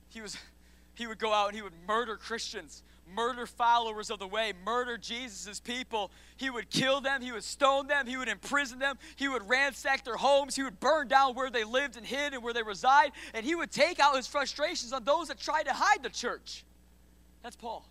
he 0.08 0.20
was 0.20 0.36
he 1.00 1.06
would 1.06 1.18
go 1.18 1.32
out 1.32 1.48
and 1.48 1.56
he 1.56 1.62
would 1.62 1.72
murder 1.88 2.14
Christians, 2.14 2.82
murder 3.14 3.46
followers 3.46 4.10
of 4.10 4.18
the 4.18 4.26
way, 4.26 4.52
murder 4.66 4.98
Jesus' 4.98 5.58
people. 5.58 6.10
He 6.36 6.50
would 6.50 6.68
kill 6.68 7.00
them, 7.00 7.22
he 7.22 7.32
would 7.32 7.42
stone 7.42 7.86
them, 7.86 8.06
he 8.06 8.18
would 8.18 8.28
imprison 8.28 8.78
them, 8.78 8.98
he 9.16 9.26
would 9.26 9.48
ransack 9.48 10.04
their 10.04 10.16
homes, 10.16 10.54
he 10.54 10.62
would 10.62 10.78
burn 10.78 11.08
down 11.08 11.34
where 11.34 11.48
they 11.48 11.64
lived 11.64 11.96
and 11.96 12.04
hid 12.04 12.34
and 12.34 12.42
where 12.42 12.52
they 12.52 12.62
reside, 12.62 13.12
and 13.32 13.46
he 13.46 13.54
would 13.54 13.70
take 13.70 13.98
out 13.98 14.14
his 14.14 14.26
frustrations 14.26 14.92
on 14.92 15.04
those 15.04 15.28
that 15.28 15.40
tried 15.40 15.62
to 15.62 15.72
hide 15.72 16.02
the 16.02 16.10
church. 16.10 16.64
That's 17.42 17.56
Paul. 17.56 17.88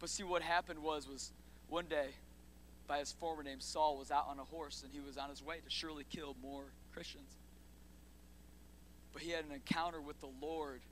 But 0.00 0.10
see 0.10 0.22
what 0.22 0.42
happened 0.42 0.80
was 0.80 1.08
was 1.08 1.32
one 1.70 1.86
day 1.86 2.08
by 2.86 2.98
his 2.98 3.12
former 3.12 3.42
name 3.42 3.60
Saul 3.60 3.96
was 3.96 4.10
out 4.10 4.26
on 4.28 4.38
a 4.38 4.44
horse 4.44 4.82
and 4.84 4.92
he 4.92 5.00
was 5.00 5.16
on 5.16 5.30
his 5.30 5.42
way 5.42 5.56
to 5.64 5.70
surely 5.70 6.04
kill 6.10 6.36
more 6.42 6.64
Christians. 6.92 7.30
But 9.14 9.22
he 9.22 9.30
had 9.30 9.46
an 9.46 9.52
encounter 9.52 10.02
with 10.02 10.20
the 10.20 10.28
Lord 10.42 10.82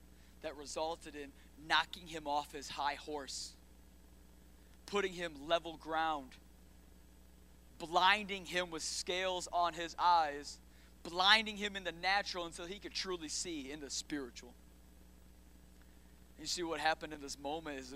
that 0.43 0.55
resulted 0.55 1.15
in 1.15 1.31
knocking 1.67 2.07
him 2.07 2.27
off 2.27 2.51
his 2.53 2.69
high 2.69 2.95
horse, 2.95 3.53
putting 4.85 5.13
him 5.13 5.33
level 5.47 5.77
ground, 5.77 6.29
blinding 7.79 8.45
him 8.45 8.69
with 8.69 8.83
scales 8.83 9.47
on 9.51 9.73
his 9.73 9.95
eyes, 9.97 10.59
blinding 11.01 11.57
him 11.57 11.75
in 11.75 11.83
the 11.83 11.91
natural 11.91 12.45
until 12.45 12.65
he 12.65 12.77
could 12.79 12.93
truly 12.93 13.29
see 13.29 13.71
in 13.71 13.79
the 13.79 13.89
spiritual. 13.89 14.53
You 16.43 16.47
see 16.47 16.63
what 16.63 16.81
happened 16.81 17.13
in 17.13 17.21
this 17.21 17.39
moment 17.39 17.79
is 17.79 17.93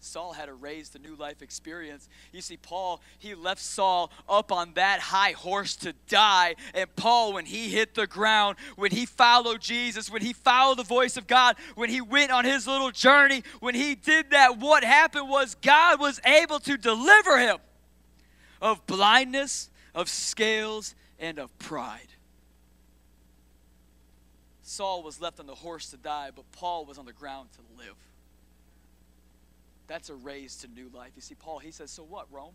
Saul 0.00 0.32
had 0.32 0.48
a 0.48 0.52
raised 0.52 0.96
a 0.96 0.98
new 0.98 1.14
life 1.14 1.40
experience. 1.40 2.08
You 2.32 2.40
see, 2.40 2.56
Paul, 2.56 3.00
he 3.20 3.36
left 3.36 3.60
Saul 3.60 4.10
up 4.28 4.50
on 4.50 4.72
that 4.74 4.98
high 4.98 5.30
horse 5.30 5.76
to 5.76 5.94
die. 6.08 6.56
And 6.74 6.92
Paul, 6.96 7.34
when 7.34 7.46
he 7.46 7.68
hit 7.68 7.94
the 7.94 8.08
ground, 8.08 8.56
when 8.74 8.90
he 8.90 9.06
followed 9.06 9.60
Jesus, 9.60 10.10
when 10.10 10.20
he 10.20 10.32
followed 10.32 10.78
the 10.78 10.82
voice 10.82 11.16
of 11.16 11.28
God, 11.28 11.54
when 11.76 11.88
he 11.88 12.00
went 12.00 12.32
on 12.32 12.44
his 12.44 12.66
little 12.66 12.90
journey, 12.90 13.44
when 13.60 13.76
he 13.76 13.94
did 13.94 14.30
that, 14.30 14.58
what 14.58 14.82
happened 14.82 15.28
was 15.28 15.54
God 15.54 16.00
was 16.00 16.20
able 16.26 16.58
to 16.58 16.76
deliver 16.76 17.38
him 17.38 17.58
of 18.60 18.84
blindness, 18.88 19.70
of 19.94 20.08
scales, 20.08 20.96
and 21.20 21.38
of 21.38 21.56
pride. 21.60 22.15
Saul 24.68 25.04
was 25.04 25.20
left 25.20 25.38
on 25.38 25.46
the 25.46 25.54
horse 25.54 25.90
to 25.90 25.96
die, 25.96 26.30
but 26.34 26.50
Paul 26.50 26.86
was 26.86 26.98
on 26.98 27.06
the 27.06 27.12
ground 27.12 27.50
to 27.52 27.60
live. 27.78 27.94
That's 29.86 30.10
a 30.10 30.14
raise 30.16 30.56
to 30.56 30.68
new 30.68 30.90
life. 30.92 31.12
You 31.14 31.22
see, 31.22 31.36
Paul, 31.36 31.60
he 31.60 31.70
says, 31.70 31.92
So 31.92 32.02
what, 32.02 32.26
Rome? 32.32 32.54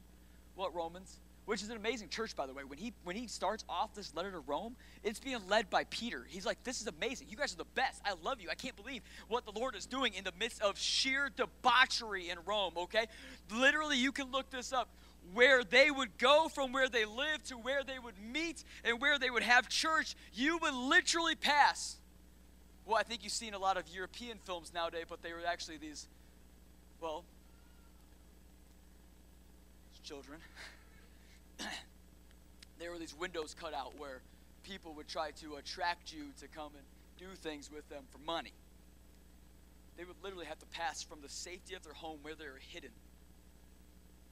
What, 0.56 0.76
Romans? 0.76 1.21
Which 1.45 1.63
is 1.63 1.69
an 1.69 1.78
amazing 1.78 2.10
church, 2.10 2.36
by 2.36 2.47
the 2.47 2.54
way. 2.54 2.65
When 2.65 2.78
he 2.78 2.91
when 3.06 3.15
he 3.15 3.28
starts 3.28 3.63
off 3.69 3.95
this 3.95 4.13
letter 4.13 4.30
to 4.32 4.39
Rome, 4.39 4.76
it's 5.04 5.21
being 5.21 5.39
led 5.47 5.69
by 5.69 5.86
Peter. 5.86 6.26
He's 6.28 6.45
like, 6.45 6.62
This 6.65 6.82
is 6.82 6.88
amazing. 6.88 7.28
You 7.30 7.38
guys 7.38 7.54
are 7.54 7.58
the 7.58 7.65
best. 7.76 8.02
I 8.04 8.13
love 8.21 8.41
you. 8.41 8.50
I 8.50 8.56
can't 8.56 8.76
believe 8.76 9.04
what 9.30 9.45
the 9.45 9.58
Lord 9.58 9.78
is 9.78 9.86
doing 9.86 10.13
in 10.13 10.26
the 10.26 10.34
midst 10.38 10.62
of 10.62 10.78
sheer 10.78 11.30
debauchery 11.34 12.30
in 12.30 12.39
Rome, 12.45 12.74
okay? 12.76 13.06
Literally, 13.56 13.95
you 13.95 14.12
can 14.12 14.34
look 14.34 14.50
this 14.50 14.74
up 14.74 14.89
where 15.34 15.63
they 15.63 15.89
would 15.89 16.17
go 16.17 16.50
from 16.50 16.74
where 16.74 16.89
they 16.89 17.06
lived 17.06 17.45
to 17.45 17.56
where 17.56 17.86
they 17.86 18.00
would 18.00 18.15
meet 18.19 18.65
and 18.84 19.00
where 19.00 19.17
they 19.17 19.30
would 19.30 19.43
have 19.43 19.69
church, 19.69 20.15
you 20.34 20.58
would 20.58 20.74
literally 20.74 21.36
pass 21.36 22.01
well, 22.91 22.99
I 22.99 23.04
think 23.04 23.23
you've 23.23 23.32
seen 23.32 23.54
a 23.54 23.58
lot 23.58 23.77
of 23.77 23.88
European 23.88 24.38
films 24.43 24.73
nowadays, 24.73 25.06
but 25.08 25.23
they 25.23 25.32
were 25.32 25.39
actually 25.47 25.77
these, 25.77 26.08
well, 26.99 27.23
children. 30.04 30.39
there 32.80 32.91
were 32.91 32.97
these 32.97 33.15
windows 33.17 33.56
cut 33.58 33.73
out 33.73 33.97
where 33.97 34.19
people 34.63 34.93
would 34.95 35.08
try 35.08 35.32
to 35.39 35.56
attract 35.56 36.12
you 36.12 36.23
to 36.41 36.49
come 36.49 36.71
and 36.75 36.84
do 37.17 37.34
things 37.36 37.71
with 37.73 37.88
them 37.88 38.04
for 38.12 38.17
money. 38.25 38.51
They 39.95 40.04
would 40.04 40.21
literally 40.21 40.47
have 40.47 40.60
to 40.60 40.65
pass 40.65 41.01
from 41.01 41.21
the 41.21 41.30
safety 41.30 41.75
of 41.75 41.84
their 41.86 41.93
home 41.93 42.19
where 42.23 42.36
they 42.36 42.43
were 42.43 42.60
hidden 42.73 42.91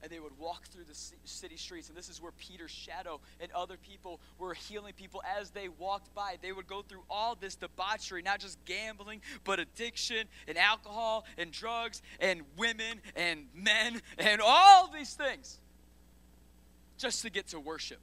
and 0.02 0.12
they 0.12 0.20
would 0.20 0.38
walk 0.38 0.68
through 0.68 0.86
the 0.86 0.96
city 1.26 1.58
streets. 1.58 1.90
And 1.90 1.98
this 1.98 2.10
is 2.10 2.22
where 2.22 2.32
Peter's 2.32 2.72
shadow 2.72 3.20
and 3.40 3.52
other 3.52 3.78
people 3.78 4.20
were 4.38 4.54
healing 4.54 4.94
people 4.94 5.22
as 5.40 5.50
they 5.52 5.68
walked 5.68 6.14
by. 6.14 6.38
They 6.42 6.52
would 6.52 6.68
go 6.68 6.82
through 6.82 7.04
all 7.10 7.36
this 7.36 7.56
debauchery, 7.56 8.22
not 8.22 8.40
just 8.40 8.64
gambling, 8.66 9.22
but 9.44 9.60
addiction 9.60 10.28
and 10.48 10.58
alcohol 10.58 11.26
and 11.38 11.52
drugs 11.52 12.02
and 12.20 12.42
women 12.58 13.02
and 13.16 13.48
men 13.54 14.02
and 14.18 14.42
all 14.44 14.88
these 14.88 15.14
things 15.14 15.60
just 16.98 17.22
to 17.24 17.30
get 17.30 17.48
to 17.48 17.60
worship, 17.60 18.00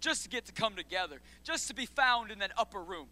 just 0.00 0.24
to 0.24 0.28
get 0.28 0.46
to 0.46 0.52
come 0.52 0.74
together, 0.76 1.20
just 1.42 1.68
to 1.68 1.74
be 1.74 1.86
found 1.86 2.30
in 2.30 2.40
that 2.40 2.52
upper 2.56 2.82
room. 2.82 3.06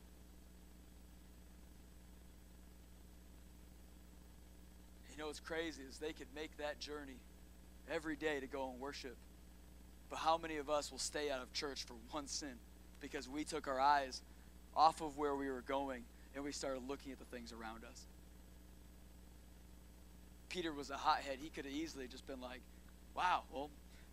You 5.10 5.18
know 5.18 5.26
what's 5.26 5.40
crazy 5.40 5.82
is 5.88 5.98
they 5.98 6.12
could 6.12 6.26
make 6.34 6.56
that 6.58 6.80
journey 6.80 7.18
every 7.90 8.16
day 8.16 8.40
to 8.40 8.46
go 8.46 8.70
and 8.70 8.80
worship. 8.80 9.16
But 10.10 10.18
how 10.18 10.36
many 10.36 10.58
of 10.58 10.68
us 10.68 10.90
will 10.90 10.98
stay 10.98 11.30
out 11.30 11.42
of 11.42 11.52
church 11.52 11.84
for 11.84 11.94
one 12.10 12.26
sin 12.26 12.54
because 13.00 13.28
we 13.28 13.44
took 13.44 13.66
our 13.66 13.80
eyes 13.80 14.20
off 14.76 15.00
of 15.00 15.16
where 15.16 15.34
we 15.34 15.50
were 15.50 15.62
going 15.62 16.04
and 16.34 16.44
we 16.44 16.52
started 16.52 16.82
looking 16.86 17.12
at 17.12 17.18
the 17.18 17.24
things 17.24 17.52
around 17.52 17.84
us? 17.84 18.06
Peter 20.48 20.72
was 20.72 20.90
a 20.90 20.96
hothead. 20.96 21.38
He 21.40 21.48
could 21.48 21.64
have 21.64 21.72
easily 21.72 22.06
just 22.06 22.26
been 22.26 22.40
like, 22.40 22.60
wow, 23.16 23.42
well, 23.52 23.70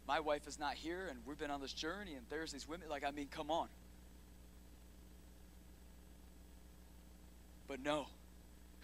my 0.07 0.21
wife 0.21 0.47
is 0.47 0.57
not 0.57 0.75
here 0.75 1.07
and 1.09 1.19
we've 1.25 1.37
been 1.37 1.51
on 1.51 1.59
this 1.61 1.73
journey 1.73 2.13
and 2.13 2.25
there's 2.29 2.51
these 2.51 2.67
women. 2.67 2.87
Like, 2.89 3.03
I 3.03 3.11
mean, 3.11 3.27
come 3.29 3.51
on. 3.51 3.67
But 7.67 7.83
no, 7.83 8.07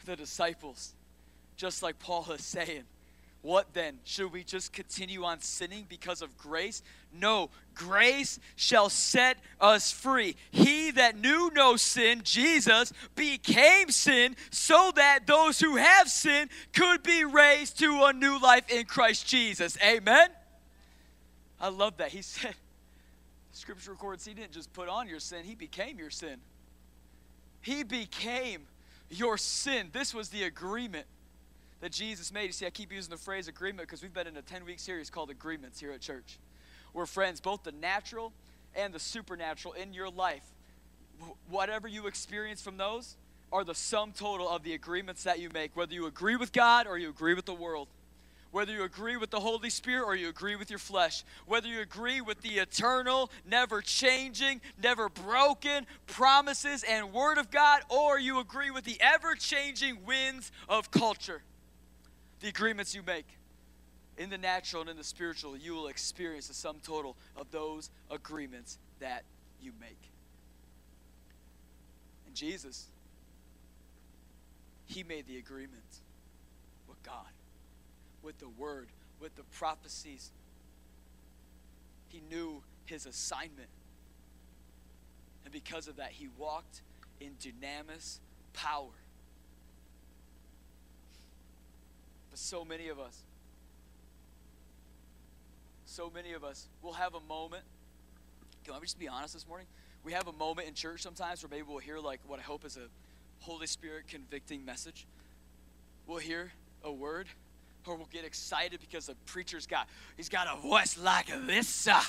the 0.05 0.15
disciples, 0.15 0.93
just 1.55 1.81
like 1.81 1.97
Paul 1.97 2.29
is 2.31 2.43
saying, 2.43 2.83
what 3.45 3.75
then? 3.75 3.99
Should 4.05 4.33
we 4.33 4.43
just 4.43 4.73
continue 4.73 5.23
on 5.23 5.39
sinning 5.39 5.85
because 5.87 6.23
of 6.23 6.35
grace? 6.35 6.81
No, 7.13 7.51
grace 7.75 8.39
shall 8.55 8.89
set 8.89 9.37
us 9.61 9.91
free. 9.91 10.35
He 10.49 10.89
that 10.91 11.19
knew 11.19 11.51
no 11.53 11.75
sin, 11.75 12.21
Jesus, 12.23 12.91
became 13.15 13.91
sin 13.91 14.35
so 14.49 14.91
that 14.95 15.27
those 15.27 15.59
who 15.59 15.75
have 15.75 16.09
sinned 16.09 16.49
could 16.73 17.03
be 17.03 17.23
raised 17.23 17.77
to 17.79 18.05
a 18.05 18.13
new 18.13 18.39
life 18.39 18.67
in 18.67 18.85
Christ 18.85 19.27
Jesus. 19.27 19.77
Amen? 19.85 20.29
I 21.61 21.67
love 21.67 21.97
that. 21.97 22.09
He 22.09 22.23
said, 22.23 22.55
Scripture 23.51 23.91
records, 23.91 24.25
He 24.25 24.33
didn't 24.33 24.53
just 24.53 24.73
put 24.73 24.89
on 24.89 25.07
your 25.07 25.19
sin, 25.19 25.43
He 25.43 25.53
became 25.53 25.99
your 25.99 26.09
sin. 26.09 26.39
He 27.61 27.83
became 27.83 28.63
your 29.11 29.37
sin. 29.37 29.89
This 29.93 30.15
was 30.15 30.29
the 30.29 30.43
agreement 30.43 31.05
that 31.81 31.91
Jesus 31.91 32.31
made. 32.31 32.45
You 32.45 32.51
see, 32.51 32.65
I 32.65 32.69
keep 32.69 32.91
using 32.91 33.11
the 33.11 33.17
phrase 33.17 33.47
agreement 33.47 33.87
because 33.87 34.01
we've 34.01 34.13
been 34.13 34.27
in 34.27 34.37
a 34.37 34.41
10 34.41 34.65
week 34.65 34.79
series 34.79 35.09
called 35.09 35.29
Agreements 35.29 35.79
here 35.79 35.91
at 35.91 36.01
church. 36.01 36.39
We're 36.93 37.05
friends, 37.05 37.41
both 37.41 37.63
the 37.63 37.73
natural 37.73 38.31
and 38.75 38.93
the 38.93 38.99
supernatural 38.99 39.73
in 39.73 39.93
your 39.93 40.09
life. 40.09 40.43
Whatever 41.49 41.87
you 41.87 42.07
experience 42.07 42.61
from 42.61 42.77
those 42.77 43.15
are 43.51 43.63
the 43.63 43.75
sum 43.75 44.11
total 44.11 44.49
of 44.49 44.63
the 44.63 44.73
agreements 44.73 45.23
that 45.23 45.39
you 45.39 45.49
make, 45.53 45.75
whether 45.75 45.93
you 45.93 46.05
agree 46.07 46.35
with 46.35 46.51
God 46.51 46.87
or 46.87 46.97
you 46.97 47.09
agree 47.09 47.33
with 47.33 47.45
the 47.45 47.53
world. 47.53 47.87
Whether 48.51 48.71
you 48.71 48.83
agree 48.83 49.17
with 49.17 49.31
the 49.31 49.41
Holy 49.41 49.69
Spirit 49.69 50.05
or 50.05 50.15
you 50.15 50.29
agree 50.29 50.55
with 50.55 50.69
your 50.69 50.79
flesh, 50.79 51.25
whether 51.45 51.67
you 51.67 51.81
agree 51.81 52.21
with 52.21 52.41
the 52.41 52.59
eternal, 52.59 53.29
never 53.45 53.81
changing, 53.81 54.61
never 54.81 55.09
broken 55.09 55.85
promises 56.07 56.83
and 56.87 57.11
Word 57.11 57.37
of 57.37 57.51
God, 57.51 57.81
or 57.89 58.17
you 58.17 58.39
agree 58.39 58.71
with 58.71 58.85
the 58.85 58.97
ever 59.01 59.35
changing 59.35 60.05
winds 60.05 60.53
of 60.69 60.89
culture 60.89 61.41
the 62.45 62.49
agreements 62.49 62.93
you 62.93 63.01
make 63.01 63.25
in 64.19 64.29
the 64.29 64.37
natural 64.37 64.81
and 64.81 64.91
in 64.91 64.97
the 64.97 65.03
spiritual, 65.03 65.57
you 65.57 65.73
will 65.73 65.87
experience 65.87 66.47
the 66.47 66.53
sum 66.53 66.75
total 66.83 67.17
of 67.35 67.49
those 67.49 67.89
agreements 68.11 68.77
that 68.99 69.23
you 69.59 69.71
make. 69.81 69.97
And 72.27 72.35
Jesus, 72.35 72.85
he 74.85 75.01
made 75.01 75.25
the 75.25 75.39
agreement 75.39 76.01
with 76.87 77.01
God, 77.01 77.25
with 78.21 78.37
the 78.37 78.47
word, 78.47 78.89
with 79.19 79.35
the 79.35 79.43
prophecies. 79.57 80.29
He 82.09 82.21
knew 82.29 82.61
his 82.85 83.07
assignment. 83.07 83.69
And 85.45 85.51
because 85.51 85.87
of 85.87 85.95
that, 85.95 86.11
he 86.11 86.27
walked 86.37 86.83
in 87.19 87.31
dunamis 87.41 88.19
power. 88.53 88.91
But 92.35 92.39
so 92.41 92.65
many 92.65 92.89
of 92.89 92.99
us, 92.99 93.17
so 95.85 96.11
many 96.13 96.33
of 96.33 96.43
us 96.43 96.67
will 96.81 96.91
have 96.91 97.15
a 97.15 97.21
moment. 97.21 97.63
Can 98.65 98.73
I 98.73 98.79
just 98.81 98.99
be 98.99 99.07
honest 99.07 99.35
this 99.35 99.47
morning? 99.47 99.67
We 100.03 100.11
have 100.11 100.27
a 100.27 100.33
moment 100.33 100.67
in 100.67 100.73
church 100.73 101.01
sometimes 101.01 101.41
where 101.41 101.49
maybe 101.49 101.63
we'll 101.65 101.77
hear 101.77 101.97
like 101.97 102.19
what 102.27 102.39
I 102.39 102.41
hope 102.41 102.65
is 102.65 102.75
a 102.75 102.89
Holy 103.39 103.67
Spirit 103.67 104.09
convicting 104.09 104.65
message. 104.65 105.07
We'll 106.07 106.17
hear 106.17 106.51
a 106.83 106.91
word, 106.91 107.27
or 107.87 107.95
we'll 107.95 108.09
get 108.11 108.25
excited 108.25 108.81
because 108.81 109.05
the 109.05 109.15
preacher's 109.27 109.65
got 109.65 109.87
he's 110.17 110.27
got 110.27 110.47
a 110.53 110.59
voice 110.59 110.97
like 110.97 111.27
this. 111.47 111.87
Uh, 111.87 112.01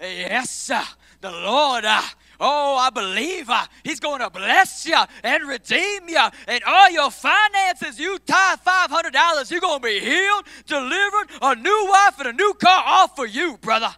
Yes, 0.00 0.70
uh, 0.70 0.82
the 1.20 1.30
Lord, 1.30 1.84
uh, 1.84 2.00
oh, 2.40 2.76
I 2.76 2.88
believe 2.88 3.50
uh, 3.50 3.66
He's 3.84 4.00
going 4.00 4.20
to 4.20 4.30
bless 4.30 4.86
you 4.86 4.96
and 5.22 5.46
redeem 5.46 6.08
you. 6.08 6.26
And 6.48 6.62
all 6.66 6.90
your 6.90 7.10
finances, 7.10 8.00
you 8.00 8.18
tie 8.20 8.56
$500, 8.56 9.50
you're 9.50 9.60
going 9.60 9.80
to 9.80 9.86
be 9.86 10.00
healed, 10.00 10.44
delivered, 10.66 11.28
a 11.42 11.54
new 11.54 11.86
wife, 11.90 12.18
and 12.18 12.28
a 12.28 12.32
new 12.32 12.54
car, 12.54 12.82
all 12.86 13.08
for 13.08 13.26
you, 13.26 13.58
brother. 13.58 13.94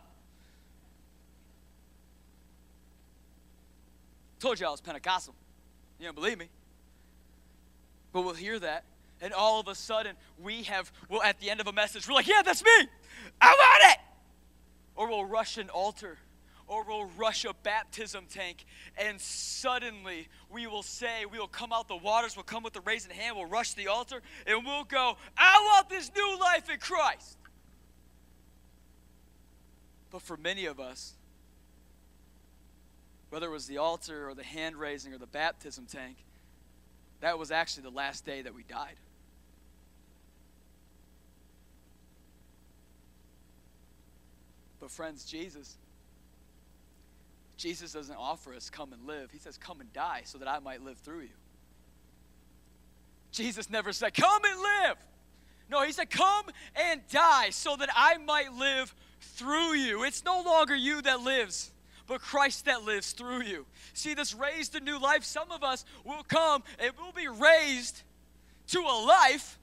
Told 4.41 4.59
you 4.59 4.67
I 4.67 4.71
was 4.71 4.81
Pentecostal. 4.81 5.37
You 6.01 6.07
don't 6.07 6.17
believe 6.17 6.39
me. 6.39 6.49
But 8.13 8.23
we'll 8.23 8.35
hear 8.35 8.59
that, 8.59 8.85
and 9.21 9.33
all 9.33 9.61
of 9.61 9.69
a 9.69 9.75
sudden, 9.77 10.17
we 10.43 10.65
have, 10.65 10.91
well, 11.09 11.23
at 11.23 11.39
the 11.39 11.49
end 11.49 11.61
of 11.61 11.69
a 11.69 11.73
message, 11.73 12.09
we're 12.09 12.15
like, 12.15 12.27
yeah, 12.27 12.43
that's 12.45 12.65
me. 12.65 12.89
I 13.41 13.47
want 13.47 13.93
it 13.93 14.12
or 14.97 15.09
we'll 15.09 15.25
rush 15.25 15.59
an 15.59 15.71
altar, 15.71 16.19
or 16.67 16.85
we'll 16.85 17.11
rush 17.17 17.45
a 17.45 17.53
baptism 17.63 18.27
tank, 18.31 18.65
and 18.97 19.21
suddenly 19.21 20.29
we 20.51 20.67
will 20.67 20.83
say, 20.83 21.27
we 21.31 21.39
will 21.39 21.47
come 21.47 21.73
out 21.73 21.89
the 21.89 21.97
waters, 21.97 22.37
we'll 22.37 22.45
come 22.45 22.63
with 22.63 22.73
the 22.73 22.81
raising 22.81 23.11
hand, 23.11 23.37
we'll 23.37 23.47
rush 23.47 23.75
the 23.75 23.89
altar, 23.89 24.23
and 24.47 24.65
we'll 24.65 24.85
go, 24.85 25.17
I 25.37 25.73
want 25.73 25.89
this 25.89 26.11
new 26.15 26.39
life 26.41 26.71
in 26.71 26.79
Christ. 26.79 27.37
But 30.11 30.23
for 30.23 30.37
many 30.37 30.67
of 30.67 30.79
us, 30.79 31.15
whether 33.31 33.47
it 33.47 33.53
was 33.53 33.67
the 33.67 33.79
altar 33.79 34.29
or 34.29 34.35
the 34.35 34.45
hand 34.45 34.77
raising 34.77 35.15
or 35.15 35.19
the 35.19 35.27
baptism 35.27 35.87
tank, 35.87 36.17
that 37.21 37.39
was 37.39 37.51
actually 37.51 37.85
the 37.85 37.91
last 37.91 38.27
day 38.27 38.43
that 38.43 38.55
we 38.55 38.63
died. 38.63 38.97
But, 44.83 44.91
friends, 44.91 45.25
Jesus, 45.25 45.79
Jesus 47.57 47.93
doesn't 47.93 48.17
offer 48.17 48.53
us 48.53 48.69
come 48.69 48.93
and 48.93 49.07
live. 49.07 49.31
He 49.31 49.39
says, 49.39 49.57
come 49.57 49.81
and 49.81 49.93
die 49.93 50.23
so 50.25 50.39
that 50.39 50.49
I 50.49 50.59
might 50.59 50.83
live 50.83 50.99
through 50.99 51.21
you. 51.21 51.37
Jesus 53.31 53.71
never 53.71 53.93
said, 53.93 54.13
come 54.13 54.43
and 54.45 54.59
live. 54.61 54.97
No, 55.71 55.85
he 55.85 55.93
said, 55.93 56.11
come 56.11 56.47
and 56.75 57.01
die 57.13 57.51
so 57.51 57.77
that 57.77 57.91
I 57.95 58.19
might 58.19 58.53
live 58.55 58.93
through 59.21 59.75
you. 59.75 60.03
It's 60.03 60.25
no 60.25 60.43
longer 60.43 60.75
you 60.75 61.01
that 61.03 61.21
lives, 61.21 61.71
but 62.09 62.21
Christ 62.21 62.65
that 62.65 62.83
lives 62.83 63.13
through 63.13 63.43
you. 63.45 63.67
See, 63.95 64.15
this 64.15 64.35
raised 64.35 64.73
to 64.73 64.81
new 64.81 64.99
life, 64.99 65.23
some 65.23 65.53
of 65.53 65.63
us 65.63 65.85
will 66.05 66.25
come 66.25 66.65
and 66.81 66.91
will 66.99 67.13
be 67.13 67.29
raised 67.29 68.03
to 68.71 68.81
a 68.81 69.07
life. 69.07 69.61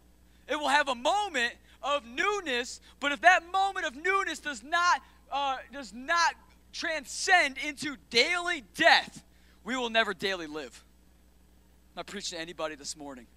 It 0.47 0.55
will 0.57 0.70
have 0.70 0.88
a 0.88 0.95
moment 0.95 1.55
of 1.82 2.05
newness, 2.05 2.82
but 2.99 3.11
if 3.11 3.21
that 3.21 3.43
moment 3.51 3.86
of 3.86 3.95
newness 3.95 4.39
does 4.39 4.63
not 4.63 5.01
uh, 5.32 5.57
does 5.71 5.93
not 5.93 6.36
transcend 6.73 7.57
into 7.57 7.95
daily 8.09 8.63
death, 8.75 9.23
we 9.63 9.75
will 9.75 9.89
never 9.89 10.13
daily 10.13 10.47
live. 10.47 10.84
I'm 11.91 12.01
not 12.01 12.07
preaching 12.07 12.38
to 12.38 12.41
anybody 12.41 12.75
this 12.75 12.97
morning. 12.97 13.27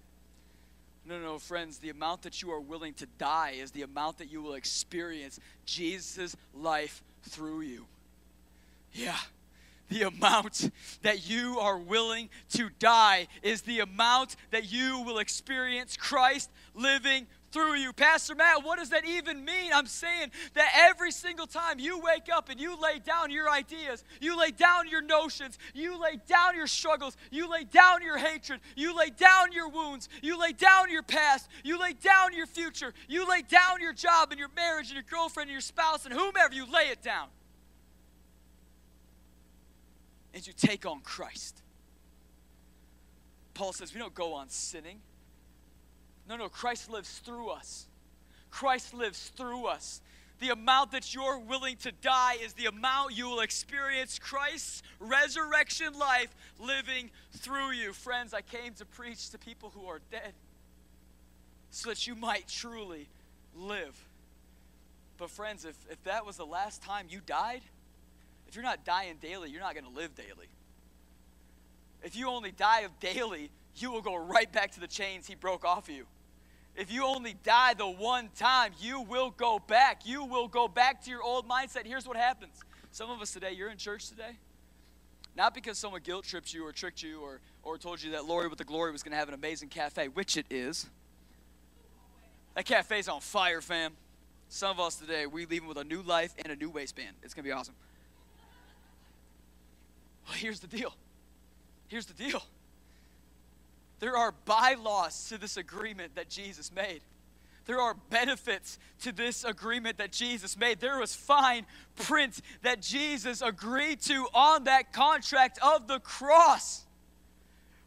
No, 1.05 1.19
no, 1.19 1.37
friends, 1.37 1.79
the 1.79 1.89
amount 1.89 2.21
that 2.21 2.41
you 2.41 2.51
are 2.51 2.61
willing 2.61 2.93
to 2.95 3.07
die 3.17 3.55
is 3.59 3.71
the 3.71 3.81
amount 3.81 4.19
that 4.19 4.31
you 4.31 4.41
will 4.41 4.53
experience 4.53 5.39
Jesus' 5.65 6.35
life 6.53 7.03
through 7.23 7.61
you. 7.61 7.85
Yeah. 8.93 9.17
The 9.89 10.03
amount 10.03 10.71
that 11.01 11.29
you 11.29 11.59
are 11.59 11.77
willing 11.77 12.29
to 12.53 12.69
die 12.79 13.27
is 13.41 13.63
the 13.63 13.81
amount 13.81 14.37
that 14.51 14.71
you 14.71 15.01
will 15.01 15.19
experience 15.19 15.97
Christ 15.97 16.49
living 16.73 17.27
through 17.53 17.75
you. 17.75 17.93
Pastor 17.93 18.35
Matt, 18.35 18.65
what 18.65 18.79
does 18.79 18.89
that 18.89 19.05
even 19.05 19.45
mean? 19.45 19.71
I'm 19.71 19.85
saying 19.85 20.31
that 20.55 20.71
every 20.75 21.11
single 21.11 21.45
time 21.45 21.79
you 21.79 21.99
wake 21.99 22.27
up 22.33 22.49
and 22.49 22.59
you 22.59 22.75
lay 22.81 22.99
down 22.99 23.29
your 23.29 23.49
ideas, 23.49 24.03
you 24.19 24.37
lay 24.37 24.51
down 24.51 24.89
your 24.89 25.01
notions, 25.01 25.59
you 25.73 26.01
lay 26.01 26.17
down 26.27 26.55
your 26.55 26.67
struggles, 26.67 27.15
you 27.31 27.49
lay 27.49 27.63
down 27.63 28.01
your 28.01 28.17
hatred, 28.17 28.59
you 28.75 28.97
lay 28.97 29.11
down 29.11 29.51
your 29.51 29.69
wounds, 29.69 30.09
you 30.21 30.37
lay 30.39 30.51
down 30.51 30.89
your 30.89 31.03
past, 31.03 31.47
you 31.63 31.79
lay 31.79 31.93
down 31.93 32.33
your 32.33 32.47
future, 32.47 32.93
you 33.07 33.29
lay 33.29 33.43
down 33.43 33.79
your 33.79 33.93
job 33.93 34.31
and 34.31 34.39
your 34.39 34.49
marriage 34.55 34.87
and 34.87 34.95
your 34.95 35.05
girlfriend 35.09 35.47
and 35.49 35.53
your 35.53 35.61
spouse 35.61 36.05
and 36.05 36.13
whomever, 36.13 36.53
you 36.53 36.65
lay 36.65 36.87
it 36.89 37.01
down. 37.03 37.27
And 40.33 40.45
you 40.45 40.53
take 40.53 40.87
on 40.87 41.01
Christ. 41.01 41.61
Paul 43.53 43.71
says 43.71 43.93
we 43.93 43.99
don't 43.99 44.15
go 44.15 44.33
on 44.33 44.49
sinning. 44.49 44.99
No, 46.27 46.37
no, 46.37 46.49
Christ 46.49 46.89
lives 46.89 47.19
through 47.19 47.49
us. 47.49 47.87
Christ 48.49 48.93
lives 48.93 49.31
through 49.35 49.65
us. 49.65 50.01
The 50.39 50.49
amount 50.49 50.91
that 50.91 51.13
you're 51.13 51.39
willing 51.39 51.77
to 51.77 51.91
die 51.91 52.35
is 52.43 52.53
the 52.53 52.65
amount 52.65 53.15
you 53.15 53.27
will 53.27 53.39
experience 53.39 54.19
Christ's 54.19 54.83
resurrection 54.99 55.97
life 55.97 56.33
living 56.59 57.11
through 57.31 57.71
you. 57.71 57.93
Friends, 57.93 58.33
I 58.33 58.41
came 58.41 58.73
to 58.75 58.85
preach 58.85 59.29
to 59.29 59.37
people 59.37 59.71
who 59.73 59.85
are 59.85 60.01
dead 60.11 60.33
so 61.69 61.89
that 61.89 62.07
you 62.07 62.15
might 62.15 62.47
truly 62.47 63.07
live. 63.55 63.97
But, 65.17 65.29
friends, 65.29 65.65
if, 65.65 65.75
if 65.89 66.03
that 66.03 66.25
was 66.25 66.37
the 66.37 66.45
last 66.45 66.83
time 66.83 67.07
you 67.09 67.21
died, 67.25 67.61
if 68.47 68.55
you're 68.55 68.63
not 68.63 68.83
dying 68.83 69.15
daily, 69.21 69.49
you're 69.49 69.61
not 69.61 69.73
going 69.73 69.85
to 69.85 69.91
live 69.91 70.15
daily. 70.15 70.49
If 72.03 72.15
you 72.15 72.27
only 72.27 72.51
die 72.51 72.81
of 72.81 72.99
daily, 72.99 73.49
you 73.75 73.91
will 73.91 74.01
go 74.01 74.15
right 74.15 74.51
back 74.51 74.71
to 74.71 74.79
the 74.79 74.87
chains 74.87 75.27
he 75.27 75.35
broke 75.35 75.65
off 75.65 75.89
of 75.89 75.95
you. 75.95 76.05
If 76.75 76.91
you 76.91 77.05
only 77.05 77.35
die 77.43 77.75
the 77.75 77.87
one 77.87 78.29
time, 78.35 78.71
you 78.79 79.01
will 79.01 79.29
go 79.29 79.59
back. 79.59 80.05
You 80.05 80.23
will 80.23 80.47
go 80.47 80.67
back 80.67 81.03
to 81.03 81.09
your 81.09 81.21
old 81.21 81.47
mindset. 81.47 81.85
Here's 81.85 82.07
what 82.07 82.17
happens. 82.17 82.59
Some 82.91 83.11
of 83.11 83.21
us 83.21 83.31
today, 83.31 83.51
you're 83.51 83.69
in 83.69 83.77
church 83.77 84.09
today, 84.09 84.37
not 85.35 85.53
because 85.53 85.77
someone 85.77 86.01
guilt 86.03 86.25
tripped 86.25 86.53
you 86.53 86.65
or 86.65 86.71
tricked 86.71 87.03
you 87.03 87.21
or, 87.21 87.41
or 87.63 87.77
told 87.77 88.01
you 88.01 88.11
that 88.11 88.25
Lori 88.25 88.47
with 88.47 88.57
the 88.57 88.63
Glory 88.63 88.91
was 88.91 89.03
going 89.03 89.11
to 89.11 89.17
have 89.17 89.27
an 89.27 89.33
amazing 89.33 89.69
cafe, 89.69 90.07
which 90.07 90.37
it 90.37 90.45
is. 90.49 90.87
That 92.55 92.65
cafe's 92.65 93.07
on 93.07 93.21
fire, 93.21 93.61
fam. 93.61 93.93
Some 94.49 94.71
of 94.71 94.79
us 94.79 94.95
today, 94.95 95.25
we 95.25 95.47
leaving 95.47 95.67
with 95.67 95.77
a 95.77 95.83
new 95.83 96.03
life 96.03 96.33
and 96.37 96.51
a 96.51 96.55
new 96.55 96.69
waistband. 96.69 97.15
It's 97.23 97.33
going 97.33 97.43
to 97.43 97.47
be 97.47 97.51
awesome. 97.51 97.73
Well, 100.27 100.35
here's 100.37 100.59
the 100.59 100.67
deal. 100.67 100.93
Here's 101.87 102.05
the 102.05 102.13
deal. 102.13 102.43
There 104.03 104.17
are 104.17 104.33
bylaws 104.43 105.29
to 105.29 105.37
this 105.37 105.55
agreement 105.55 106.15
that 106.15 106.27
Jesus 106.27 106.73
made. 106.75 106.99
There 107.63 107.79
are 107.79 107.93
benefits 108.09 108.77
to 109.03 109.13
this 109.13 109.45
agreement 109.45 109.97
that 109.99 110.11
Jesus 110.11 110.57
made. 110.57 110.81
There 110.81 110.99
was 110.99 111.15
fine 111.15 111.65
print 111.95 112.41
that 112.63 112.81
Jesus 112.81 113.41
agreed 113.41 114.01
to 114.01 114.27
on 114.33 114.65
that 114.65 114.91
contract 114.91 115.57
of 115.63 115.87
the 115.87 115.99
cross. 115.99 116.83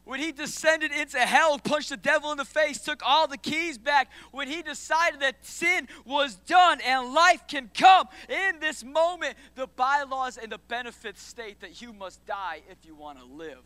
When 0.05 0.19
he 0.19 0.33
descended 0.33 0.91
into 0.91 1.19
hell, 1.19 1.59
punched 1.59 1.91
the 1.91 1.99
devil 1.99 2.33
in 2.33 2.39
the 2.39 2.47
face, 2.47 2.81
took 2.81 3.03
all 3.05 3.29
the 3.29 3.37
keys 3.37 3.77
back, 3.77 4.11
when 4.31 4.49
he 4.49 4.63
decided 4.63 5.21
that 5.21 5.45
sin 5.45 5.87
was 6.07 6.37
done 6.37 6.81
and 6.81 7.13
life 7.13 7.47
can 7.47 7.69
come, 7.75 8.09
in 8.31 8.59
this 8.59 8.83
moment, 8.83 9.35
the 9.55 9.67
bylaws 9.67 10.39
and 10.39 10.51
the 10.51 10.61
benefits 10.67 11.23
state 11.23 11.61
that 11.61 11.83
you 11.83 11.93
must 11.93 12.25
die 12.25 12.63
if 12.71 12.87
you 12.87 12.95
want 12.95 13.19
to 13.19 13.27
live. 13.27 13.61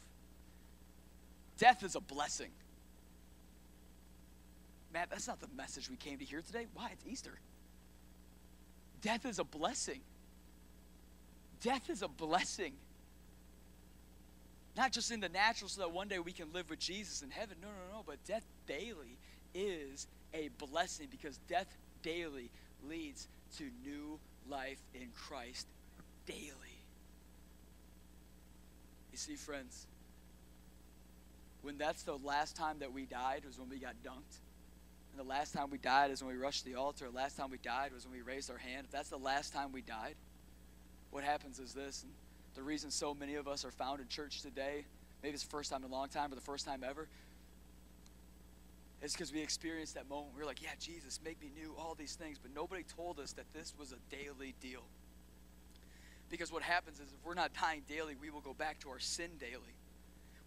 Death 1.60 1.84
is 1.84 1.94
a 1.94 2.00
blessing. 2.00 2.48
Matt, 4.94 5.10
that's 5.10 5.28
not 5.28 5.40
the 5.40 5.48
message 5.54 5.90
we 5.90 5.96
came 5.96 6.18
to 6.18 6.24
hear 6.24 6.40
today. 6.40 6.66
Why? 6.72 6.88
It's 6.92 7.04
Easter. 7.06 7.38
Death 9.02 9.26
is 9.26 9.38
a 9.38 9.44
blessing. 9.44 10.00
Death 11.62 11.90
is 11.90 12.00
a 12.00 12.08
blessing. 12.08 12.72
Not 14.74 14.90
just 14.90 15.10
in 15.10 15.20
the 15.20 15.28
natural, 15.28 15.68
so 15.68 15.82
that 15.82 15.92
one 15.92 16.08
day 16.08 16.18
we 16.18 16.32
can 16.32 16.50
live 16.54 16.70
with 16.70 16.78
Jesus 16.78 17.20
in 17.20 17.30
heaven. 17.30 17.58
No, 17.60 17.68
no, 17.68 17.98
no. 17.98 18.02
But 18.06 18.24
death 18.24 18.46
daily 18.66 19.18
is 19.54 20.06
a 20.32 20.48
blessing 20.56 21.08
because 21.10 21.38
death 21.46 21.76
daily 22.02 22.50
leads 22.88 23.28
to 23.58 23.64
new 23.84 24.18
life 24.48 24.80
in 24.94 25.08
Christ 25.14 25.66
daily. 26.24 26.46
You 29.12 29.18
see, 29.18 29.34
friends, 29.34 29.86
when 31.62 31.78
that's 31.78 32.02
the 32.02 32.16
last 32.16 32.56
time 32.56 32.78
that 32.80 32.92
we 32.92 33.06
died 33.06 33.44
was 33.44 33.58
when 33.58 33.68
we 33.68 33.78
got 33.78 33.94
dunked, 34.04 34.38
and 35.12 35.18
the 35.18 35.28
last 35.28 35.52
time 35.52 35.70
we 35.70 35.78
died 35.78 36.10
is 36.10 36.22
when 36.22 36.34
we 36.34 36.40
rushed 36.40 36.64
the 36.64 36.74
altar, 36.74 37.06
the 37.10 37.16
last 37.16 37.36
time 37.36 37.50
we 37.50 37.58
died 37.58 37.92
was 37.92 38.06
when 38.06 38.14
we 38.14 38.22
raised 38.22 38.50
our 38.50 38.58
hand, 38.58 38.86
if 38.86 38.92
that's 38.92 39.10
the 39.10 39.18
last 39.18 39.52
time 39.52 39.72
we 39.72 39.82
died, 39.82 40.14
what 41.10 41.24
happens 41.24 41.58
is 41.58 41.74
this, 41.74 42.02
and 42.02 42.12
the 42.54 42.62
reason 42.62 42.90
so 42.90 43.14
many 43.14 43.34
of 43.34 43.48
us 43.48 43.64
are 43.64 43.70
found 43.70 44.00
in 44.00 44.08
church 44.08 44.42
today, 44.42 44.84
maybe 45.22 45.34
it's 45.34 45.44
the 45.44 45.50
first 45.50 45.70
time 45.70 45.84
in 45.84 45.90
a 45.90 45.92
long 45.92 46.08
time 46.08 46.32
or 46.32 46.34
the 46.34 46.40
first 46.40 46.66
time 46.66 46.82
ever, 46.88 47.08
is 49.02 49.12
because 49.12 49.32
we 49.32 49.40
experienced 49.40 49.94
that 49.94 50.08
moment. 50.08 50.34
We 50.34 50.40
were 50.40 50.46
like, 50.46 50.62
yeah, 50.62 50.74
Jesus, 50.78 51.20
make 51.24 51.40
me 51.40 51.50
new, 51.54 51.74
all 51.78 51.94
these 51.94 52.14
things. 52.14 52.38
But 52.38 52.54
nobody 52.54 52.82
told 52.82 53.18
us 53.18 53.32
that 53.32 53.46
this 53.54 53.72
was 53.78 53.92
a 53.92 54.14
daily 54.14 54.54
deal. 54.60 54.82
Because 56.28 56.52
what 56.52 56.62
happens 56.62 56.96
is 57.00 57.06
if 57.08 57.24
we're 57.24 57.34
not 57.34 57.50
dying 57.58 57.82
daily, 57.88 58.14
we 58.20 58.30
will 58.30 58.42
go 58.42 58.52
back 58.52 58.78
to 58.80 58.90
our 58.90 58.98
sin 58.98 59.30
daily. 59.40 59.74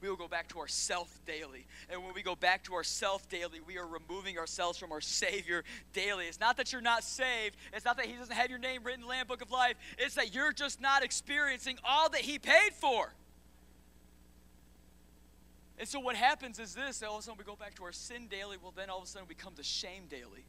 We 0.04 0.10
will 0.10 0.18
go 0.18 0.28
back 0.28 0.50
to 0.50 0.60
our 0.60 0.68
self 0.68 1.18
daily. 1.26 1.66
And 1.90 2.04
when 2.04 2.14
we 2.14 2.24
go 2.24 2.36
back 2.36 2.66
to 2.66 2.74
our 2.74 2.84
self 2.84 3.30
daily, 3.30 3.62
we 3.66 3.78
are 3.78 3.88
removing 3.88 4.38
ourselves 4.38 4.78
from 4.78 4.92
our 4.92 5.00
Savior 5.00 5.64
daily. 5.94 6.26
It's 6.26 6.42
not 6.42 6.58
that 6.58 6.74
you're 6.74 6.82
not 6.82 7.06
saved. 7.06 7.56
It's 7.72 7.86
not 7.86 7.96
that 7.96 8.08
He 8.08 8.14
doesn't 8.18 8.36
have 8.36 8.50
your 8.50 8.60
name 8.60 8.84
written 8.84 9.00
in 9.00 9.06
the 9.06 9.10
Lamb 9.10 9.28
Book 9.28 9.42
of 9.42 9.50
Life. 9.50 9.78
It's 9.98 10.16
that 10.16 10.36
you're 10.36 10.52
just 10.52 10.82
not 10.82 11.06
experiencing 11.06 11.78
all 11.86 12.10
that 12.10 12.20
He 12.20 12.38
paid 12.38 12.74
for. 12.74 13.14
And 15.80 15.88
so 15.88 16.02
what 16.02 16.18
happens 16.18 16.60
is 16.60 16.76
this 16.76 17.02
all 17.02 17.16
of 17.16 17.20
a 17.22 17.24
sudden 17.24 17.38
we 17.38 17.46
go 17.46 17.56
back 17.56 17.74
to 17.76 17.86
our 17.86 17.94
sin 17.94 18.28
daily, 18.28 18.58
well, 18.62 18.74
then 18.76 18.90
all 18.90 18.98
of 18.98 19.06
a 19.06 19.08
sudden 19.08 19.30
we 19.30 19.36
come 19.36 19.54
to 19.54 19.64
shame 19.64 20.04
daily. 20.10 20.44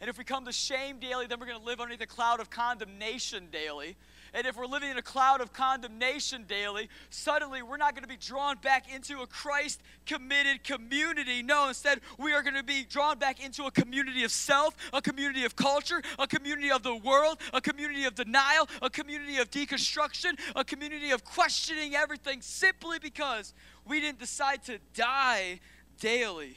And 0.00 0.08
if 0.08 0.16
we 0.16 0.22
come 0.22 0.44
to 0.44 0.52
shame 0.52 1.00
daily, 1.00 1.26
then 1.26 1.40
we're 1.40 1.46
going 1.46 1.58
to 1.58 1.66
live 1.66 1.80
under 1.80 1.96
the 1.96 2.06
cloud 2.06 2.38
of 2.38 2.48
condemnation 2.48 3.48
daily. 3.50 3.96
And 4.34 4.46
if 4.46 4.56
we're 4.56 4.66
living 4.66 4.90
in 4.90 4.98
a 4.98 5.02
cloud 5.02 5.40
of 5.40 5.52
condemnation 5.52 6.44
daily, 6.46 6.88
suddenly 7.10 7.62
we're 7.62 7.76
not 7.76 7.94
going 7.94 8.02
to 8.02 8.08
be 8.08 8.16
drawn 8.16 8.56
back 8.58 8.92
into 8.92 9.20
a 9.20 9.26
Christ 9.26 9.80
committed 10.06 10.64
community. 10.64 11.42
No, 11.42 11.68
instead, 11.68 12.00
we 12.18 12.32
are 12.32 12.42
going 12.42 12.54
to 12.54 12.62
be 12.62 12.84
drawn 12.84 13.18
back 13.18 13.44
into 13.44 13.64
a 13.64 13.70
community 13.70 14.24
of 14.24 14.30
self, 14.30 14.74
a 14.92 15.00
community 15.00 15.44
of 15.44 15.56
culture, 15.56 16.02
a 16.18 16.26
community 16.26 16.70
of 16.70 16.82
the 16.82 16.96
world, 16.96 17.38
a 17.52 17.60
community 17.60 18.04
of 18.04 18.14
denial, 18.14 18.68
a 18.82 18.90
community 18.90 19.38
of 19.38 19.50
deconstruction, 19.50 20.38
a 20.54 20.64
community 20.64 21.10
of 21.10 21.24
questioning 21.24 21.94
everything 21.94 22.42
simply 22.42 22.98
because 22.98 23.54
we 23.86 24.00
didn't 24.00 24.18
decide 24.18 24.62
to 24.64 24.78
die 24.94 25.60
daily 26.00 26.56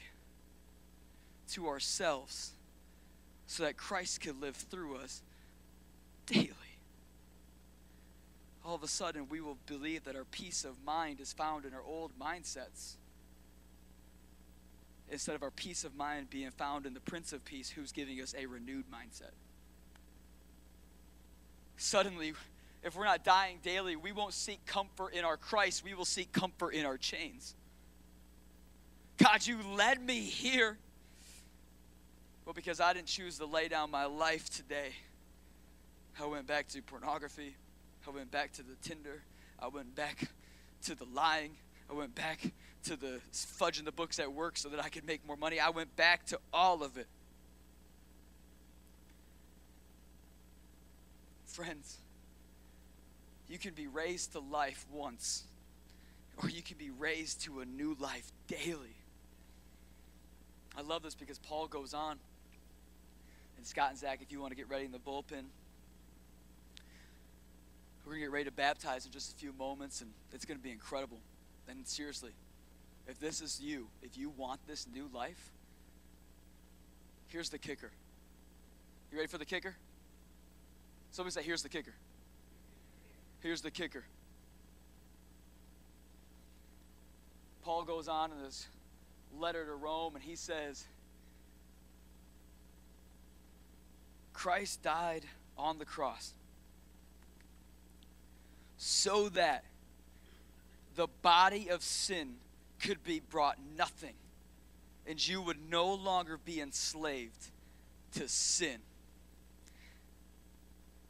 to 1.52 1.68
ourselves 1.68 2.52
so 3.46 3.64
that 3.64 3.76
Christ 3.76 4.20
could 4.20 4.40
live 4.40 4.56
through 4.56 4.96
us 4.96 5.22
daily 6.26 6.61
all 8.64 8.74
of 8.74 8.82
a 8.82 8.88
sudden 8.88 9.28
we 9.28 9.40
will 9.40 9.58
believe 9.66 10.04
that 10.04 10.16
our 10.16 10.24
peace 10.24 10.64
of 10.64 10.82
mind 10.84 11.20
is 11.20 11.32
found 11.32 11.64
in 11.64 11.74
our 11.74 11.82
old 11.82 12.12
mindsets 12.18 12.94
instead 15.10 15.34
of 15.34 15.42
our 15.42 15.50
peace 15.50 15.84
of 15.84 15.94
mind 15.94 16.30
being 16.30 16.50
found 16.50 16.86
in 16.86 16.94
the 16.94 17.00
Prince 17.00 17.32
of 17.32 17.44
Peace 17.44 17.68
who's 17.68 17.92
giving 17.92 18.20
us 18.20 18.34
a 18.38 18.46
renewed 18.46 18.84
mindset. 18.90 19.32
Suddenly, 21.76 22.32
if 22.82 22.96
we're 22.96 23.04
not 23.04 23.24
dying 23.24 23.58
daily, 23.62 23.94
we 23.94 24.12
won't 24.12 24.32
seek 24.32 24.64
comfort 24.64 25.12
in 25.12 25.24
our 25.24 25.36
Christ, 25.36 25.84
we 25.84 25.94
will 25.94 26.04
seek 26.04 26.32
comfort 26.32 26.70
in 26.70 26.86
our 26.86 26.96
chains. 26.96 27.54
God, 29.18 29.46
you 29.46 29.58
led 29.76 30.00
me 30.00 30.20
here. 30.20 30.78
Well, 32.44 32.54
because 32.54 32.80
I 32.80 32.92
didn't 32.92 33.06
choose 33.06 33.38
to 33.38 33.46
lay 33.46 33.68
down 33.68 33.90
my 33.90 34.06
life 34.06 34.48
today, 34.50 34.90
I 36.20 36.26
went 36.26 36.46
back 36.46 36.68
to 36.68 36.82
pornography. 36.82 37.54
I 38.06 38.10
went 38.10 38.30
back 38.30 38.52
to 38.54 38.62
the 38.62 38.74
Tinder. 38.82 39.22
I 39.58 39.68
went 39.68 39.94
back 39.94 40.28
to 40.84 40.94
the 40.94 41.04
lying. 41.04 41.52
I 41.90 41.94
went 41.94 42.14
back 42.14 42.40
to 42.84 42.96
the 42.96 43.20
fudging 43.32 43.84
the 43.84 43.92
books 43.92 44.18
at 44.18 44.32
work 44.32 44.56
so 44.56 44.68
that 44.70 44.84
I 44.84 44.88
could 44.88 45.06
make 45.06 45.26
more 45.26 45.36
money. 45.36 45.60
I 45.60 45.70
went 45.70 45.94
back 45.96 46.26
to 46.26 46.38
all 46.52 46.82
of 46.82 46.96
it. 46.96 47.06
Friends, 51.46 51.98
you 53.48 53.58
can 53.58 53.74
be 53.74 53.86
raised 53.86 54.32
to 54.32 54.40
life 54.40 54.86
once, 54.90 55.44
or 56.42 56.48
you 56.48 56.62
can 56.62 56.78
be 56.78 56.90
raised 56.90 57.42
to 57.42 57.60
a 57.60 57.66
new 57.66 57.94
life 58.00 58.32
daily. 58.48 58.96
I 60.76 60.80
love 60.80 61.02
this 61.02 61.14
because 61.14 61.38
Paul 61.38 61.66
goes 61.66 61.92
on. 61.92 62.18
And 63.58 63.66
Scott 63.66 63.90
and 63.90 63.98
Zach, 63.98 64.20
if 64.22 64.32
you 64.32 64.40
want 64.40 64.52
to 64.52 64.56
get 64.56 64.68
ready 64.68 64.86
in 64.86 64.92
the 64.92 64.98
bullpen, 64.98 65.44
we're 68.04 68.12
going 68.12 68.22
to 68.22 68.26
get 68.26 68.32
ready 68.32 68.44
to 68.46 68.52
baptize 68.52 69.06
in 69.06 69.12
just 69.12 69.32
a 69.32 69.36
few 69.36 69.52
moments, 69.52 70.00
and 70.00 70.10
it's 70.32 70.44
going 70.44 70.58
to 70.58 70.62
be 70.62 70.72
incredible. 70.72 71.18
And 71.68 71.86
seriously, 71.86 72.32
if 73.06 73.20
this 73.20 73.40
is 73.40 73.60
you, 73.60 73.86
if 74.02 74.16
you 74.16 74.30
want 74.30 74.60
this 74.66 74.86
new 74.92 75.08
life, 75.14 75.52
here's 77.28 77.48
the 77.48 77.58
kicker. 77.58 77.90
You 79.10 79.18
ready 79.18 79.28
for 79.28 79.38
the 79.38 79.44
kicker? 79.44 79.76
Somebody 81.12 81.32
say, 81.32 81.42
here's 81.42 81.62
the 81.62 81.68
kicker. 81.68 81.94
Here's 83.40 83.60
the 83.60 83.70
kicker. 83.70 84.04
Paul 87.62 87.84
goes 87.84 88.08
on 88.08 88.32
in 88.32 88.38
his 88.44 88.66
letter 89.38 89.64
to 89.64 89.74
Rome 89.74 90.16
and 90.16 90.24
he 90.24 90.34
says, 90.34 90.84
Christ 94.32 94.82
died 94.82 95.24
on 95.56 95.78
the 95.78 95.84
cross 95.84 96.32
so 98.84 99.28
that 99.28 99.62
the 100.96 101.06
body 101.22 101.68
of 101.68 101.84
sin 101.84 102.34
could 102.80 103.04
be 103.04 103.20
brought 103.20 103.56
nothing 103.76 104.14
and 105.06 105.24
you 105.26 105.40
would 105.40 105.70
no 105.70 105.94
longer 105.94 106.36
be 106.36 106.60
enslaved 106.60 107.50
to 108.14 108.28
sin. 108.28 108.78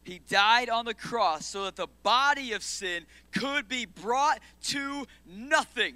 He 0.05 0.21
died 0.29 0.69
on 0.69 0.85
the 0.85 0.93
cross 0.93 1.47
so 1.47 1.65
that 1.65 1.77
the 1.77 1.89
body 2.03 2.53
of 2.53 2.63
sin 2.63 3.07
could 3.33 3.69
be 3.69 3.87
brought 3.87 4.41
to 4.65 5.07
nothing 5.27 5.95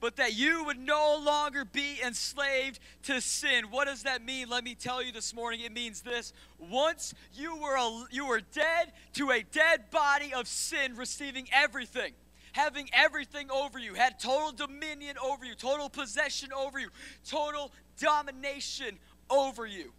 but 0.00 0.16
that 0.16 0.36
you 0.36 0.64
would 0.64 0.78
no 0.78 1.20
longer 1.20 1.64
be 1.64 2.00
enslaved 2.04 2.78
to 3.04 3.20
sin. 3.20 3.64
What 3.70 3.86
does 3.86 4.04
that 4.04 4.24
mean? 4.24 4.48
Let 4.48 4.64
me 4.64 4.74
tell 4.74 5.02
you 5.02 5.12
this 5.12 5.34
morning. 5.34 5.60
It 5.60 5.72
means 5.72 6.02
this. 6.02 6.32
Once 6.58 7.14
you 7.34 7.56
were 7.56 7.76
a, 7.76 8.04
you 8.10 8.26
were 8.26 8.40
dead 8.40 8.92
to 9.14 9.30
a 9.30 9.42
dead 9.42 9.90
body 9.90 10.32
of 10.32 10.46
sin, 10.46 10.94
receiving 10.96 11.48
everything, 11.52 12.12
having 12.52 12.88
everything 12.92 13.50
over 13.50 13.78
you, 13.78 13.94
had 13.94 14.20
total 14.20 14.52
dominion 14.52 15.16
over 15.22 15.44
you, 15.44 15.54
total 15.54 15.88
possession 15.88 16.52
over 16.52 16.78
you, 16.78 16.90
total 17.26 17.72
domination 17.98 18.98
over 19.28 19.66
you. 19.66 19.92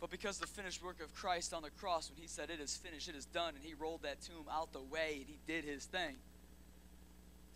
But 0.00 0.10
because 0.10 0.38
the 0.38 0.46
finished 0.46 0.84
work 0.84 1.02
of 1.02 1.14
Christ 1.14 1.52
on 1.52 1.62
the 1.62 1.70
cross, 1.70 2.10
when 2.10 2.20
he 2.20 2.28
said, 2.28 2.48
It 2.50 2.60
is 2.60 2.76
finished, 2.76 3.08
it 3.08 3.16
is 3.16 3.26
done, 3.26 3.54
and 3.54 3.64
he 3.64 3.74
rolled 3.74 4.02
that 4.02 4.20
tomb 4.22 4.44
out 4.50 4.72
the 4.72 4.82
way 4.82 5.16
and 5.20 5.26
he 5.26 5.38
did 5.46 5.64
his 5.64 5.84
thing 5.84 6.16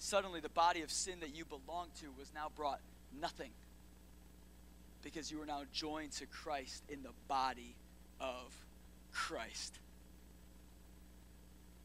suddenly 0.01 0.40
the 0.40 0.48
body 0.48 0.80
of 0.80 0.90
sin 0.90 1.20
that 1.20 1.36
you 1.36 1.44
belonged 1.44 1.94
to 2.01 2.07
was 2.18 2.32
now 2.34 2.48
brought 2.57 2.80
nothing 3.20 3.51
because 5.03 5.30
you 5.30 5.40
are 5.42 5.46
now 5.46 5.62
joined 5.72 6.12
to 6.12 6.26
Christ 6.26 6.82
in 6.88 7.03
the 7.03 7.11
body 7.28 7.76
of 8.18 8.53
Christ. 9.12 9.78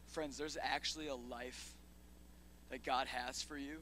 Friends, 0.07 0.37
there's 0.37 0.57
actually 0.61 1.07
a 1.07 1.15
life 1.15 1.73
that 2.69 2.83
God 2.85 3.07
has 3.07 3.41
for 3.41 3.57
you 3.57 3.79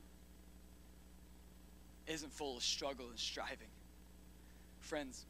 isn't 2.07 2.33
full 2.33 2.57
of 2.57 2.63
struggle 2.63 3.09
and 3.09 3.19
striving. 3.19 3.67
Friends, 4.79 5.25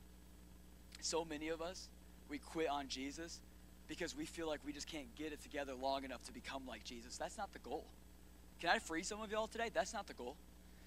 so 1.01 1.25
many 1.25 1.49
of 1.49 1.61
us, 1.61 1.89
we 2.29 2.37
quit 2.37 2.69
on 2.69 2.87
Jesus 2.87 3.41
because 3.89 4.15
we 4.15 4.25
feel 4.25 4.47
like 4.47 4.61
we 4.65 4.71
just 4.71 4.87
can't 4.87 5.13
get 5.17 5.33
it 5.33 5.43
together 5.43 5.73
long 5.73 6.05
enough 6.05 6.23
to 6.23 6.31
become 6.31 6.63
like 6.65 6.85
Jesus. 6.85 7.17
That's 7.17 7.37
not 7.37 7.51
the 7.51 7.59
goal. 7.59 7.85
Can 8.63 8.69
I 8.69 8.79
free 8.79 9.03
some 9.03 9.21
of 9.21 9.29
y'all 9.29 9.47
today? 9.47 9.69
That's 9.73 9.91
not 9.91 10.07
the 10.07 10.13
goal. 10.13 10.37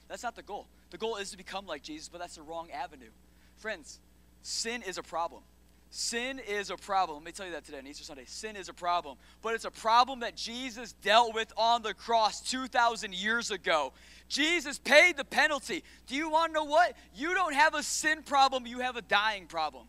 That's 0.08 0.22
not 0.22 0.34
the 0.34 0.42
goal. 0.42 0.66
The 0.88 0.96
goal 0.96 1.16
is 1.16 1.30
to 1.32 1.36
become 1.36 1.66
like 1.66 1.82
Jesus, 1.82 2.08
but 2.08 2.18
that's 2.18 2.36
the 2.36 2.40
wrong 2.40 2.70
avenue. 2.70 3.10
Friends, 3.58 4.00
sin 4.40 4.80
is 4.80 4.96
a 4.96 5.02
problem. 5.02 5.42
Sin 5.90 6.38
is 6.38 6.70
a 6.70 6.76
problem. 6.78 7.18
Let 7.18 7.26
me 7.26 7.32
tell 7.32 7.44
you 7.44 7.52
that 7.52 7.66
today 7.66 7.76
on 7.76 7.86
Easter 7.86 8.02
Sunday. 8.02 8.24
Sin 8.24 8.56
is 8.56 8.70
a 8.70 8.72
problem. 8.72 9.18
But 9.42 9.56
it's 9.56 9.66
a 9.66 9.70
problem 9.70 10.20
that 10.20 10.36
Jesus 10.36 10.94
dealt 11.02 11.34
with 11.34 11.52
on 11.54 11.82
the 11.82 11.92
cross 11.92 12.40
2,000 12.50 13.14
years 13.14 13.50
ago. 13.50 13.92
Jesus 14.26 14.78
paid 14.78 15.18
the 15.18 15.24
penalty. 15.26 15.84
Do 16.06 16.14
you 16.14 16.30
want 16.30 16.52
to 16.52 16.54
know 16.54 16.64
what? 16.64 16.94
You 17.14 17.34
don't 17.34 17.52
have 17.52 17.74
a 17.74 17.82
sin 17.82 18.22
problem, 18.22 18.66
you 18.66 18.78
have 18.78 18.96
a 18.96 19.02
dying 19.02 19.48
problem. 19.48 19.84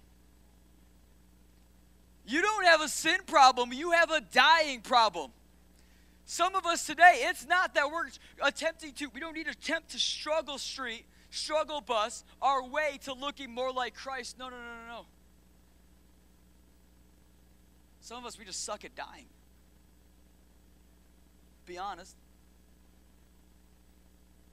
You 2.25 2.41
don't 2.41 2.65
have 2.65 2.81
a 2.81 2.89
sin 2.89 3.19
problem, 3.25 3.71
you 3.71 3.91
have 3.91 4.11
a 4.11 4.19
dying 4.19 4.81
problem. 4.81 5.31
Some 6.29 6.55
of 6.55 6.65
us 6.65 6.85
today, 6.85 7.21
it's 7.21 7.47
not 7.47 7.73
that 7.75 7.89
we're 7.89 8.09
attempting 8.43 8.91
to, 8.95 9.07
we 9.07 9.21
don't 9.21 9.33
need 9.33 9.45
to 9.45 9.51
attempt 9.51 9.91
to 9.91 9.97
struggle 9.97 10.57
street, 10.57 11.05
struggle 11.29 11.79
bus 11.79 12.25
our 12.41 12.67
way 12.67 12.99
to 13.05 13.13
looking 13.13 13.49
more 13.49 13.71
like 13.71 13.95
Christ. 13.95 14.37
No, 14.37 14.49
no, 14.49 14.57
no, 14.57 14.61
no, 14.61 14.93
no. 14.93 15.05
Some 18.01 18.17
of 18.17 18.25
us, 18.25 18.37
we 18.37 18.43
just 18.43 18.65
suck 18.65 18.83
at 18.83 18.93
dying. 18.93 19.27
Be 21.65 21.77
honest. 21.77 22.17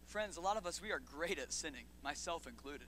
Friends, 0.06 0.36
a 0.36 0.40
lot 0.40 0.56
of 0.56 0.66
us, 0.66 0.80
we 0.80 0.92
are 0.92 1.00
great 1.00 1.40
at 1.40 1.52
sinning, 1.52 1.86
myself 2.04 2.46
included. 2.46 2.86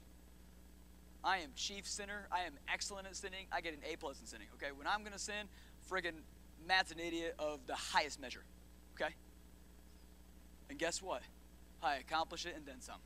I 1.25 1.39
am 1.39 1.51
chief 1.57 1.89
sinner. 1.89 2.29
I 2.31 2.43
am 2.43 2.53
excellent 2.73 3.09
at 3.09 3.17
sinning. 3.17 3.47
I 3.51 3.63
get 3.63 3.73
an 3.73 3.81
A 3.93 3.97
plus 3.97 4.21
in 4.21 4.27
sinning. 4.27 4.47
Okay, 4.55 4.71
when 4.71 4.87
I'm 4.87 5.03
gonna 5.03 5.19
sin, 5.19 5.49
friggin' 5.91 6.21
Matt's 6.69 6.93
an 6.93 7.01
idiot 7.01 7.35
of 7.41 7.67
the 7.67 7.75
highest 7.75 8.21
measure. 8.21 8.45
Okay. 8.97 9.15
And 10.71 10.79
guess 10.79 11.03
what? 11.03 11.23
I 11.83 11.97
accomplish 11.97 12.47
it 12.47 12.55
and 12.57 12.65
then 12.65 12.81
some. 12.81 13.01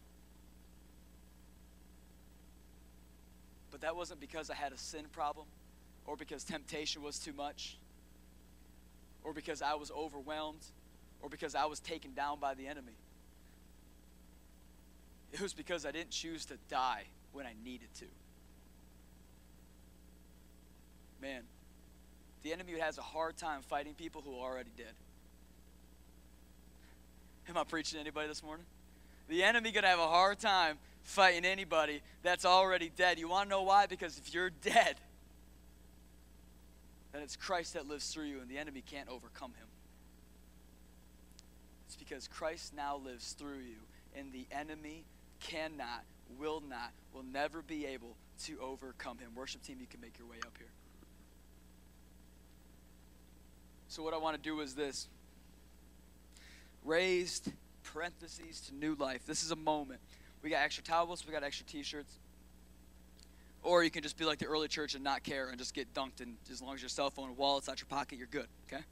But 3.71 3.81
that 3.83 3.97
wasn't 3.97 4.21
because 4.21 4.51
I 4.51 4.55
had 4.55 4.73
a 4.73 4.79
sin 4.79 5.07
problem, 5.13 5.47
or 6.07 6.17
because 6.17 6.45
temptation 6.45 7.03
was 7.03 7.19
too 7.19 7.33
much, 7.33 7.77
or 9.23 9.33
because 9.33 9.63
I 9.63 9.75
was 9.75 9.91
overwhelmed, 9.91 10.65
or 11.23 11.29
because 11.29 11.55
I 11.55 11.67
was 11.67 11.81
taken 11.81 12.15
down 12.15 12.41
by 12.41 12.55
the 12.55 12.67
enemy. 12.67 12.97
It 15.33 15.41
was 15.41 15.53
because 15.53 15.87
I 15.87 15.93
didn't 15.93 16.11
choose 16.11 16.47
to 16.47 16.55
die 16.69 17.05
when 17.33 17.47
I 17.47 17.55
needed 17.65 17.93
to. 17.99 18.07
Man, 21.23 21.43
the 22.43 22.53
enemy 22.53 22.79
has 22.79 22.99
a 22.99 23.03
hard 23.03 23.37
time 23.37 23.63
fighting 23.63 23.95
people 23.95 24.23
who 24.23 24.37
are 24.39 24.53
already 24.53 24.71
dead. 24.77 24.95
Am 27.49 27.57
I 27.57 27.65
preaching 27.65 27.97
to 27.97 28.01
anybody 28.01 28.29
this 28.29 28.43
morning? 28.43 28.67
The 29.29 29.43
enemy 29.43 29.73
gonna 29.73 29.87
have 29.87 29.99
a 29.99 30.09
hard 30.09 30.39
time 30.39 30.79
fighting 31.03 31.45
anybody 31.45 32.03
that's 32.23 32.45
already 32.45 32.91
dead. 32.97 33.19
You 33.19 33.29
want 33.29 33.49
to 33.49 33.51
know 33.51 33.63
why? 33.63 33.87
Because 33.87 34.19
if 34.19 34.35
you're 34.35 34.51
dead, 34.51 34.97
then 37.13 37.23
it's 37.23 37.37
Christ 37.37 37.75
that 37.75 37.89
lives 37.89 38.13
through 38.13 38.27
you, 38.27 38.41
and 38.41 38.49
the 38.49 38.59
enemy 38.59 38.83
can't 38.85 39.09
overcome 39.09 39.53
him. 39.59 39.67
It's 41.87 41.97
because 41.97 42.29
Christ 42.29 42.75
now 42.75 42.97
lives 42.97 43.33
through 43.33 43.59
you, 43.59 43.79
and 44.15 44.33
the 44.33 44.47
enemy 44.53 45.05
cannot, 45.41 46.05
will 46.39 46.63
not, 46.69 46.93
will 47.13 47.25
never 47.25 47.63
be 47.63 47.87
able 47.87 48.17
to 48.45 48.59
overcome 48.61 49.19
him. 49.19 49.31
Worship 49.35 49.63
team, 49.63 49.79
you 49.81 49.87
can 49.87 50.01
make 50.01 50.19
your 50.19 50.29
way 50.29 50.37
up 50.45 50.57
here. 50.57 50.69
So, 53.89 54.05
what 54.05 54.15
I 54.15 54.19
want 54.19 54.37
to 54.37 54.43
do 54.43 54.61
is 54.61 54.75
this 54.75 55.09
raised 56.85 57.53
parentheses 57.83 58.61
to 58.63 58.75
new 58.75 58.95
life. 58.95 59.27
This 59.27 59.43
is 59.43 59.51
a 59.51 59.57
moment. 59.57 60.01
We 60.43 60.51
got 60.51 60.63
extra 60.63 60.83
towels, 60.83 61.27
we 61.27 61.33
got 61.33 61.43
extra 61.43 61.67
t 61.67 61.83
shirts. 61.83 62.13
Or 63.63 63.85
you 63.85 63.91
can 63.91 64.03
just 64.03 64.17
be 64.17 64.25
like 64.25 64.39
the 64.39 64.47
early 64.47 64.69
church 64.69 64.95
and 64.95 65.05
not 65.05 65.23
care 65.23 65.49
and 65.49 65.59
just 65.59 65.75
get 65.75 65.93
dunked, 65.93 66.21
and 66.21 66.37
as 66.51 66.63
long 66.63 66.75
as 66.75 66.81
your 66.81 66.89
cell 66.89 67.11
phone 67.11 67.29
and 67.29 67.37
wallet's 67.37 67.69
out 67.69 67.79
your 67.79 67.89
pocket, 67.89 68.17
you're 68.17 68.27
good, 68.27 68.47
okay? 68.67 68.83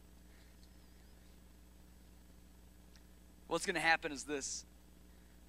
What's 3.46 3.64
going 3.64 3.76
to 3.76 3.80
happen 3.80 4.12
is 4.12 4.24
this 4.24 4.66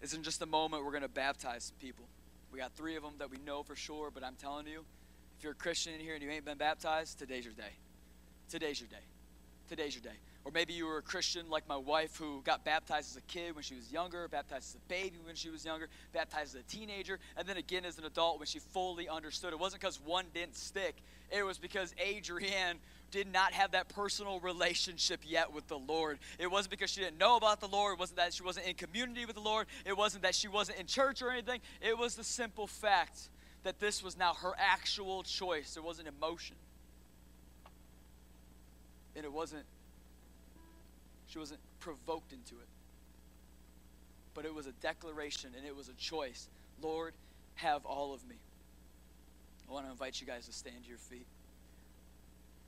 is 0.02 0.14
in 0.14 0.24
just 0.24 0.42
a 0.42 0.46
moment 0.46 0.86
we're 0.86 0.92
going 0.92 1.04
to 1.04 1.10
baptize 1.10 1.74
people. 1.82 2.06
We 2.54 2.60
got 2.60 2.72
three 2.74 2.96
of 2.96 3.04
them 3.04 3.14
that 3.20 3.30
we 3.30 3.38
know 3.46 3.64
for 3.64 3.76
sure, 3.76 4.10
but 4.10 4.24
I'm 4.24 4.36
telling 4.36 4.66
you, 4.66 4.86
if 5.38 5.44
you're 5.44 5.52
a 5.52 5.56
Christian 5.56 5.94
in 5.94 6.00
here 6.00 6.14
and 6.14 6.24
you 6.24 6.30
ain't 6.30 6.46
been 6.46 6.58
baptized, 6.58 7.20
today's 7.20 7.44
your 7.44 7.54
day. 7.54 7.74
Today's 8.50 8.80
your 8.80 8.90
day. 8.90 9.04
Today's 9.68 9.94
your 9.94 10.02
day. 10.02 10.18
Or 10.50 10.52
maybe 10.52 10.74
you 10.74 10.88
were 10.88 10.98
a 10.98 11.04
Christian 11.04 11.48
like 11.52 11.68
my 11.70 11.78
wife 11.78 12.18
who 12.18 12.42
got 12.42 12.66
baptized 12.66 13.12
as 13.12 13.18
a 13.18 13.22
kid 13.32 13.54
when 13.54 13.62
she 13.62 13.76
was 13.76 13.92
younger, 13.92 14.28
baptized 14.28 14.72
as 14.72 14.76
a 14.78 14.90
baby 14.90 15.18
when 15.24 15.36
she 15.36 15.52
was 15.52 15.64
younger, 15.64 15.90
baptized 16.12 16.56
as 16.56 16.62
a 16.62 16.64
teenager, 16.64 17.20
and 17.38 17.48
then 17.48 17.58
again 17.58 17.86
as 17.86 18.00
an 18.00 18.06
adult 18.06 18.40
when 18.40 18.48
she 18.48 18.58
fully 18.58 19.08
understood. 19.08 19.54
It 19.54 19.60
wasn't 19.60 19.82
because 19.82 20.02
one 20.04 20.26
didn't 20.34 20.56
stick, 20.56 20.96
it 21.30 21.44
was 21.44 21.60
because 21.60 21.94
Adrienne 22.02 22.78
did 23.12 23.32
not 23.32 23.54
have 23.54 23.74
that 23.74 23.90
personal 23.90 24.40
relationship 24.40 25.20
yet 25.24 25.54
with 25.54 25.68
the 25.68 25.78
Lord. 25.78 26.18
It 26.40 26.50
wasn't 26.50 26.72
because 26.72 26.90
she 26.90 27.02
didn't 27.02 27.20
know 27.20 27.36
about 27.36 27.60
the 27.60 27.68
Lord. 27.68 27.94
It 27.94 28.00
wasn't 28.00 28.18
that 28.18 28.34
she 28.34 28.42
wasn't 28.42 28.66
in 28.66 28.74
community 28.74 29.28
with 29.28 29.36
the 29.36 29.42
Lord. 29.42 29.68
It 29.86 29.96
wasn't 29.96 30.24
that 30.24 30.34
she 30.34 30.48
wasn't 30.48 30.80
in 30.80 30.88
church 30.88 31.22
or 31.22 31.30
anything. 31.30 31.62
It 31.80 31.96
was 31.96 32.16
the 32.16 32.24
simple 32.24 32.66
fact 32.66 33.30
that 33.62 33.80
this 33.80 34.02
was 34.02 34.18
now 34.18 34.34
her 34.34 34.54
actual 34.58 35.22
choice. 35.22 35.76
There 35.76 35.84
wasn't 35.84 36.08
emotion. 36.08 36.56
And 39.16 39.24
it 39.24 39.32
wasn't 39.32 39.66
she 41.30 41.40
wasn't 41.40 41.60
provoked 41.80 42.34
into 42.34 42.56
it. 42.56 42.68
But 44.34 44.46
it 44.46 44.54
was 44.54 44.68
a 44.68 44.72
declaration 44.74 45.52
and 45.56 45.66
it 45.66 45.76
was 45.76 45.90
a 45.90 45.94
choice. 45.94 46.48
Lord, 46.82 47.14
have 47.56 47.86
all 47.86 48.14
of 48.14 48.28
me. 48.28 48.36
I 49.70 49.74
want 49.74 49.86
to 49.86 49.92
invite 49.92 50.20
you 50.20 50.28
guys 50.28 50.46
to 50.48 50.54
stand 50.54 50.84
to 50.84 50.90
your 50.90 50.98
feet. 50.98 51.28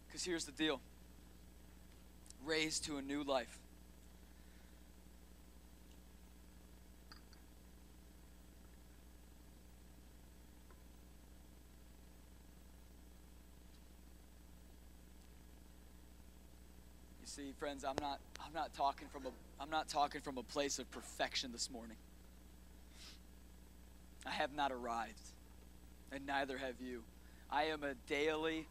Because 0.08 0.24
here's 0.24 0.46
the 0.46 0.52
deal 0.52 0.80
raised 2.46 2.86
to 2.86 2.98
a 2.98 3.02
new 3.02 3.24
life. 3.24 3.60
see, 17.32 17.51
friends, 17.62 17.86
I'm 17.86 17.94
not 18.02 18.20
I'm 18.44 18.54
not 18.54 18.74
talking 18.74 19.08
from 19.10 19.28
a 19.28 19.30
I'm 19.62 19.70
not 19.70 19.88
talking 19.88 20.20
from 20.20 20.40
a 20.40 20.44
place 20.44 20.80
of 20.80 20.90
perfection 20.90 21.52
this 21.52 21.70
morning. 21.70 21.96
I 24.26 24.32
have 24.32 24.56
not 24.56 24.72
arrived, 24.72 25.30
and 26.12 26.26
neither 26.26 26.58
have 26.58 26.82
you. 26.82 27.04
I 27.52 27.66
am 27.66 27.84
a 27.84 27.94
daily 28.10 28.66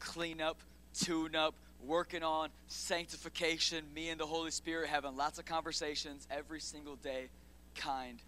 cleanup, 0.00 0.58
tune 0.92 1.34
up, 1.34 1.54
working 1.82 2.22
on 2.22 2.50
sanctification, 2.68 3.86
me 3.94 4.10
and 4.10 4.20
the 4.20 4.26
Holy 4.26 4.50
Spirit 4.50 4.90
having 4.90 5.16
lots 5.16 5.38
of 5.38 5.46
conversations 5.46 6.28
every 6.30 6.60
single 6.60 6.96
day 6.96 7.28
kind 7.74 8.18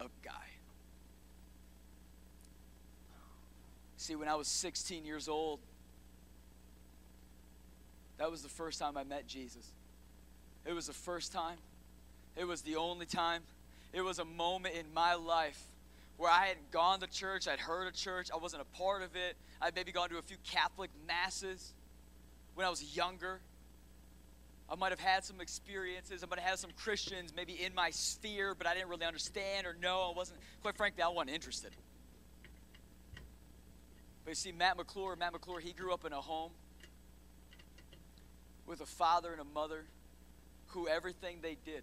of 0.00 0.10
guy. 0.22 0.50
See, 3.96 4.16
when 4.16 4.28
I 4.28 4.34
was 4.34 4.48
16 4.48 5.06
years 5.06 5.30
old, 5.30 5.60
that 8.20 8.30
was 8.30 8.42
the 8.42 8.50
first 8.50 8.78
time 8.78 8.98
I 8.98 9.02
met 9.02 9.26
Jesus. 9.26 9.72
It 10.66 10.74
was 10.74 10.86
the 10.86 10.92
first 10.92 11.32
time. 11.32 11.56
It 12.36 12.44
was 12.44 12.60
the 12.60 12.76
only 12.76 13.06
time. 13.06 13.42
It 13.94 14.02
was 14.02 14.18
a 14.18 14.26
moment 14.26 14.74
in 14.74 14.92
my 14.92 15.14
life 15.14 15.58
where 16.18 16.30
I 16.30 16.48
hadn't 16.48 16.70
gone 16.70 17.00
to 17.00 17.06
church, 17.06 17.48
I'd 17.48 17.58
heard 17.58 17.88
of 17.88 17.94
church, 17.94 18.28
I 18.32 18.36
wasn't 18.36 18.60
a 18.60 18.76
part 18.76 19.02
of 19.02 19.16
it. 19.16 19.38
I'd 19.62 19.74
maybe 19.74 19.90
gone 19.90 20.10
to 20.10 20.18
a 20.18 20.22
few 20.22 20.36
Catholic 20.44 20.90
masses 21.08 21.72
when 22.54 22.66
I 22.66 22.70
was 22.70 22.94
younger. 22.94 23.40
I 24.70 24.74
might 24.74 24.90
have 24.90 25.00
had 25.00 25.24
some 25.24 25.40
experiences. 25.40 26.22
I 26.22 26.26
might 26.26 26.40
have 26.40 26.48
had 26.50 26.58
some 26.58 26.70
Christians 26.76 27.32
maybe 27.34 27.54
in 27.54 27.74
my 27.74 27.88
sphere, 27.88 28.54
but 28.54 28.66
I 28.66 28.74
didn't 28.74 28.90
really 28.90 29.06
understand 29.06 29.66
or 29.66 29.74
know. 29.80 30.12
I 30.12 30.16
wasn't, 30.16 30.40
quite 30.60 30.76
frankly, 30.76 31.02
I 31.02 31.08
wasn't 31.08 31.30
interested. 31.30 31.70
But 34.24 34.32
you 34.32 34.34
see, 34.34 34.52
Matt 34.52 34.76
McClure, 34.76 35.16
Matt 35.16 35.32
McClure, 35.32 35.60
he 35.60 35.72
grew 35.72 35.94
up 35.94 36.04
in 36.04 36.12
a 36.12 36.20
home 36.20 36.50
with 38.70 38.80
a 38.80 38.86
father 38.86 39.32
and 39.32 39.40
a 39.40 39.44
mother 39.44 39.84
who 40.68 40.86
everything 40.86 41.38
they 41.42 41.56
did 41.64 41.82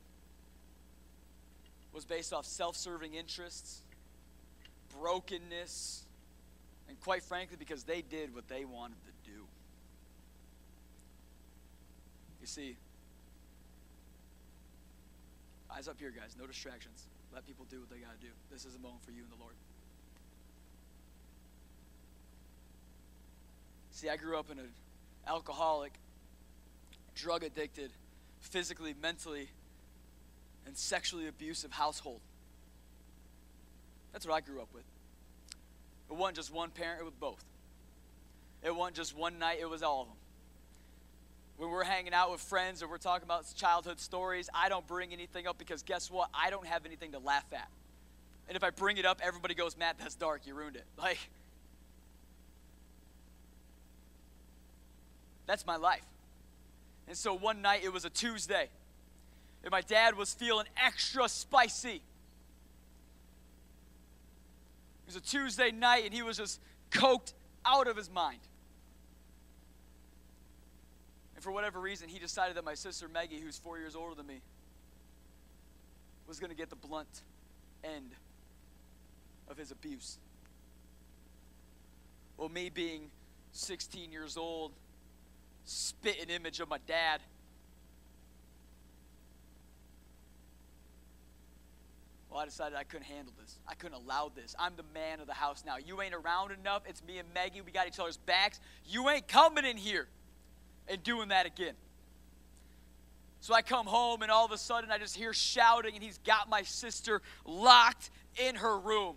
was 1.94 2.06
based 2.06 2.32
off 2.32 2.46
self 2.46 2.78
serving 2.78 3.14
interests, 3.14 3.82
brokenness, 4.98 6.06
and 6.88 7.00
quite 7.02 7.24
frankly, 7.24 7.58
because 7.60 7.84
they 7.84 8.02
did 8.02 8.34
what 8.34 8.48
they 8.48 8.64
wanted 8.64 8.96
to 9.06 9.30
do. 9.30 9.38
You 12.40 12.48
see, 12.48 12.78
eyes 15.70 15.90
up 15.90 16.00
here, 16.00 16.14
guys. 16.18 16.38
No 16.40 16.48
distractions. 16.48 17.06
Let 17.34 17.46
people 17.46 17.66
do 17.70 17.82
what 17.82 17.90
they 17.90 17.98
got 17.98 18.18
to 18.18 18.26
do. 18.26 18.32
This 18.50 18.64
is 18.64 18.76
a 18.76 18.80
moment 18.80 19.04
for 19.04 19.12
you 19.12 19.24
and 19.24 19.32
the 19.32 19.42
Lord. 19.42 19.56
See, 23.92 24.08
I 24.08 24.16
grew 24.16 24.40
up 24.40 24.50
in 24.50 24.60
an 24.60 24.70
alcoholic 25.28 25.92
drug 27.18 27.44
addicted, 27.44 27.92
physically, 28.40 28.94
mentally, 29.02 29.50
and 30.66 30.78
sexually 30.78 31.28
abusive 31.28 31.72
household. 31.72 32.22
That's 34.14 34.26
what 34.26 34.36
I 34.36 34.42
grew 34.42 34.62
up 34.62 34.70
with. 34.74 34.84
It 36.10 36.16
wasn't 36.16 36.38
just 36.38 36.54
one 36.54 36.70
parent, 36.70 37.02
it 37.02 37.04
was 37.04 37.14
both. 37.20 37.44
It 38.64 38.74
wasn't 38.74 38.96
just 38.96 39.16
one 39.16 39.40
night, 39.40 39.58
it 39.60 39.70
was 39.70 39.84
all 39.84 40.02
of 40.02 40.08
them. 40.08 40.18
When 41.58 41.72
we're 41.72 41.84
hanging 41.84 42.14
out 42.14 42.32
with 42.32 42.40
friends 42.40 42.84
or 42.84 42.88
we're 42.88 42.98
talking 42.98 43.26
about 43.26 43.46
childhood 43.56 44.00
stories, 44.00 44.50
I 44.54 44.70
don't 44.70 44.86
bring 44.88 45.12
anything 45.12 45.48
up 45.48 45.58
because 45.58 45.82
guess 45.82 46.12
what? 46.12 46.30
I 46.34 46.52
don't 46.52 46.68
have 46.68 46.86
anything 46.86 47.14
to 47.14 47.20
laugh 47.20 47.46
at. 47.52 47.68
And 48.48 48.56
if 48.56 48.64
I 48.64 48.70
bring 48.70 48.98
it 48.98 49.06
up, 49.06 49.20
everybody 49.24 49.56
goes, 49.56 49.76
Matt, 49.76 49.98
that's 49.98 50.16
dark. 50.16 50.46
You 50.46 50.54
ruined 50.54 50.76
it. 50.76 50.86
Like, 50.98 51.18
that's 55.48 55.66
my 55.66 55.78
life. 55.78 56.04
And 57.08 57.18
so 57.18 57.34
one 57.34 57.62
night, 57.62 57.84
it 57.84 57.94
was 57.94 58.06
a 58.06 58.10
Tuesday, 58.10 58.70
and 59.64 59.72
my 59.72 59.82
dad 59.82 60.18
was 60.18 60.34
feeling 60.34 60.66
extra 60.76 61.30
spicy. 61.30 61.96
It 61.96 62.02
was 65.06 65.16
a 65.16 65.22
Tuesday 65.22 65.72
night, 65.72 66.04
and 66.04 66.14
he 66.14 66.22
was 66.22 66.38
just 66.38 66.60
coked 66.92 67.34
out 67.66 67.88
of 67.88 67.96
his 67.96 68.12
mind. 68.12 68.40
And 71.36 71.44
for 71.44 71.52
whatever 71.52 71.80
reason, 71.80 72.10
he 72.10 72.20
decided 72.20 72.58
that 72.58 72.66
my 72.66 72.74
sister 72.74 73.08
Maggie, 73.08 73.40
who's 73.40 73.58
four 73.58 73.78
years 73.78 73.96
older 73.96 74.16
than 74.16 74.28
me, 74.28 74.42
was 76.28 76.40
going 76.40 76.50
to 76.50 76.58
get 76.58 76.70
the 76.70 76.76
blunt 76.76 77.22
end 77.84 78.16
of 79.48 79.58
his 79.58 79.72
abuse. 79.72 80.18
Well, 82.36 82.50
me 82.50 82.70
being 82.70 83.10
16 83.54 84.12
years 84.12 84.36
old, 84.36 84.74
spitting 85.68 86.30
image 86.30 86.60
of 86.60 86.70
my 86.70 86.80
dad. 86.88 87.22
Well, 92.30 92.40
I 92.40 92.46
decided 92.46 92.78
I 92.78 92.84
couldn't 92.84 93.06
handle 93.06 93.34
this. 93.40 93.58
I 93.68 93.76
couldn't 93.76 93.98
allow 93.98 94.32
this. 94.34 94.56
I'm 94.58 94.74
the 94.76 94.84
man 94.94 95.20
of 95.20 95.28
the 95.28 95.34
house 95.34 95.64
now. 95.66 95.76
You 95.78 96.02
ain't 96.02 96.14
around 96.14 96.52
enough. 96.52 96.84
It's 96.88 97.04
me 97.04 97.18
and 97.18 97.28
Maggie. 97.34 97.62
We 97.62 97.72
got 97.72 97.88
each 97.88 98.00
other's 98.00 98.18
backs. 98.18 98.60
You 98.86 99.10
ain't 99.10 99.28
coming 99.28 99.66
in 99.66 99.78
here 99.78 100.08
and 100.88 101.04
doing 101.04 101.30
that 101.30 101.46
again. 101.46 101.74
So 103.40 103.54
I 103.54 103.62
come 103.62 103.86
home, 103.86 104.22
and 104.24 104.32
all 104.32 104.46
of 104.46 104.52
a 104.52 104.58
sudden 104.58 104.92
I 104.92 104.98
just 104.98 105.16
hear 105.16 105.34
shouting, 105.34 105.94
and 105.96 106.04
he's 106.04 106.18
got 106.20 106.50
my 106.50 106.64
sister 106.64 107.22
locked 107.46 108.10
in 108.36 108.56
her 108.56 108.78
room. 108.80 109.16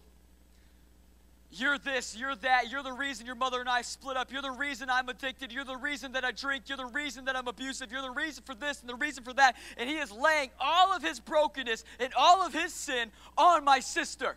You're 1.53 1.79
this, 1.79 2.17
you're 2.17 2.37
that, 2.37 2.71
you're 2.71 2.85
the 2.85 2.93
reason 2.93 3.27
your 3.27 3.35
mother 3.35 3.59
and 3.59 3.69
I 3.69 3.83
split 3.83 4.17
up. 4.17 4.31
You're 4.31 4.43
the 4.43 4.53
reason 4.53 4.89
I'm 4.89 5.09
addicted. 5.09 5.51
You're 5.51 5.65
the 5.65 5.77
reason 5.77 6.13
that 6.13 6.25
I 6.25 6.31
drink. 6.31 6.69
You're 6.69 6.79
the 6.79 6.87
reason 6.87 7.25
that 7.25 7.35
I'm 7.35 7.49
abusive. 7.49 7.91
You're 7.91 8.03
the 8.03 8.11
reason 8.11 8.45
for 8.45 8.55
this 8.55 8.81
and 8.81 8.89
the 8.89 8.95
reason 8.95 9.25
for 9.25 9.33
that. 9.33 9.57
And 9.77 9.89
he 9.89 9.97
is 9.97 10.13
laying 10.13 10.51
all 10.61 10.93
of 10.93 11.03
his 11.03 11.19
brokenness 11.19 11.85
and 11.99 12.13
all 12.17 12.47
of 12.47 12.53
his 12.53 12.73
sin 12.73 13.11
on 13.37 13.65
my 13.65 13.81
sister. 13.81 14.37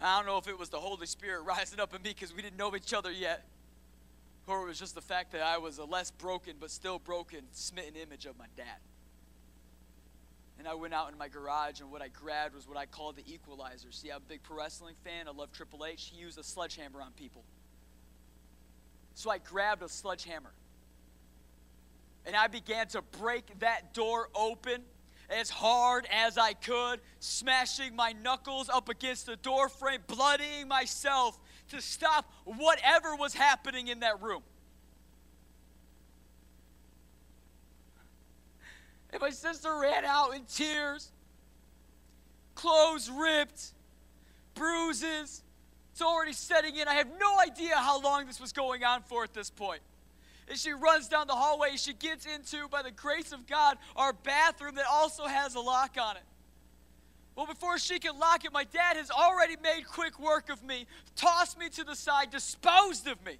I 0.00 0.16
don't 0.16 0.26
know 0.26 0.38
if 0.38 0.48
it 0.48 0.58
was 0.58 0.70
the 0.70 0.80
Holy 0.80 1.06
Spirit 1.06 1.42
rising 1.42 1.78
up 1.78 1.94
in 1.94 2.00
me 2.00 2.14
because 2.14 2.34
we 2.34 2.40
didn't 2.40 2.56
know 2.56 2.74
each 2.74 2.94
other 2.94 3.12
yet, 3.12 3.44
or 4.46 4.62
it 4.62 4.68
was 4.68 4.78
just 4.78 4.94
the 4.94 5.02
fact 5.02 5.32
that 5.32 5.42
I 5.42 5.58
was 5.58 5.76
a 5.76 5.84
less 5.84 6.10
broken 6.10 6.54
but 6.58 6.70
still 6.70 6.98
broken, 6.98 7.40
smitten 7.52 7.96
image 7.96 8.24
of 8.24 8.38
my 8.38 8.46
dad. 8.56 8.78
And 10.60 10.68
I 10.68 10.74
went 10.74 10.92
out 10.92 11.10
in 11.10 11.16
my 11.16 11.28
garage, 11.28 11.80
and 11.80 11.90
what 11.90 12.02
I 12.02 12.08
grabbed 12.08 12.54
was 12.54 12.68
what 12.68 12.76
I 12.76 12.84
call 12.84 13.14
the 13.14 13.24
equalizer. 13.26 13.90
See, 13.92 14.10
I'm 14.10 14.18
a 14.18 14.28
big 14.28 14.42
pro 14.42 14.58
wrestling 14.58 14.94
fan. 15.02 15.26
I 15.26 15.30
love 15.30 15.50
Triple 15.52 15.86
H. 15.86 16.12
He 16.12 16.20
used 16.20 16.38
a 16.38 16.44
sledgehammer 16.44 17.00
on 17.00 17.12
people. 17.12 17.44
So 19.14 19.30
I 19.30 19.38
grabbed 19.38 19.82
a 19.82 19.88
sledgehammer. 19.88 20.52
And 22.26 22.36
I 22.36 22.46
began 22.46 22.88
to 22.88 23.00
break 23.00 23.58
that 23.60 23.94
door 23.94 24.28
open 24.34 24.82
as 25.30 25.48
hard 25.48 26.06
as 26.12 26.36
I 26.36 26.52
could, 26.52 27.00
smashing 27.20 27.96
my 27.96 28.12
knuckles 28.12 28.68
up 28.68 28.90
against 28.90 29.24
the 29.24 29.36
door 29.36 29.70
frame, 29.70 30.00
bloodying 30.06 30.68
myself 30.68 31.40
to 31.70 31.80
stop 31.80 32.30
whatever 32.44 33.16
was 33.16 33.32
happening 33.32 33.88
in 33.88 34.00
that 34.00 34.20
room. 34.20 34.42
And 39.12 39.20
my 39.20 39.30
sister 39.30 39.76
ran 39.80 40.04
out 40.04 40.34
in 40.34 40.44
tears, 40.44 41.10
clothes 42.54 43.10
ripped, 43.10 43.72
bruises. 44.54 45.42
It's 45.92 46.02
already 46.02 46.32
setting 46.32 46.76
in. 46.76 46.86
I 46.86 46.94
have 46.94 47.08
no 47.18 47.40
idea 47.40 47.76
how 47.76 48.00
long 48.00 48.26
this 48.26 48.40
was 48.40 48.52
going 48.52 48.84
on 48.84 49.02
for 49.02 49.24
at 49.24 49.34
this 49.34 49.50
point. 49.50 49.80
And 50.48 50.58
she 50.58 50.72
runs 50.72 51.08
down 51.08 51.26
the 51.26 51.34
hallway. 51.34 51.76
She 51.76 51.92
gets 51.92 52.26
into, 52.26 52.68
by 52.68 52.82
the 52.82 52.90
grace 52.90 53.32
of 53.32 53.46
God, 53.46 53.78
our 53.96 54.12
bathroom 54.12 54.76
that 54.76 54.86
also 54.90 55.26
has 55.26 55.54
a 55.54 55.60
lock 55.60 55.96
on 56.00 56.16
it. 56.16 56.22
Well, 57.36 57.46
before 57.46 57.78
she 57.78 57.98
can 57.98 58.18
lock 58.18 58.44
it, 58.44 58.52
my 58.52 58.64
dad 58.64 58.96
has 58.96 59.10
already 59.10 59.56
made 59.62 59.86
quick 59.86 60.18
work 60.20 60.50
of 60.50 60.62
me, 60.62 60.86
tossed 61.16 61.58
me 61.58 61.68
to 61.70 61.84
the 61.84 61.94
side, 61.94 62.30
disposed 62.30 63.06
of 63.06 63.24
me. 63.24 63.38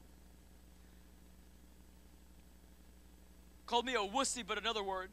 Called 3.66 3.84
me 3.84 3.94
a 3.94 3.98
wussy, 3.98 4.42
but 4.46 4.58
another 4.58 4.82
word. 4.82 5.10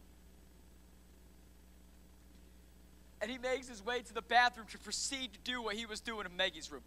And 3.21 3.31
he 3.31 3.37
makes 3.37 3.67
his 3.67 3.83
way 3.83 4.01
to 4.01 4.13
the 4.13 4.21
bathroom 4.21 4.67
to 4.71 4.77
proceed 4.79 5.33
to 5.33 5.39
do 5.43 5.61
what 5.61 5.75
he 5.75 5.85
was 5.85 5.99
doing 5.99 6.25
in 6.25 6.35
Maggie's 6.35 6.71
room. 6.71 6.83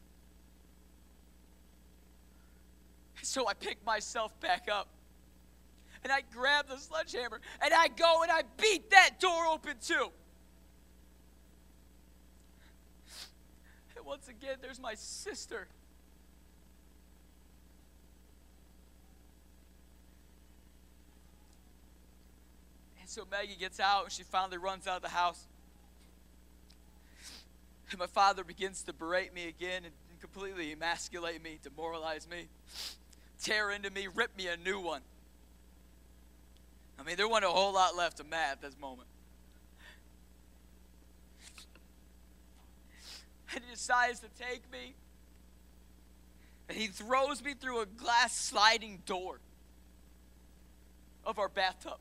So 3.22 3.49
I 3.49 3.55
pick 3.55 3.85
myself 3.85 4.39
back 4.41 4.68
up 4.70 4.89
and 6.03 6.12
I 6.12 6.22
grab 6.33 6.68
the 6.68 6.78
sledgehammer 6.78 7.41
and 7.62 7.74
I 7.74 7.89
go 7.89 8.22
and 8.22 8.31
I 8.31 8.43
beat 8.61 8.91
that 8.91 9.20
door 9.20 9.47
open 9.47 9.74
too. 9.85 10.11
And 13.97 14.07
once 14.07 14.28
again, 14.28 14.57
there's 14.62 14.81
my 14.81 14.95
sister. 14.95 15.68
And 23.01 23.09
so 23.09 23.26
Maggie 23.31 23.57
gets 23.59 23.81
out 23.81 24.05
and 24.05 24.12
she 24.12 24.22
finally 24.22 24.57
runs 24.57 24.87
out 24.87 24.97
of 24.97 25.03
the 25.03 25.09
house. 25.09 25.47
And 27.91 27.99
my 27.99 28.07
father 28.07 28.45
begins 28.45 28.82
to 28.84 28.93
berate 28.93 29.34
me 29.34 29.49
again 29.49 29.84
and 29.84 29.93
completely 30.20 30.72
emasculate 30.72 31.43
me, 31.43 31.59
demoralize 31.62 32.28
me, 32.28 32.47
tear 33.43 33.70
into 33.70 33.91
me, 33.91 34.07
rip 34.14 34.36
me 34.36 34.47
a 34.47 34.57
new 34.57 34.80
one. 34.80 35.01
I 36.99 37.03
mean, 37.03 37.16
there 37.16 37.26
wasn't 37.26 37.47
a 37.47 37.51
whole 37.51 37.72
lot 37.72 37.97
left 37.97 38.20
of 38.20 38.28
Matt 38.28 38.53
at 38.53 38.62
this 38.62 38.78
moment. 38.80 39.09
And 43.53 43.64
he 43.64 43.70
decides 43.72 44.20
to 44.20 44.28
take 44.38 44.70
me, 44.70 44.95
and 46.68 46.78
he 46.78 46.86
throws 46.86 47.43
me 47.43 47.55
through 47.55 47.80
a 47.80 47.86
glass 47.86 48.32
sliding 48.32 49.03
door 49.05 49.41
of 51.24 51.41
our 51.41 51.49
bathtub. 51.49 51.99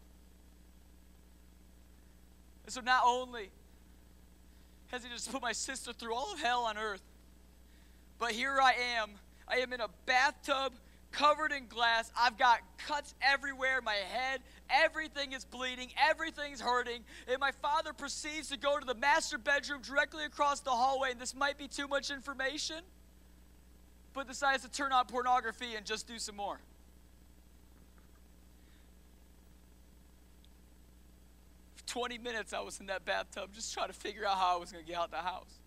And 2.66 2.72
so 2.72 2.82
not 2.82 3.02
only 3.04 3.50
has 4.90 5.04
he 5.04 5.10
just 5.10 5.32
put 5.32 5.42
my 5.42 5.52
sister 5.52 5.94
through 5.94 6.14
all 6.14 6.34
of 6.34 6.40
hell 6.40 6.66
on 6.66 6.78
earth. 6.78 7.02
But 8.18 8.32
here 8.32 8.60
I 8.62 8.74
am. 9.00 9.12
I 9.48 9.58
am 9.58 9.72
in 9.74 9.82
a 9.82 9.88
bathtub 10.06 10.74
covered 11.12 11.52
in 11.52 11.68
glass. 11.68 12.12
I've 12.18 12.38
got 12.38 12.60
cuts 12.86 13.16
everywhere. 13.22 13.82
My 13.82 13.94
head, 13.94 14.42
everything 14.70 15.34
is 15.34 15.46
bleeding. 15.46 15.90
Everything's 16.10 16.62
hurting. 16.62 17.04
And 17.28 17.40
my 17.40 17.52
father 17.62 17.94
proceeds 17.94 18.50
to 18.50 18.58
go 18.58 18.80
to 18.80 18.86
the 18.86 18.96
master 18.96 19.38
bedroom 19.38 19.82
directly 19.82 20.26
across 20.26 20.60
the 20.60 20.72
hallway. 20.72 21.12
And 21.12 21.20
this 21.20 21.36
might 21.36 21.58
be 21.58 21.68
too 21.68 21.88
much 21.88 22.12
information, 22.12 22.78
but 24.14 24.28
decides 24.28 24.64
to 24.64 24.72
turn 24.72 24.92
on 24.92 25.06
pornography 25.06 25.76
and 25.76 25.86
just 25.86 26.08
do 26.08 26.20
some 26.20 26.36
more. 26.36 26.60
20 31.90 32.20
minutes 32.20 32.54
I 32.54 32.62
was 32.62 32.80
in 32.80 32.86
that 32.86 33.04
bathtub 33.04 33.50
just 33.54 33.74
trying 33.74 33.88
to 33.88 33.94
figure 33.94 34.26
out 34.26 34.38
how 34.38 34.56
I 34.56 34.60
was 34.60 34.72
going 34.72 34.84
to 34.84 34.90
get 34.90 35.00
out 35.00 35.12
the 35.12 35.18
house. 35.18 35.60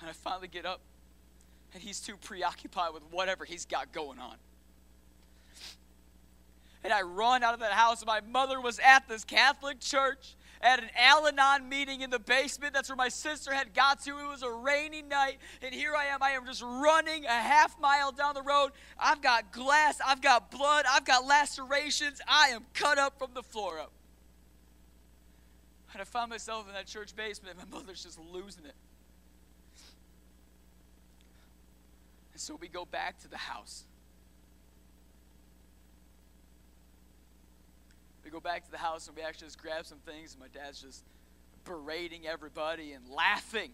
And 0.00 0.08
I 0.08 0.12
finally 0.12 0.48
get 0.48 0.64
up, 0.64 0.80
and 1.74 1.82
he's 1.82 1.98
too 1.98 2.16
preoccupied 2.16 2.94
with 2.94 3.02
whatever 3.10 3.44
he's 3.44 3.64
got 3.64 3.90
going 3.92 4.18
on. 4.18 4.36
And 6.84 6.92
I 6.92 7.02
run 7.02 7.42
out 7.42 7.54
of 7.54 7.60
that 7.60 7.72
house. 7.72 8.04
My 8.06 8.20
mother 8.20 8.60
was 8.60 8.78
at 8.78 9.08
this 9.08 9.24
Catholic 9.24 9.80
church 9.80 10.36
at 10.60 10.82
an 10.82 10.90
Al 10.96 11.26
Anon 11.26 11.68
meeting 11.68 12.00
in 12.00 12.10
the 12.10 12.18
basement. 12.18 12.74
That's 12.74 12.88
where 12.88 12.96
my 12.96 13.08
sister 13.08 13.52
had 13.52 13.74
got 13.74 14.02
to. 14.04 14.10
It 14.10 14.28
was 14.28 14.42
a 14.42 14.50
rainy 14.50 15.02
night, 15.02 15.38
and 15.62 15.74
here 15.74 15.94
I 15.94 16.06
am. 16.06 16.22
I 16.22 16.30
am 16.30 16.46
just 16.46 16.62
running 16.62 17.24
a 17.24 17.28
half 17.28 17.78
mile 17.80 18.12
down 18.12 18.34
the 18.34 18.42
road. 18.42 18.70
I've 18.98 19.22
got 19.22 19.52
glass, 19.52 20.00
I've 20.04 20.20
got 20.20 20.50
blood, 20.50 20.84
I've 20.90 21.04
got 21.04 21.24
lacerations. 21.24 22.20
I 22.26 22.48
am 22.48 22.66
cut 22.74 22.98
up 22.98 23.18
from 23.18 23.34
the 23.34 23.42
floor 23.42 23.78
up. 23.78 23.92
And 25.92 26.02
I 26.02 26.04
found 26.04 26.30
myself 26.30 26.68
in 26.68 26.74
that 26.74 26.86
church 26.86 27.16
basement, 27.16 27.56
my 27.58 27.78
mother's 27.78 28.02
just 28.02 28.18
losing 28.18 28.64
it. 28.64 28.74
And 32.32 32.40
so 32.40 32.56
we 32.60 32.68
go 32.68 32.84
back 32.84 33.18
to 33.20 33.28
the 33.28 33.36
house. 33.36 33.84
We 38.28 38.30
go 38.30 38.40
back 38.40 38.62
to 38.62 38.70
the 38.70 38.76
house 38.76 39.08
and 39.08 39.16
we 39.16 39.22
actually 39.22 39.46
just 39.46 39.58
grab 39.58 39.86
some 39.86 40.00
things, 40.00 40.34
and 40.34 40.40
my 40.40 40.48
dad's 40.48 40.82
just 40.82 41.02
berating 41.64 42.26
everybody 42.26 42.92
and 42.92 43.08
laughing. 43.08 43.70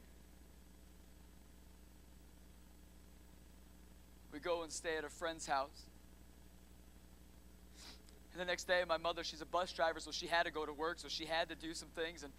We 4.33 4.39
go 4.39 4.63
and 4.63 4.71
stay 4.71 4.97
at 4.97 5.03
a 5.03 5.09
friend's 5.09 5.45
house. 5.45 5.87
And 8.31 8.41
the 8.41 8.45
next 8.45 8.69
day, 8.69 8.85
my 8.89 8.97
mother, 8.97 9.25
she's 9.25 9.41
a 9.41 9.47
bus 9.47 9.73
driver, 9.73 9.99
so 9.99 10.13
she 10.13 10.29
had 10.29 10.45
to 10.45 10.53
go 10.53 10.65
to 10.65 10.73
work, 10.73 11.01
so 11.01 11.09
she 11.09 11.25
had 11.25 11.49
to 11.49 11.57
do 11.57 11.75
some 11.75 11.89
things. 11.89 12.23
And 12.23 12.33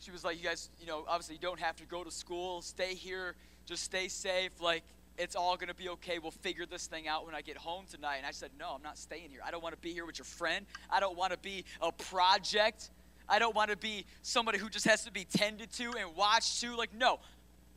she 0.00 0.10
was 0.10 0.22
like, 0.22 0.36
You 0.36 0.44
guys, 0.44 0.68
you 0.78 0.86
know, 0.86 1.06
obviously 1.08 1.36
you 1.36 1.40
don't 1.40 1.60
have 1.60 1.76
to 1.76 1.86
go 1.86 2.04
to 2.04 2.10
school, 2.10 2.60
stay 2.60 2.94
here, 2.94 3.36
just 3.64 3.84
stay 3.84 4.08
safe. 4.08 4.60
Like, 4.60 4.82
it's 5.16 5.36
all 5.36 5.56
going 5.56 5.68
to 5.68 5.74
be 5.74 5.88
okay. 5.90 6.18
We'll 6.18 6.32
figure 6.32 6.66
this 6.66 6.86
thing 6.86 7.06
out 7.06 7.24
when 7.24 7.34
I 7.34 7.40
get 7.40 7.56
home 7.56 7.84
tonight. 7.90 8.16
And 8.18 8.26
I 8.26 8.32
said, 8.32 8.50
No, 8.58 8.70
I'm 8.74 8.82
not 8.82 8.98
staying 8.98 9.30
here. 9.30 9.40
I 9.44 9.50
don't 9.50 9.62
want 9.62 9.74
to 9.74 9.80
be 9.80 9.92
here 9.92 10.06
with 10.06 10.18
your 10.18 10.24
friend. 10.24 10.66
I 10.90 11.00
don't 11.00 11.16
want 11.16 11.32
to 11.32 11.38
be 11.38 11.64
a 11.80 11.92
project. 11.92 12.90
I 13.28 13.38
don't 13.38 13.54
want 13.54 13.70
to 13.70 13.76
be 13.76 14.04
somebody 14.22 14.58
who 14.58 14.68
just 14.68 14.86
has 14.86 15.04
to 15.04 15.12
be 15.12 15.24
tended 15.24 15.72
to 15.74 15.92
and 15.98 16.14
watched 16.16 16.60
to. 16.60 16.76
Like, 16.76 16.94
no. 16.94 17.20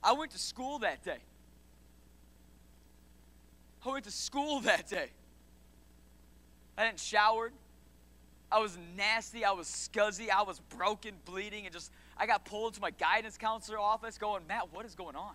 I 0.04 0.14
went 0.14 0.32
to 0.32 0.40
school 0.40 0.80
that 0.80 1.04
day. 1.04 1.18
I 3.86 3.92
went 3.92 4.06
to 4.06 4.12
school 4.12 4.60
that 4.62 4.88
day. 4.88 5.10
I 6.78 6.82
hadn't 6.82 7.00
showered. 7.00 7.54
I 8.52 8.60
was 8.60 8.78
nasty. 8.96 9.44
I 9.44 9.52
was 9.52 9.68
scuzzy. 9.68 10.30
I 10.30 10.44
was 10.44 10.60
broken, 10.60 11.16
bleeding, 11.26 11.66
and 11.66 11.74
just, 11.74 11.92
I 12.18 12.26
got 12.26 12.46
pulled 12.46 12.76
to 12.76 12.82
my 12.82 12.92
guidance 12.92 13.38
counselor 13.38 13.80
office 13.80 14.18
going, 14.18 14.46
Matt, 14.48 14.74
what 14.74 14.86
is 14.86 14.96
going 14.96 15.16
on? 15.16 15.34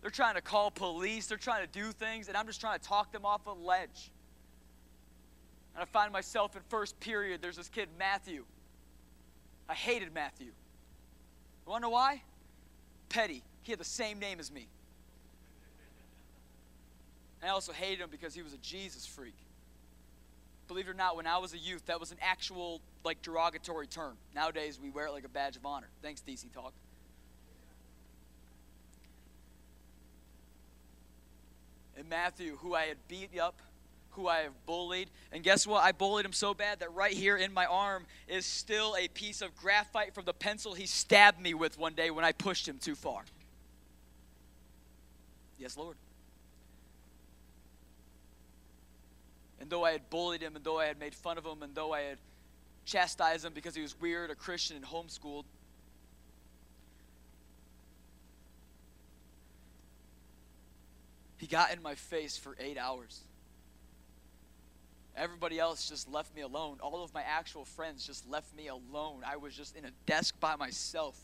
They're 0.00 0.10
trying 0.10 0.34
to 0.34 0.40
call 0.40 0.70
police. 0.70 1.26
They're 1.26 1.36
trying 1.36 1.66
to 1.66 1.72
do 1.72 1.92
things, 1.92 2.28
and 2.28 2.36
I'm 2.36 2.46
just 2.46 2.60
trying 2.60 2.78
to 2.78 2.84
talk 2.84 3.12
them 3.12 3.26
off 3.26 3.46
a 3.46 3.50
ledge. 3.50 4.10
And 5.74 5.82
I 5.82 5.84
find 5.84 6.12
myself 6.12 6.56
in 6.56 6.62
first 6.68 6.98
period. 7.00 7.42
There's 7.42 7.56
this 7.56 7.68
kid, 7.68 7.88
Matthew. 7.98 8.44
I 9.68 9.74
hated 9.74 10.12
Matthew. 10.14 10.52
You 11.68 11.80
know 11.80 11.90
why? 11.90 12.22
Petty. 13.08 13.42
He 13.62 13.72
had 13.72 13.78
the 13.78 13.84
same 13.84 14.18
name 14.18 14.40
as 14.40 14.50
me. 14.50 14.66
And 17.40 17.50
I 17.50 17.54
also 17.54 17.72
hated 17.72 18.00
him 18.00 18.08
because 18.10 18.34
he 18.34 18.42
was 18.42 18.52
a 18.52 18.58
Jesus 18.58 19.06
freak. 19.06 19.36
Believe 20.66 20.86
it 20.86 20.90
or 20.90 20.94
not, 20.94 21.16
when 21.16 21.26
I 21.26 21.38
was 21.38 21.52
a 21.52 21.58
youth, 21.58 21.86
that 21.86 21.98
was 21.98 22.10
an 22.12 22.18
actual, 22.20 22.80
like, 23.04 23.22
derogatory 23.22 23.86
term. 23.86 24.16
Nowadays, 24.34 24.78
we 24.82 24.90
wear 24.90 25.06
it 25.06 25.12
like 25.12 25.24
a 25.24 25.28
badge 25.28 25.56
of 25.56 25.66
honor. 25.66 25.88
Thanks, 26.02 26.22
DC 26.26 26.52
Talk. 26.52 26.72
And 32.00 32.08
Matthew, 32.08 32.56
who 32.62 32.74
I 32.74 32.84
had 32.84 32.96
beat 33.08 33.38
up, 33.38 33.60
who 34.12 34.26
I 34.26 34.38
have 34.38 34.54
bullied. 34.64 35.10
And 35.32 35.44
guess 35.44 35.66
what? 35.66 35.84
I 35.84 35.92
bullied 35.92 36.24
him 36.24 36.32
so 36.32 36.54
bad 36.54 36.80
that 36.80 36.90
right 36.94 37.12
here 37.12 37.36
in 37.36 37.52
my 37.52 37.66
arm 37.66 38.06
is 38.26 38.46
still 38.46 38.96
a 38.98 39.06
piece 39.08 39.42
of 39.42 39.54
graphite 39.54 40.14
from 40.14 40.24
the 40.24 40.32
pencil 40.32 40.72
he 40.72 40.86
stabbed 40.86 41.38
me 41.38 41.52
with 41.52 41.78
one 41.78 41.92
day 41.92 42.10
when 42.10 42.24
I 42.24 42.32
pushed 42.32 42.66
him 42.66 42.78
too 42.78 42.94
far. 42.94 43.22
Yes, 45.58 45.76
Lord. 45.76 45.98
And 49.60 49.68
though 49.68 49.84
I 49.84 49.92
had 49.92 50.08
bullied 50.08 50.40
him, 50.40 50.56
and 50.56 50.64
though 50.64 50.78
I 50.78 50.86
had 50.86 50.98
made 50.98 51.14
fun 51.14 51.36
of 51.36 51.44
him, 51.44 51.62
and 51.62 51.74
though 51.74 51.92
I 51.92 52.00
had 52.00 52.18
chastised 52.86 53.44
him 53.44 53.52
because 53.52 53.74
he 53.74 53.82
was 53.82 54.00
weird, 54.00 54.30
a 54.30 54.34
Christian, 54.34 54.74
and 54.74 54.86
homeschooled, 54.86 55.44
he 61.40 61.46
got 61.46 61.72
in 61.72 61.82
my 61.82 61.94
face 61.94 62.36
for 62.36 62.54
eight 62.60 62.76
hours. 62.76 63.22
Everybody 65.16 65.58
else 65.58 65.88
just 65.88 66.06
left 66.12 66.36
me 66.36 66.42
alone. 66.42 66.76
All 66.82 67.02
of 67.02 67.14
my 67.14 67.22
actual 67.22 67.64
friends 67.64 68.06
just 68.06 68.28
left 68.28 68.54
me 68.54 68.68
alone. 68.68 69.22
I 69.26 69.38
was 69.38 69.54
just 69.54 69.74
in 69.74 69.86
a 69.86 69.90
desk 70.04 70.38
by 70.38 70.56
myself. 70.56 71.18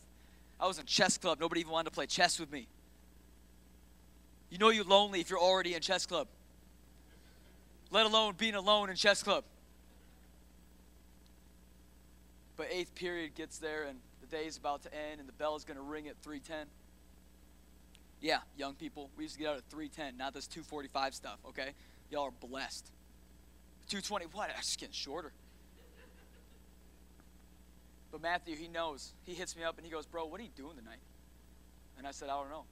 I 0.59 0.65
was 0.65 0.79
in 0.79 0.87
chess 0.87 1.19
club. 1.19 1.39
Nobody 1.39 1.61
even 1.61 1.71
wanted 1.71 1.91
to 1.91 1.93
play 1.93 2.07
chess 2.07 2.39
with 2.39 2.51
me. 2.51 2.67
You 4.49 4.57
know 4.57 4.69
you're 4.69 4.85
lonely 4.85 5.21
if 5.21 5.29
you're 5.29 5.39
already 5.39 5.75
in 5.75 5.81
chess 5.81 6.07
club. 6.07 6.27
Let 7.91 8.07
alone 8.07 8.33
being 8.39 8.55
alone 8.55 8.89
in 8.89 8.95
chess 8.95 9.21
club. 9.21 9.43
But 12.55 12.69
eighth 12.71 12.95
period 12.95 13.35
gets 13.35 13.59
there 13.59 13.83
and 13.83 13.99
the 14.19 14.35
day 14.35 14.47
is 14.47 14.57
about 14.57 14.81
to 14.81 14.89
end 14.91 15.19
and 15.19 15.29
the 15.29 15.33
bell 15.33 15.55
is 15.55 15.63
going 15.63 15.77
to 15.77 15.83
ring 15.83 16.07
at 16.07 16.17
310. 16.23 16.65
Yeah, 18.19 18.39
young 18.57 18.73
people, 18.73 19.09
we 19.15 19.23
used 19.23 19.35
to 19.35 19.41
get 19.41 19.49
out 19.49 19.57
at 19.57 19.63
310, 19.69 20.17
not 20.17 20.33
this 20.33 20.47
245 20.47 21.13
stuff, 21.13 21.37
okay? 21.49 21.71
Y'all 22.09 22.23
are 22.23 22.47
blessed. 22.47 22.91
220, 23.89 24.25
what? 24.33 24.49
I'm 24.49 24.55
just 24.57 24.79
getting 24.79 24.93
shorter. 24.93 25.31
But 28.11 28.21
Matthew, 28.21 28.55
he 28.55 28.67
knows. 28.67 29.13
He 29.23 29.33
hits 29.33 29.55
me 29.55 29.63
up 29.63 29.77
and 29.77 29.85
he 29.85 29.91
goes, 29.91 30.05
Bro, 30.05 30.25
what 30.27 30.39
are 30.39 30.43
you 30.43 30.49
doing 30.55 30.75
tonight? 30.77 30.99
And 31.97 32.07
I 32.07 32.11
said, 32.11 32.29
I 32.29 32.39
don't 32.39 32.49
know. 32.49 32.63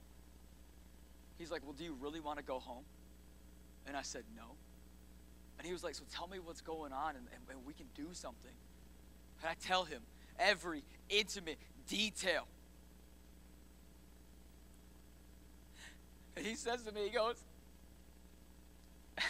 He's 1.38 1.50
like, 1.50 1.62
Well, 1.64 1.74
do 1.74 1.84
you 1.84 1.96
really 2.00 2.20
want 2.20 2.38
to 2.38 2.44
go 2.44 2.58
home? 2.58 2.84
And 3.86 3.96
I 3.96 4.02
said, 4.02 4.24
No. 4.36 4.56
And 5.58 5.66
he 5.66 5.72
was 5.72 5.84
like, 5.84 5.94
So 5.94 6.04
tell 6.12 6.26
me 6.26 6.38
what's 6.38 6.62
going 6.62 6.92
on 6.92 7.16
and, 7.16 7.26
and, 7.32 7.42
and 7.50 7.66
we 7.66 7.74
can 7.74 7.86
do 7.94 8.08
something. 8.12 8.50
And 9.42 9.50
I 9.50 9.54
tell 9.66 9.84
him 9.84 10.00
every 10.38 10.82
intimate 11.08 11.58
detail. 11.86 12.48
And 16.36 16.44
he 16.44 16.54
says 16.54 16.82
to 16.82 16.92
me, 16.92 17.04
He 17.04 17.10
goes, 17.10 17.42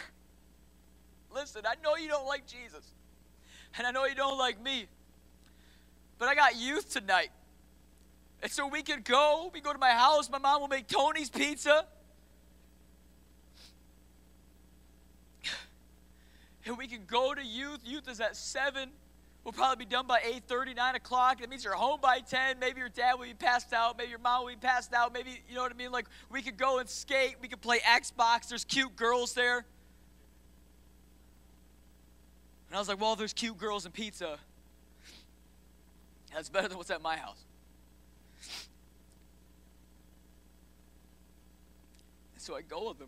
Listen, 1.33 1.63
I 1.65 1.75
know 1.81 1.95
you 1.95 2.09
don't 2.09 2.27
like 2.27 2.45
Jesus. 2.45 2.85
And 3.77 3.87
I 3.87 3.91
know 3.91 4.05
you 4.05 4.15
don't 4.15 4.37
like 4.37 4.61
me. 4.61 4.87
But 6.19 6.27
I 6.29 6.35
got 6.35 6.55
youth 6.55 6.91
tonight. 6.91 7.29
And 8.41 8.51
so 8.51 8.67
we 8.67 8.83
can 8.83 9.01
go. 9.01 9.49
We 9.53 9.61
go 9.61 9.71
to 9.71 9.79
my 9.79 9.91
house. 9.91 10.29
My 10.29 10.37
mom 10.37 10.61
will 10.61 10.67
make 10.67 10.87
Tony's 10.87 11.29
pizza. 11.29 11.85
And 16.65 16.77
we 16.77 16.87
can 16.87 17.05
go 17.07 17.33
to 17.33 17.41
youth. 17.41 17.79
Youth 17.85 18.09
is 18.09 18.19
at 18.19 18.35
7. 18.35 18.89
We'll 19.47 19.53
probably 19.53 19.85
be 19.85 19.89
done 19.89 20.07
by 20.07 20.19
8.30, 20.19 20.75
9 20.75 20.95
o'clock. 20.95 21.39
That 21.39 21.49
means 21.49 21.63
you're 21.63 21.73
home 21.73 22.01
by 22.01 22.19
10. 22.19 22.59
Maybe 22.59 22.81
your 22.81 22.89
dad 22.89 23.13
will 23.13 23.27
be 23.27 23.33
passed 23.33 23.71
out. 23.71 23.97
Maybe 23.97 24.09
your 24.09 24.19
mom 24.19 24.43
will 24.43 24.49
be 24.49 24.57
passed 24.57 24.93
out. 24.93 25.13
Maybe, 25.13 25.41
you 25.47 25.55
know 25.55 25.61
what 25.61 25.71
I 25.71 25.75
mean? 25.75 25.89
Like, 25.89 26.07
we 26.29 26.41
could 26.41 26.57
go 26.57 26.79
and 26.79 26.89
skate. 26.89 27.37
We 27.39 27.47
could 27.47 27.61
play 27.61 27.79
Xbox. 27.79 28.49
There's 28.49 28.65
cute 28.65 28.97
girls 28.97 29.33
there. 29.33 29.59
And 32.67 32.75
I 32.75 32.77
was 32.77 32.89
like, 32.89 32.99
well, 32.99 33.15
there's 33.15 33.31
cute 33.31 33.57
girls 33.57 33.85
and 33.85 33.93
pizza. 33.93 34.37
That's 36.33 36.49
better 36.49 36.67
than 36.67 36.77
what's 36.77 36.91
at 36.91 37.01
my 37.01 37.15
house. 37.15 37.39
And 42.33 42.41
so 42.41 42.53
I 42.53 42.63
go 42.63 42.89
with 42.89 42.99
them. 42.99 43.07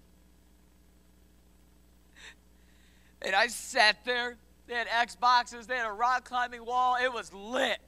And 3.23 3.35
I 3.35 3.47
sat 3.47 4.05
there. 4.05 4.37
They 4.69 4.75
had 4.75 4.87
Xboxes, 4.87 5.65
they 5.65 5.77
had 5.77 5.87
a 5.87 5.91
rock 5.91 6.25
climbing 6.25 6.63
wall. 6.63 6.95
It 7.03 7.11
was 7.11 7.33
lit. 7.33 7.79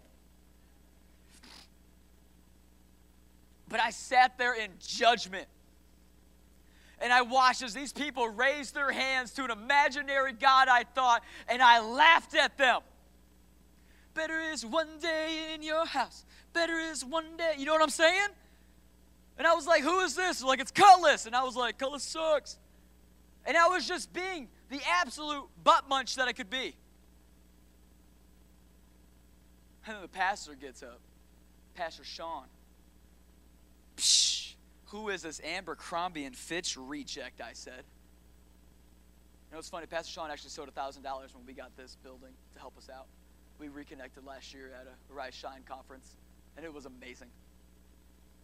But 3.70 3.80
I 3.80 3.92
sat 3.92 4.40
there 4.40 4.56
in 4.56 4.72
judgment 4.80 5.48
and 7.00 7.14
I 7.14 7.22
watched 7.22 7.62
as 7.62 7.76
these 7.76 7.94
people 7.94 8.28
raised 8.30 8.74
their 8.74 8.92
hands 8.92 9.32
to 9.34 9.44
an 9.44 9.52
imaginary 9.52 10.34
God 10.34 10.68
I 10.70 10.84
thought, 10.84 11.22
and 11.48 11.62
I 11.62 11.82
laughed 11.82 12.34
at 12.34 12.58
them. 12.58 12.82
Better 14.16 14.40
is 14.40 14.66
one 14.66 14.98
day 15.00 15.54
in 15.54 15.62
your 15.62 15.86
house. 15.86 16.26
Better 16.52 16.80
is 16.80 17.06
one 17.06 17.38
day. 17.38 17.54
You 17.60 17.66
know 17.66 17.74
what 17.74 17.84
I'm 17.84 17.90
saying? 17.90 18.30
And 19.38 19.46
I 19.46 19.54
was 19.54 19.68
like, 19.68 19.84
who 19.84 20.00
is 20.00 20.16
this? 20.16 20.44
Like, 20.44 20.60
it's 20.60 20.72
Kutless. 20.72 21.28
And 21.28 21.36
I 21.36 21.44
was 21.44 21.56
like, 21.56 21.78
Kutless 21.78 22.02
sucks. 22.02 22.58
And 23.46 23.56
I 23.56 23.68
was 23.68 23.88
just 23.88 24.12
being 24.14 24.50
the 24.72 24.82
absolute 25.02 25.44
butt 25.64 25.88
munch 25.88 26.16
that 26.16 26.28
I 26.28 26.32
could 26.32 26.50
be. 26.50 26.76
And 29.86 29.96
then 29.96 30.02
the 30.02 30.08
pastor 30.08 30.56
gets 30.56 30.82
up, 30.82 31.00
Pastor 31.76 32.06
Sean. 32.06 32.46
Psh, 33.98 34.54
who 34.88 35.10
is 35.10 35.24
this 35.24 35.42
Abercrombie 35.44 36.24
and 36.24 36.36
Fitch 36.36 36.78
reject? 36.78 37.42
I 37.42 37.52
said. 37.54 37.84
You 39.50 39.56
know, 39.56 39.60
it's 39.60 39.70
funny. 39.70 39.88
Pastor 39.88 40.14
Sean 40.14 40.32
actually 40.32 40.52
sold 40.52 40.74
$1,000 40.74 41.04
when 41.04 41.46
we 41.46 41.52
got 41.52 41.76
this 41.76 41.98
building 42.02 42.32
to 42.54 42.60
help 42.60 42.78
us 42.78 42.90
out. 42.90 43.08
We 43.60 43.68
reconnected 43.68 44.26
last 44.26 44.54
year 44.54 44.72
at 44.80 44.88
a 44.88 45.14
Rise 45.14 45.36
Shine 45.36 45.64
conference, 45.68 46.16
and 46.56 46.66
it 46.66 46.74
was 46.74 46.86
amazing. 46.86 47.28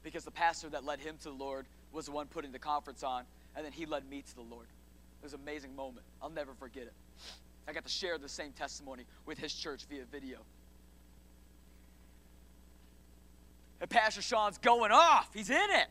Because 0.03 0.25
the 0.25 0.31
pastor 0.31 0.67
that 0.69 0.83
led 0.83 0.99
him 0.99 1.15
to 1.19 1.29
the 1.29 1.35
Lord 1.35 1.65
was 1.93 2.07
the 2.07 2.11
one 2.11 2.27
putting 2.27 2.51
the 2.51 2.59
conference 2.59 3.03
on, 3.03 3.23
and 3.55 3.63
then 3.63 3.71
he 3.71 3.85
led 3.85 4.09
me 4.09 4.21
to 4.21 4.35
the 4.35 4.41
Lord. 4.41 4.67
Was 5.27 5.33
amazing 5.33 5.75
moment. 5.75 6.05
I'll 6.21 6.29
never 6.29 6.53
forget 6.53 6.83
it. 6.83 6.93
I 7.67 7.73
got 7.73 7.83
to 7.83 7.89
share 7.89 8.17
the 8.17 8.29
same 8.29 8.53
testimony 8.53 9.03
with 9.25 9.37
his 9.37 9.53
church 9.53 9.83
via 9.89 10.05
video. 10.09 10.37
And 13.81 13.89
Pastor 13.89 14.21
Sean's 14.21 14.57
going 14.57 14.93
off. 14.93 15.27
He's 15.33 15.49
in 15.49 15.57
it. 15.57 15.87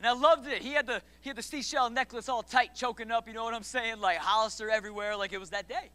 And 0.00 0.08
I 0.08 0.14
loved 0.14 0.48
it. 0.48 0.62
He 0.62 0.72
had 0.72 0.84
the 0.84 1.00
he 1.20 1.28
had 1.28 1.36
the 1.36 1.44
seashell 1.44 1.90
necklace 1.90 2.28
all 2.28 2.42
tight, 2.42 2.74
choking 2.74 3.12
up, 3.12 3.28
you 3.28 3.34
know 3.34 3.44
what 3.44 3.54
I'm 3.54 3.62
saying? 3.62 4.00
Like 4.00 4.18
Hollister 4.18 4.68
everywhere, 4.68 5.14
like 5.16 5.32
it 5.32 5.38
was 5.38 5.50
that 5.50 5.68
day. 5.68 5.92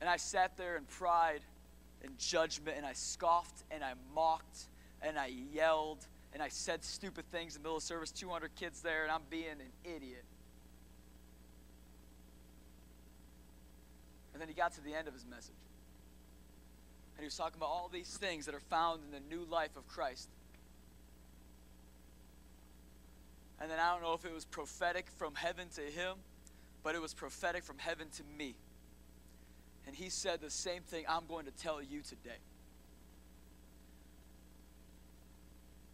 And 0.00 0.08
I 0.08 0.16
sat 0.16 0.56
there 0.56 0.78
in 0.78 0.84
pride 0.84 1.42
and 2.02 2.16
judgment, 2.16 2.78
and 2.78 2.86
I 2.86 2.94
scoffed 2.94 3.64
and 3.70 3.84
I 3.84 3.92
mocked 4.14 4.68
and 5.02 5.18
I 5.18 5.26
yelled 5.26 6.06
and 6.32 6.42
I 6.42 6.48
said 6.48 6.84
stupid 6.84 7.30
things 7.30 7.56
in 7.56 7.62
the 7.62 7.66
middle 7.66 7.76
of 7.76 7.82
service. 7.82 8.10
200 8.10 8.54
kids 8.54 8.80
there, 8.80 9.02
and 9.02 9.12
I'm 9.12 9.22
being 9.28 9.50
an 9.50 9.72
idiot. 9.84 10.24
And 14.32 14.40
then 14.40 14.48
he 14.48 14.54
got 14.54 14.72
to 14.74 14.80
the 14.80 14.94
end 14.94 15.08
of 15.08 15.14
his 15.14 15.26
message. 15.26 15.54
And 17.16 17.20
he 17.20 17.26
was 17.26 17.36
talking 17.36 17.56
about 17.56 17.68
all 17.68 17.90
these 17.92 18.16
things 18.16 18.46
that 18.46 18.54
are 18.54 18.60
found 18.60 19.02
in 19.04 19.10
the 19.10 19.34
new 19.34 19.44
life 19.44 19.76
of 19.76 19.86
Christ. 19.86 20.28
And 23.60 23.70
then 23.70 23.78
I 23.78 23.92
don't 23.92 24.02
know 24.02 24.14
if 24.14 24.24
it 24.24 24.32
was 24.32 24.44
prophetic 24.46 25.08
from 25.18 25.34
heaven 25.34 25.68
to 25.76 25.82
him, 25.82 26.16
but 26.82 26.94
it 26.94 27.02
was 27.02 27.14
prophetic 27.14 27.62
from 27.62 27.78
heaven 27.78 28.08
to 28.16 28.22
me. 28.36 28.54
And 29.86 29.94
he 29.94 30.08
said 30.08 30.40
the 30.40 30.50
same 30.50 30.82
thing 30.82 31.04
I'm 31.08 31.26
going 31.28 31.44
to 31.44 31.52
tell 31.52 31.82
you 31.82 32.00
today. 32.00 32.38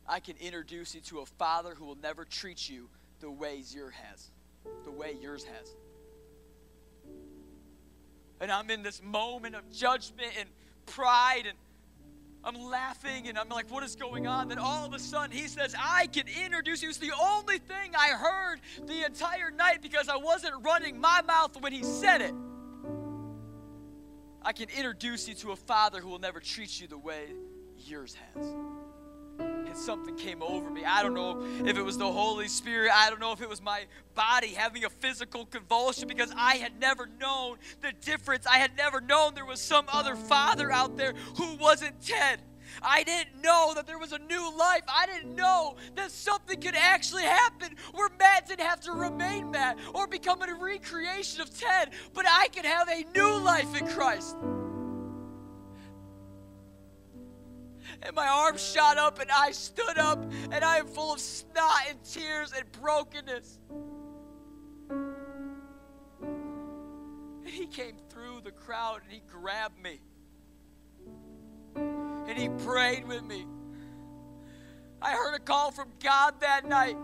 I 0.08 0.20
can 0.20 0.36
introduce 0.40 0.94
you 0.94 1.02
to 1.02 1.20
a 1.20 1.26
father 1.26 1.74
who 1.74 1.84
will 1.84 1.98
never 2.02 2.24
treat 2.24 2.68
you 2.68 2.88
the 3.20 3.30
way 3.30 3.62
yours 3.74 3.94
has, 3.94 4.30
the 4.84 4.90
way 4.90 5.16
yours 5.20 5.44
has. 5.44 5.74
And 8.40 8.50
I'm 8.50 8.70
in 8.70 8.82
this 8.82 9.02
moment 9.02 9.54
of 9.54 9.70
judgment 9.70 10.32
and 10.38 10.48
pride 10.86 11.42
and 11.46 11.58
I'm 12.44 12.54
laughing 12.54 13.28
and 13.28 13.36
I'm 13.36 13.48
like, 13.48 13.70
what 13.70 13.82
is 13.82 13.96
going 13.96 14.26
on? 14.26 14.48
Then 14.48 14.58
all 14.58 14.86
of 14.86 14.94
a 14.94 14.98
sudden 14.98 15.36
he 15.36 15.48
says, 15.48 15.74
I 15.78 16.06
can 16.06 16.24
introduce 16.44 16.82
you. 16.82 16.88
It's 16.88 16.98
the 16.98 17.12
only 17.20 17.58
thing 17.58 17.92
I 17.98 18.10
heard 18.10 18.60
the 18.86 19.04
entire 19.04 19.50
night 19.50 19.82
because 19.82 20.08
I 20.08 20.16
wasn't 20.16 20.54
running 20.64 21.00
my 21.00 21.20
mouth 21.22 21.60
when 21.60 21.72
he 21.72 21.82
said 21.82 22.22
it. 22.22 22.34
I 24.40 24.52
can 24.52 24.68
introduce 24.70 25.28
you 25.28 25.34
to 25.34 25.50
a 25.50 25.56
father 25.56 26.00
who 26.00 26.08
will 26.08 26.20
never 26.20 26.40
treat 26.40 26.80
you 26.80 26.86
the 26.86 26.96
way 26.96 27.26
yours 27.76 28.16
has. 28.34 28.46
And 29.38 29.76
something 29.76 30.16
came 30.16 30.42
over 30.42 30.70
me. 30.70 30.84
I 30.84 31.02
don't 31.02 31.14
know 31.14 31.44
if 31.66 31.76
it 31.76 31.82
was 31.82 31.98
the 31.98 32.10
Holy 32.10 32.48
Spirit. 32.48 32.90
I 32.94 33.10
don't 33.10 33.20
know 33.20 33.32
if 33.32 33.40
it 33.40 33.48
was 33.48 33.62
my 33.62 33.84
body 34.14 34.48
having 34.48 34.84
a 34.84 34.90
physical 34.90 35.46
convulsion 35.46 36.08
because 36.08 36.32
I 36.36 36.56
had 36.56 36.78
never 36.80 37.08
known 37.20 37.58
the 37.80 37.92
difference. 38.00 38.46
I 38.46 38.58
had 38.58 38.76
never 38.76 39.00
known 39.00 39.34
there 39.34 39.44
was 39.44 39.60
some 39.60 39.86
other 39.92 40.16
father 40.16 40.72
out 40.72 40.96
there 40.96 41.14
who 41.36 41.56
wasn't 41.56 42.00
Ted. 42.00 42.40
I 42.82 43.02
didn't 43.02 43.42
know 43.42 43.72
that 43.74 43.86
there 43.86 43.98
was 43.98 44.12
a 44.12 44.18
new 44.18 44.56
life. 44.56 44.82
I 44.88 45.06
didn't 45.06 45.34
know 45.34 45.76
that 45.96 46.10
something 46.10 46.60
could 46.60 46.74
actually 46.74 47.24
happen 47.24 47.74
where 47.92 48.10
Matt 48.18 48.46
didn't 48.46 48.66
have 48.66 48.80
to 48.80 48.92
remain 48.92 49.50
Matt 49.50 49.78
or 49.94 50.06
become 50.06 50.42
a 50.42 50.54
recreation 50.54 51.40
of 51.40 51.56
Ted, 51.56 51.90
but 52.14 52.26
I 52.28 52.48
could 52.48 52.64
have 52.64 52.88
a 52.88 53.04
new 53.14 53.38
life 53.38 53.74
in 53.76 53.86
Christ. 53.86 54.36
And 58.02 58.14
my 58.14 58.28
arms 58.28 58.62
shot 58.62 58.98
up 58.98 59.18
and 59.20 59.30
I 59.30 59.50
stood 59.52 59.98
up 59.98 60.22
and 60.50 60.64
I 60.64 60.78
am 60.78 60.86
full 60.86 61.12
of 61.12 61.20
snot 61.20 61.82
and 61.88 61.98
tears 62.04 62.52
and 62.56 62.70
brokenness. 62.72 63.58
And 67.44 67.54
he 67.54 67.66
came 67.66 67.96
through 68.08 68.40
the 68.44 68.52
crowd 68.52 69.00
and 69.04 69.12
he 69.12 69.22
grabbed 69.28 69.82
me 69.82 70.00
and 72.28 72.38
he 72.38 72.48
prayed 72.64 73.06
with 73.06 73.24
me. 73.24 73.46
I 75.00 75.12
heard 75.12 75.34
a 75.34 75.38
call 75.38 75.70
from 75.70 75.88
God 76.02 76.40
that 76.40 76.66
night 76.66 76.96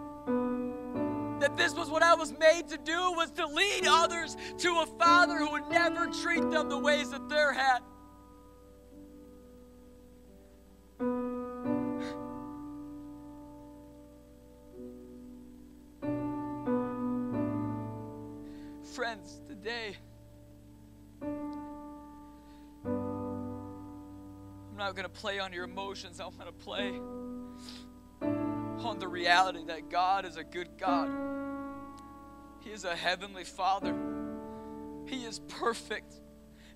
that 1.40 1.57
this 1.57 1.74
was 1.74 1.88
what 1.88 2.03
I 2.03 2.14
was 2.14 2.32
made 2.38 2.68
to 2.68 2.78
do 2.78 3.12
was 3.12 3.30
to 3.32 3.47
lead 3.47 3.86
others 3.86 4.36
to 4.59 4.68
a 4.80 4.86
father 4.99 5.36
who 5.36 5.51
would 5.53 5.68
never 5.68 6.07
treat 6.07 6.49
them 6.51 6.68
the 6.68 6.78
ways 6.78 7.11
that 7.11 7.28
they're 7.28 7.53
had. 7.53 7.80
Friends, 18.95 19.40
today 19.49 19.97
I'm 21.20 21.32
not 24.78 24.95
going 24.95 25.03
to 25.03 25.09
play 25.09 25.40
on 25.40 25.53
your 25.53 25.64
emotions. 25.64 26.20
I'm 26.20 26.30
going 26.36 26.47
to 26.47 26.53
play 26.53 27.01
on 28.22 29.01
the 29.01 29.09
reality 29.09 29.64
that 29.66 29.90
God 29.90 30.24
is 30.24 30.36
a 30.36 30.45
good 30.45 30.68
God. 30.78 31.11
He 32.61 32.70
is 32.70 32.84
a 32.84 32.95
heavenly 32.95 33.42
Father. 33.42 33.97
He 35.07 35.24
is 35.24 35.40
perfect. 35.49 36.14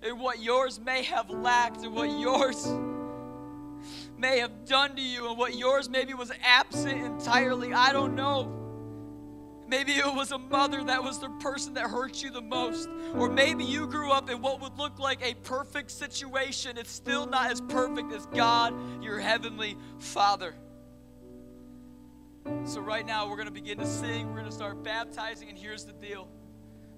And 0.03 0.19
what 0.19 0.41
yours 0.41 0.77
may 0.77 1.03
have 1.03 1.29
lacked, 1.29 1.83
and 1.83 1.95
what 1.95 2.19
yours 2.19 2.67
may 4.17 4.39
have 4.39 4.65
done 4.65 4.97
to 4.97 5.01
you, 5.01 5.29
and 5.29 5.37
what 5.37 5.55
yours 5.55 5.87
maybe 5.87 6.13
was 6.13 6.33
absent 6.43 7.01
entirely, 7.01 7.71
I 7.71 7.93
don't 7.93 8.15
know. 8.15 8.59
Maybe 9.69 9.91
it 9.93 10.15
was 10.15 10.31
a 10.31 10.39
mother 10.39 10.83
that 10.85 11.03
was 11.03 11.19
the 11.19 11.29
person 11.39 11.75
that 11.75 11.91
hurt 11.91 12.23
you 12.23 12.31
the 12.31 12.41
most. 12.41 12.89
Or 13.13 13.29
maybe 13.29 13.63
you 13.63 13.85
grew 13.85 14.11
up 14.11 14.27
in 14.27 14.41
what 14.41 14.59
would 14.61 14.75
look 14.79 14.97
like 14.97 15.21
a 15.21 15.35
perfect 15.35 15.91
situation. 15.91 16.75
It's 16.75 16.91
still 16.91 17.27
not 17.27 17.51
as 17.51 17.61
perfect 17.61 18.11
as 18.11 18.25
God, 18.27 18.73
your 19.03 19.19
heavenly 19.19 19.77
Father. 19.99 20.55
So, 22.65 22.81
right 22.81 23.05
now, 23.05 23.29
we're 23.29 23.35
going 23.35 23.47
to 23.47 23.53
begin 23.53 23.77
to 23.77 23.85
sing. 23.85 24.29
We're 24.29 24.39
going 24.39 24.45
to 24.45 24.51
start 24.51 24.83
baptizing. 24.83 25.49
And 25.49 25.57
here's 25.57 25.85
the 25.85 25.93
deal 25.93 26.27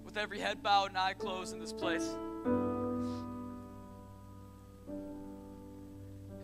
with 0.05 0.15
every 0.15 0.39
head 0.39 0.63
bowed 0.63 0.89
and 0.89 0.97
eye 0.97 1.13
closed 1.13 1.53
in 1.53 1.59
this 1.59 1.73
place. 1.73 2.07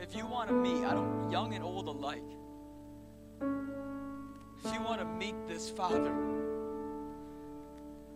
If 0.01 0.13
you 0.13 0.28
want 0.28 0.49
to 0.49 0.55
meet, 0.55 0.84
I 0.84 0.93
don't, 0.93 1.32
young 1.32 1.53
and 1.53 1.63
old 1.63 1.88
alike, 1.88 2.21
if 4.64 4.74
you 4.74 4.82
want 4.82 4.99
to 4.99 5.05
meet 5.05 5.36
this 5.47 5.70
Father, 5.70 6.14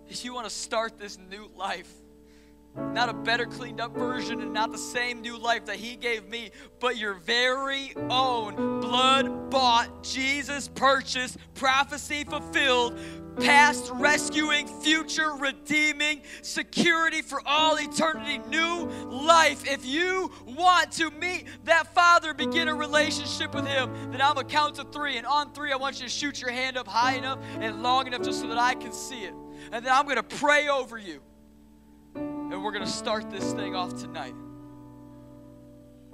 if 0.10 0.26
you 0.26 0.34
want 0.34 0.48
to 0.48 0.54
start 0.54 0.98
this 1.00 1.18
new 1.30 1.50
life, 1.56 1.92
not 2.76 3.10
a 3.10 3.14
better 3.14 3.46
cleaned 3.46 3.82
up 3.82 3.96
version 3.96 4.42
and 4.42 4.54
not 4.54 4.72
the 4.72 4.78
same 4.78 5.22
new 5.22 5.38
life 5.38 5.66
that 5.66 5.78
He 5.78 5.96
gave 5.96 6.28
me, 6.28 6.52
but 6.80 6.98
your 6.98 7.16
very 7.16 7.94
own 8.10 8.80
blood 8.80 9.50
bought, 9.50 10.04
Jesus 10.04 10.68
purchased, 10.68 11.38
prophecy 11.54 12.24
fulfilled, 12.24 12.98
past 13.40 13.90
rescuing, 13.94 14.68
future 14.68 15.32
redeeming, 15.34 16.22
security 16.42 17.22
for 17.22 17.42
all 17.46 17.78
eternity, 17.78 18.40
new 18.50 18.86
life. 19.10 19.68
If 19.68 19.86
you 19.86 20.32
want 20.46 20.92
to 20.94 21.12
meet 21.12 21.46
that 21.66 21.94
Father, 21.94 22.34
begin 22.34 22.68
a 22.68 22.76
relationship 22.76 23.54
with 23.54 23.68
Him, 23.68 23.94
then 24.12 24.22
I'm 24.22 24.36
to 24.36 24.44
count 24.44 24.76
to 24.76 24.84
three. 24.86 25.18
And 25.18 25.26
on 25.26 25.54
three, 25.54 25.72
I 25.72 25.76
want 25.76 26.00
you 26.00 26.06
to 26.06 26.12
shoot 26.12 26.42
your 26.42 26.52
hand 26.52 26.78
up 26.78 26.88
high 26.88 27.16
enough 27.16 27.40
and 27.60 27.82
long 27.84 28.08
enough 28.08 28.22
just 28.22 28.42
so 28.42 28.48
that 28.48 28.58
I 28.58 28.76
can 28.76 28.92
see 28.92 29.24
it. 29.24 29.34
And 29.72 29.86
then 29.86 29.94
I'm 29.94 30.06
going 30.06 30.18
to 30.18 30.24
pray 30.24 30.68
over 30.68 30.98
you. 30.98 31.22
And 32.52 32.62
we're 32.62 32.74
going 32.74 32.84
to 32.84 32.92
start 32.92 33.32
this 33.32 33.54
thing 33.54 33.76
off 33.78 33.98
tonight. 33.98 34.36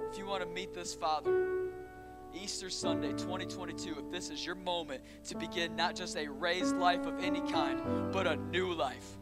If 0.08 0.16
you 0.16 0.24
want 0.24 0.40
to 0.44 0.48
meet 0.48 0.72
this 0.72 0.94
Father, 0.94 1.32
Easter 2.32 2.70
Sunday 2.70 3.10
2022, 3.10 3.96
if 3.98 4.12
this 4.12 4.30
is 4.30 4.46
your 4.46 4.54
moment 4.54 5.02
to 5.24 5.36
begin 5.36 5.74
not 5.74 5.96
just 5.96 6.16
a 6.16 6.28
raised 6.28 6.76
life 6.76 7.06
of 7.06 7.18
any 7.24 7.40
kind, 7.40 8.12
but 8.12 8.28
a 8.28 8.36
new 8.36 8.72
life. 8.72 9.18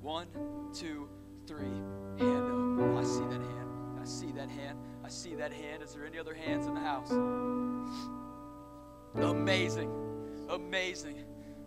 One, 0.00 0.28
two, 0.72 1.08
three, 1.48 1.64
hand 2.18 2.78
up. 2.78 2.96
I 2.96 3.02
see 3.02 3.24
that 3.24 3.40
hand. 3.40 3.68
I 4.00 4.04
see 4.04 4.30
that 4.30 4.48
hand. 4.48 4.78
I 5.04 5.08
see 5.08 5.34
that 5.34 5.52
hand. 5.52 5.82
Is 5.82 5.94
there 5.94 6.06
any 6.06 6.20
other 6.20 6.34
hands 6.34 6.68
in 6.68 6.74
the 6.74 6.80
house? 6.80 7.10
Amazing. 9.16 9.90
Amazing. 10.48 11.16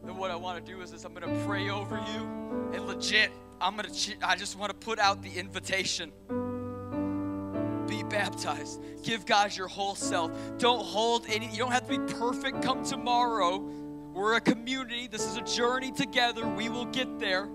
And 0.04 0.18
what 0.18 0.32
I 0.32 0.38
want 0.38 0.66
to 0.66 0.72
do 0.72 0.80
is 0.80 0.92
this 0.92 1.04
I'm 1.04 1.14
going 1.14 1.30
to 1.30 1.46
pray 1.46 1.70
over 1.70 1.98
you 2.14 2.72
and 2.74 2.88
legit 2.88 3.32
I'm 3.62 3.78
to 3.78 4.16
I 4.24 4.36
just 4.36 4.58
want 4.58 4.72
to 4.72 4.78
put 4.78 4.98
out 5.00 5.22
the 5.22 5.38
invitation. 5.38 6.12
Be 7.88 8.04
baptized. 8.04 8.82
Give 9.04 9.26
God 9.26 9.56
your 9.56 9.68
whole 9.68 9.96
self. 9.96 10.32
Don't 10.58 10.84
hold 10.84 11.26
any 11.30 11.48
you 11.52 11.58
don't 11.58 11.72
have 11.72 11.88
to 11.88 12.00
be 12.00 12.14
perfect 12.14 12.64
come 12.64 12.84
tomorrow. 12.84 13.58
We're 13.58 14.36
a 14.36 14.42
community. 14.42 15.08
This 15.08 15.26
is 15.26 15.38
a 15.38 15.42
journey 15.42 15.92
together. 15.92 16.46
We 16.48 16.70
will 16.70 16.86
get 16.86 17.20
there. 17.20 17.48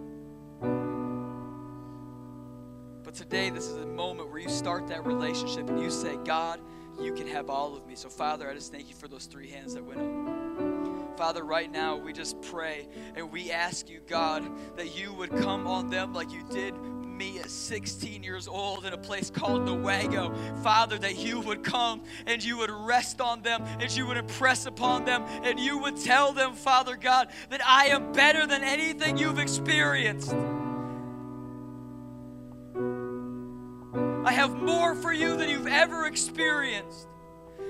But 3.02 3.14
today 3.14 3.50
this 3.50 3.66
is 3.66 3.76
a 3.78 3.86
moment 3.86 4.30
where 4.30 4.38
you 4.38 4.48
start 4.48 4.86
that 4.88 5.04
relationship 5.04 5.68
and 5.68 5.80
you 5.80 5.90
say, 5.90 6.16
"God, 6.24 6.60
you 7.00 7.12
can 7.12 7.26
have 7.26 7.50
all 7.50 7.76
of 7.76 7.86
me." 7.86 7.96
So 7.96 8.08
Father, 8.08 8.48
I 8.48 8.54
just 8.54 8.70
thank 8.70 8.88
you 8.88 8.94
for 8.94 9.08
those 9.08 9.26
three 9.26 9.50
hands 9.50 9.74
that 9.74 9.84
went 9.84 10.00
up. 10.00 10.35
Father, 11.26 11.42
right 11.42 11.72
now 11.72 11.96
we 11.96 12.12
just 12.12 12.40
pray 12.40 12.86
and 13.16 13.32
we 13.32 13.50
ask 13.50 13.90
you, 13.90 13.98
God, 14.06 14.48
that 14.76 14.96
you 14.96 15.12
would 15.12 15.30
come 15.30 15.66
on 15.66 15.90
them 15.90 16.14
like 16.14 16.30
you 16.30 16.44
did 16.52 16.72
me 17.04 17.40
at 17.40 17.50
16 17.50 18.22
years 18.22 18.46
old 18.46 18.86
in 18.86 18.92
a 18.92 18.96
place 18.96 19.28
called 19.28 19.62
Newaygo. 19.62 20.62
Father, 20.62 20.96
that 20.98 21.16
you 21.16 21.40
would 21.40 21.64
come 21.64 22.04
and 22.26 22.44
you 22.44 22.58
would 22.58 22.70
rest 22.70 23.20
on 23.20 23.42
them 23.42 23.64
and 23.80 23.90
you 23.90 24.06
would 24.06 24.18
impress 24.18 24.66
upon 24.66 25.04
them 25.04 25.24
and 25.42 25.58
you 25.58 25.78
would 25.78 25.96
tell 25.96 26.32
them, 26.32 26.54
Father 26.54 26.94
God, 26.94 27.32
that 27.50 27.60
I 27.66 27.86
am 27.86 28.12
better 28.12 28.46
than 28.46 28.62
anything 28.62 29.18
you've 29.18 29.40
experienced. 29.40 30.32
I 34.24 34.30
have 34.30 34.62
more 34.62 34.94
for 34.94 35.12
you 35.12 35.36
than 35.36 35.50
you've 35.50 35.66
ever 35.66 36.06
experienced. 36.06 37.08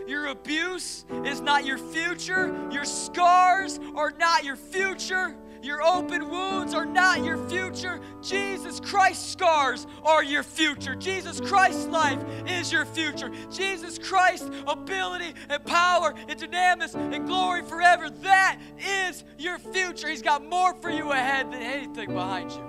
Your 0.07 0.26
abuse 0.26 1.04
is 1.24 1.40
not 1.40 1.64
your 1.64 1.78
future. 1.78 2.54
Your 2.70 2.84
scars 2.84 3.80
are 3.94 4.12
not 4.12 4.44
your 4.44 4.57
future. 4.57 5.36
Your 5.62 5.82
open 5.82 6.30
wounds 6.30 6.74
are 6.74 6.86
not 6.86 7.24
your 7.24 7.36
future. 7.48 8.00
Jesus 8.22 8.78
Christ's 8.78 9.32
scars 9.32 9.86
are 10.04 10.22
your 10.22 10.44
future. 10.44 10.94
Jesus 10.94 11.40
Christ's 11.40 11.86
life 11.86 12.22
is 12.46 12.70
your 12.70 12.84
future. 12.84 13.30
Jesus 13.50 13.98
Christ's 13.98 14.48
ability 14.68 15.34
and 15.48 15.64
power 15.64 16.14
and 16.28 16.38
dynamis 16.38 16.94
and 16.94 17.26
glory 17.26 17.62
forever, 17.62 18.11
that 18.11 18.59
is 18.78 19.24
your 19.38 19.59
future. 19.59 20.09
He's 20.09 20.22
got 20.22 20.44
more 20.44 20.74
for 20.74 20.90
you 20.90 21.11
ahead 21.11 21.52
than 21.52 21.62
anything 21.62 22.12
behind 22.12 22.52
you. 22.52 22.64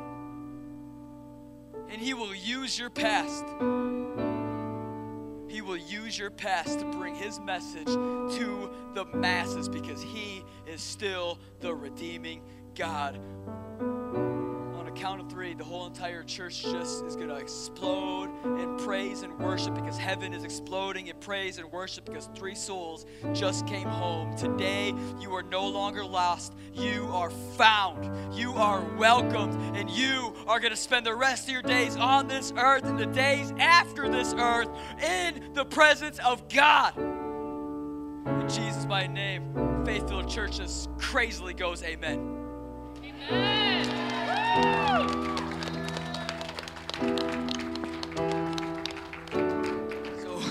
And 1.89 2.01
He 2.01 2.15
will 2.15 2.33
use 2.33 2.79
your 2.79 2.89
past 2.89 3.45
he 5.57 5.61
will 5.61 5.75
use 5.75 6.19
your 6.19 6.29
past 6.29 6.77
to 6.77 6.85
bring 6.85 7.15
His 7.15 7.39
message 7.39 7.87
to 7.87 8.69
the 8.93 9.05
masses 9.05 9.67
because 9.67 9.99
He 10.03 10.45
is 10.67 10.83
still 10.83 11.39
the 11.61 11.73
redeeming 11.73 12.43
God. 12.75 13.19
Count 14.97 15.21
of 15.21 15.29
three, 15.29 15.53
the 15.53 15.63
whole 15.63 15.85
entire 15.85 16.23
church 16.23 16.63
just 16.63 17.05
is 17.05 17.15
going 17.15 17.27
to 17.27 17.35
explode 17.35 18.29
in 18.43 18.77
praise 18.77 19.21
and 19.21 19.37
worship 19.37 19.75
because 19.75 19.95
heaven 19.95 20.33
is 20.33 20.43
exploding 20.43 21.05
in 21.05 21.15
praise 21.17 21.59
and 21.59 21.71
worship 21.71 22.05
because 22.05 22.29
three 22.35 22.55
souls 22.55 23.05
just 23.31 23.67
came 23.67 23.87
home. 23.87 24.35
Today, 24.35 24.95
you 25.19 25.35
are 25.35 25.43
no 25.43 25.67
longer 25.67 26.03
lost. 26.03 26.55
You 26.73 27.07
are 27.11 27.29
found. 27.29 28.35
You 28.35 28.53
are 28.53 28.81
welcomed. 28.97 29.53
And 29.77 29.87
you 29.87 30.33
are 30.47 30.59
going 30.59 30.71
to 30.71 30.77
spend 30.77 31.05
the 31.05 31.15
rest 31.15 31.43
of 31.43 31.51
your 31.51 31.61
days 31.61 31.95
on 31.95 32.27
this 32.27 32.51
earth 32.57 32.85
and 32.85 32.97
the 32.97 33.05
days 33.05 33.53
after 33.59 34.09
this 34.09 34.33
earth 34.33 34.69
in 34.99 35.53
the 35.53 35.65
presence 35.65 36.17
of 36.25 36.49
God. 36.49 36.97
In 36.97 38.49
Jesus' 38.49 38.87
mighty 38.87 39.13
name, 39.13 39.83
Faith 39.85 40.09
Filled 40.09 40.27
Church 40.27 40.57
just 40.57 40.89
crazily 40.97 41.53
goes, 41.53 41.83
Amen. 41.83 42.35
Amen. 43.03 44.06
So 50.21 50.41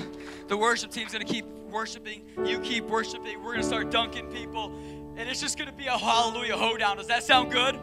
the 0.49 0.57
worship 0.57 0.91
team's 0.93 1.13
gonna 1.13 1.25
keep 1.25 1.45
worshiping. 1.71 2.23
You 2.45 2.61
keep 2.61 2.85
worshiping. 2.85 3.43
We're 3.43 3.53
gonna 3.53 3.65
start 3.65 3.91
dunking 3.91 4.31
people, 4.31 4.73
and 5.17 5.29
it's 5.29 5.41
just 5.41 5.59
gonna 5.59 5.73
be 5.73 5.87
a 5.87 5.99
hallelujah 5.99 6.57
hoedown. 6.57 6.97
Does 6.97 7.09
that 7.09 7.25
sound 7.25 7.51
good? 7.51 7.77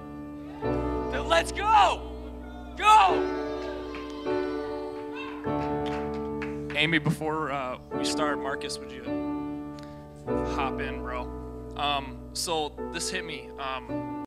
Then 0.62 1.28
let's 1.28 1.52
go! 1.52 2.12
Go! 2.78 3.40
Amy, 6.76 6.98
before 6.98 7.52
uh, 7.52 7.78
we 7.94 8.04
start, 8.04 8.42
Marcus, 8.42 8.80
would 8.80 8.92
you 8.92 9.04
hop 10.56 10.80
in, 10.80 11.02
bro? 11.02 11.24
Um, 11.76 12.18
so 12.34 12.72
this 12.92 13.10
hit 13.10 13.26
me. 13.26 13.50
Um, 13.60 14.14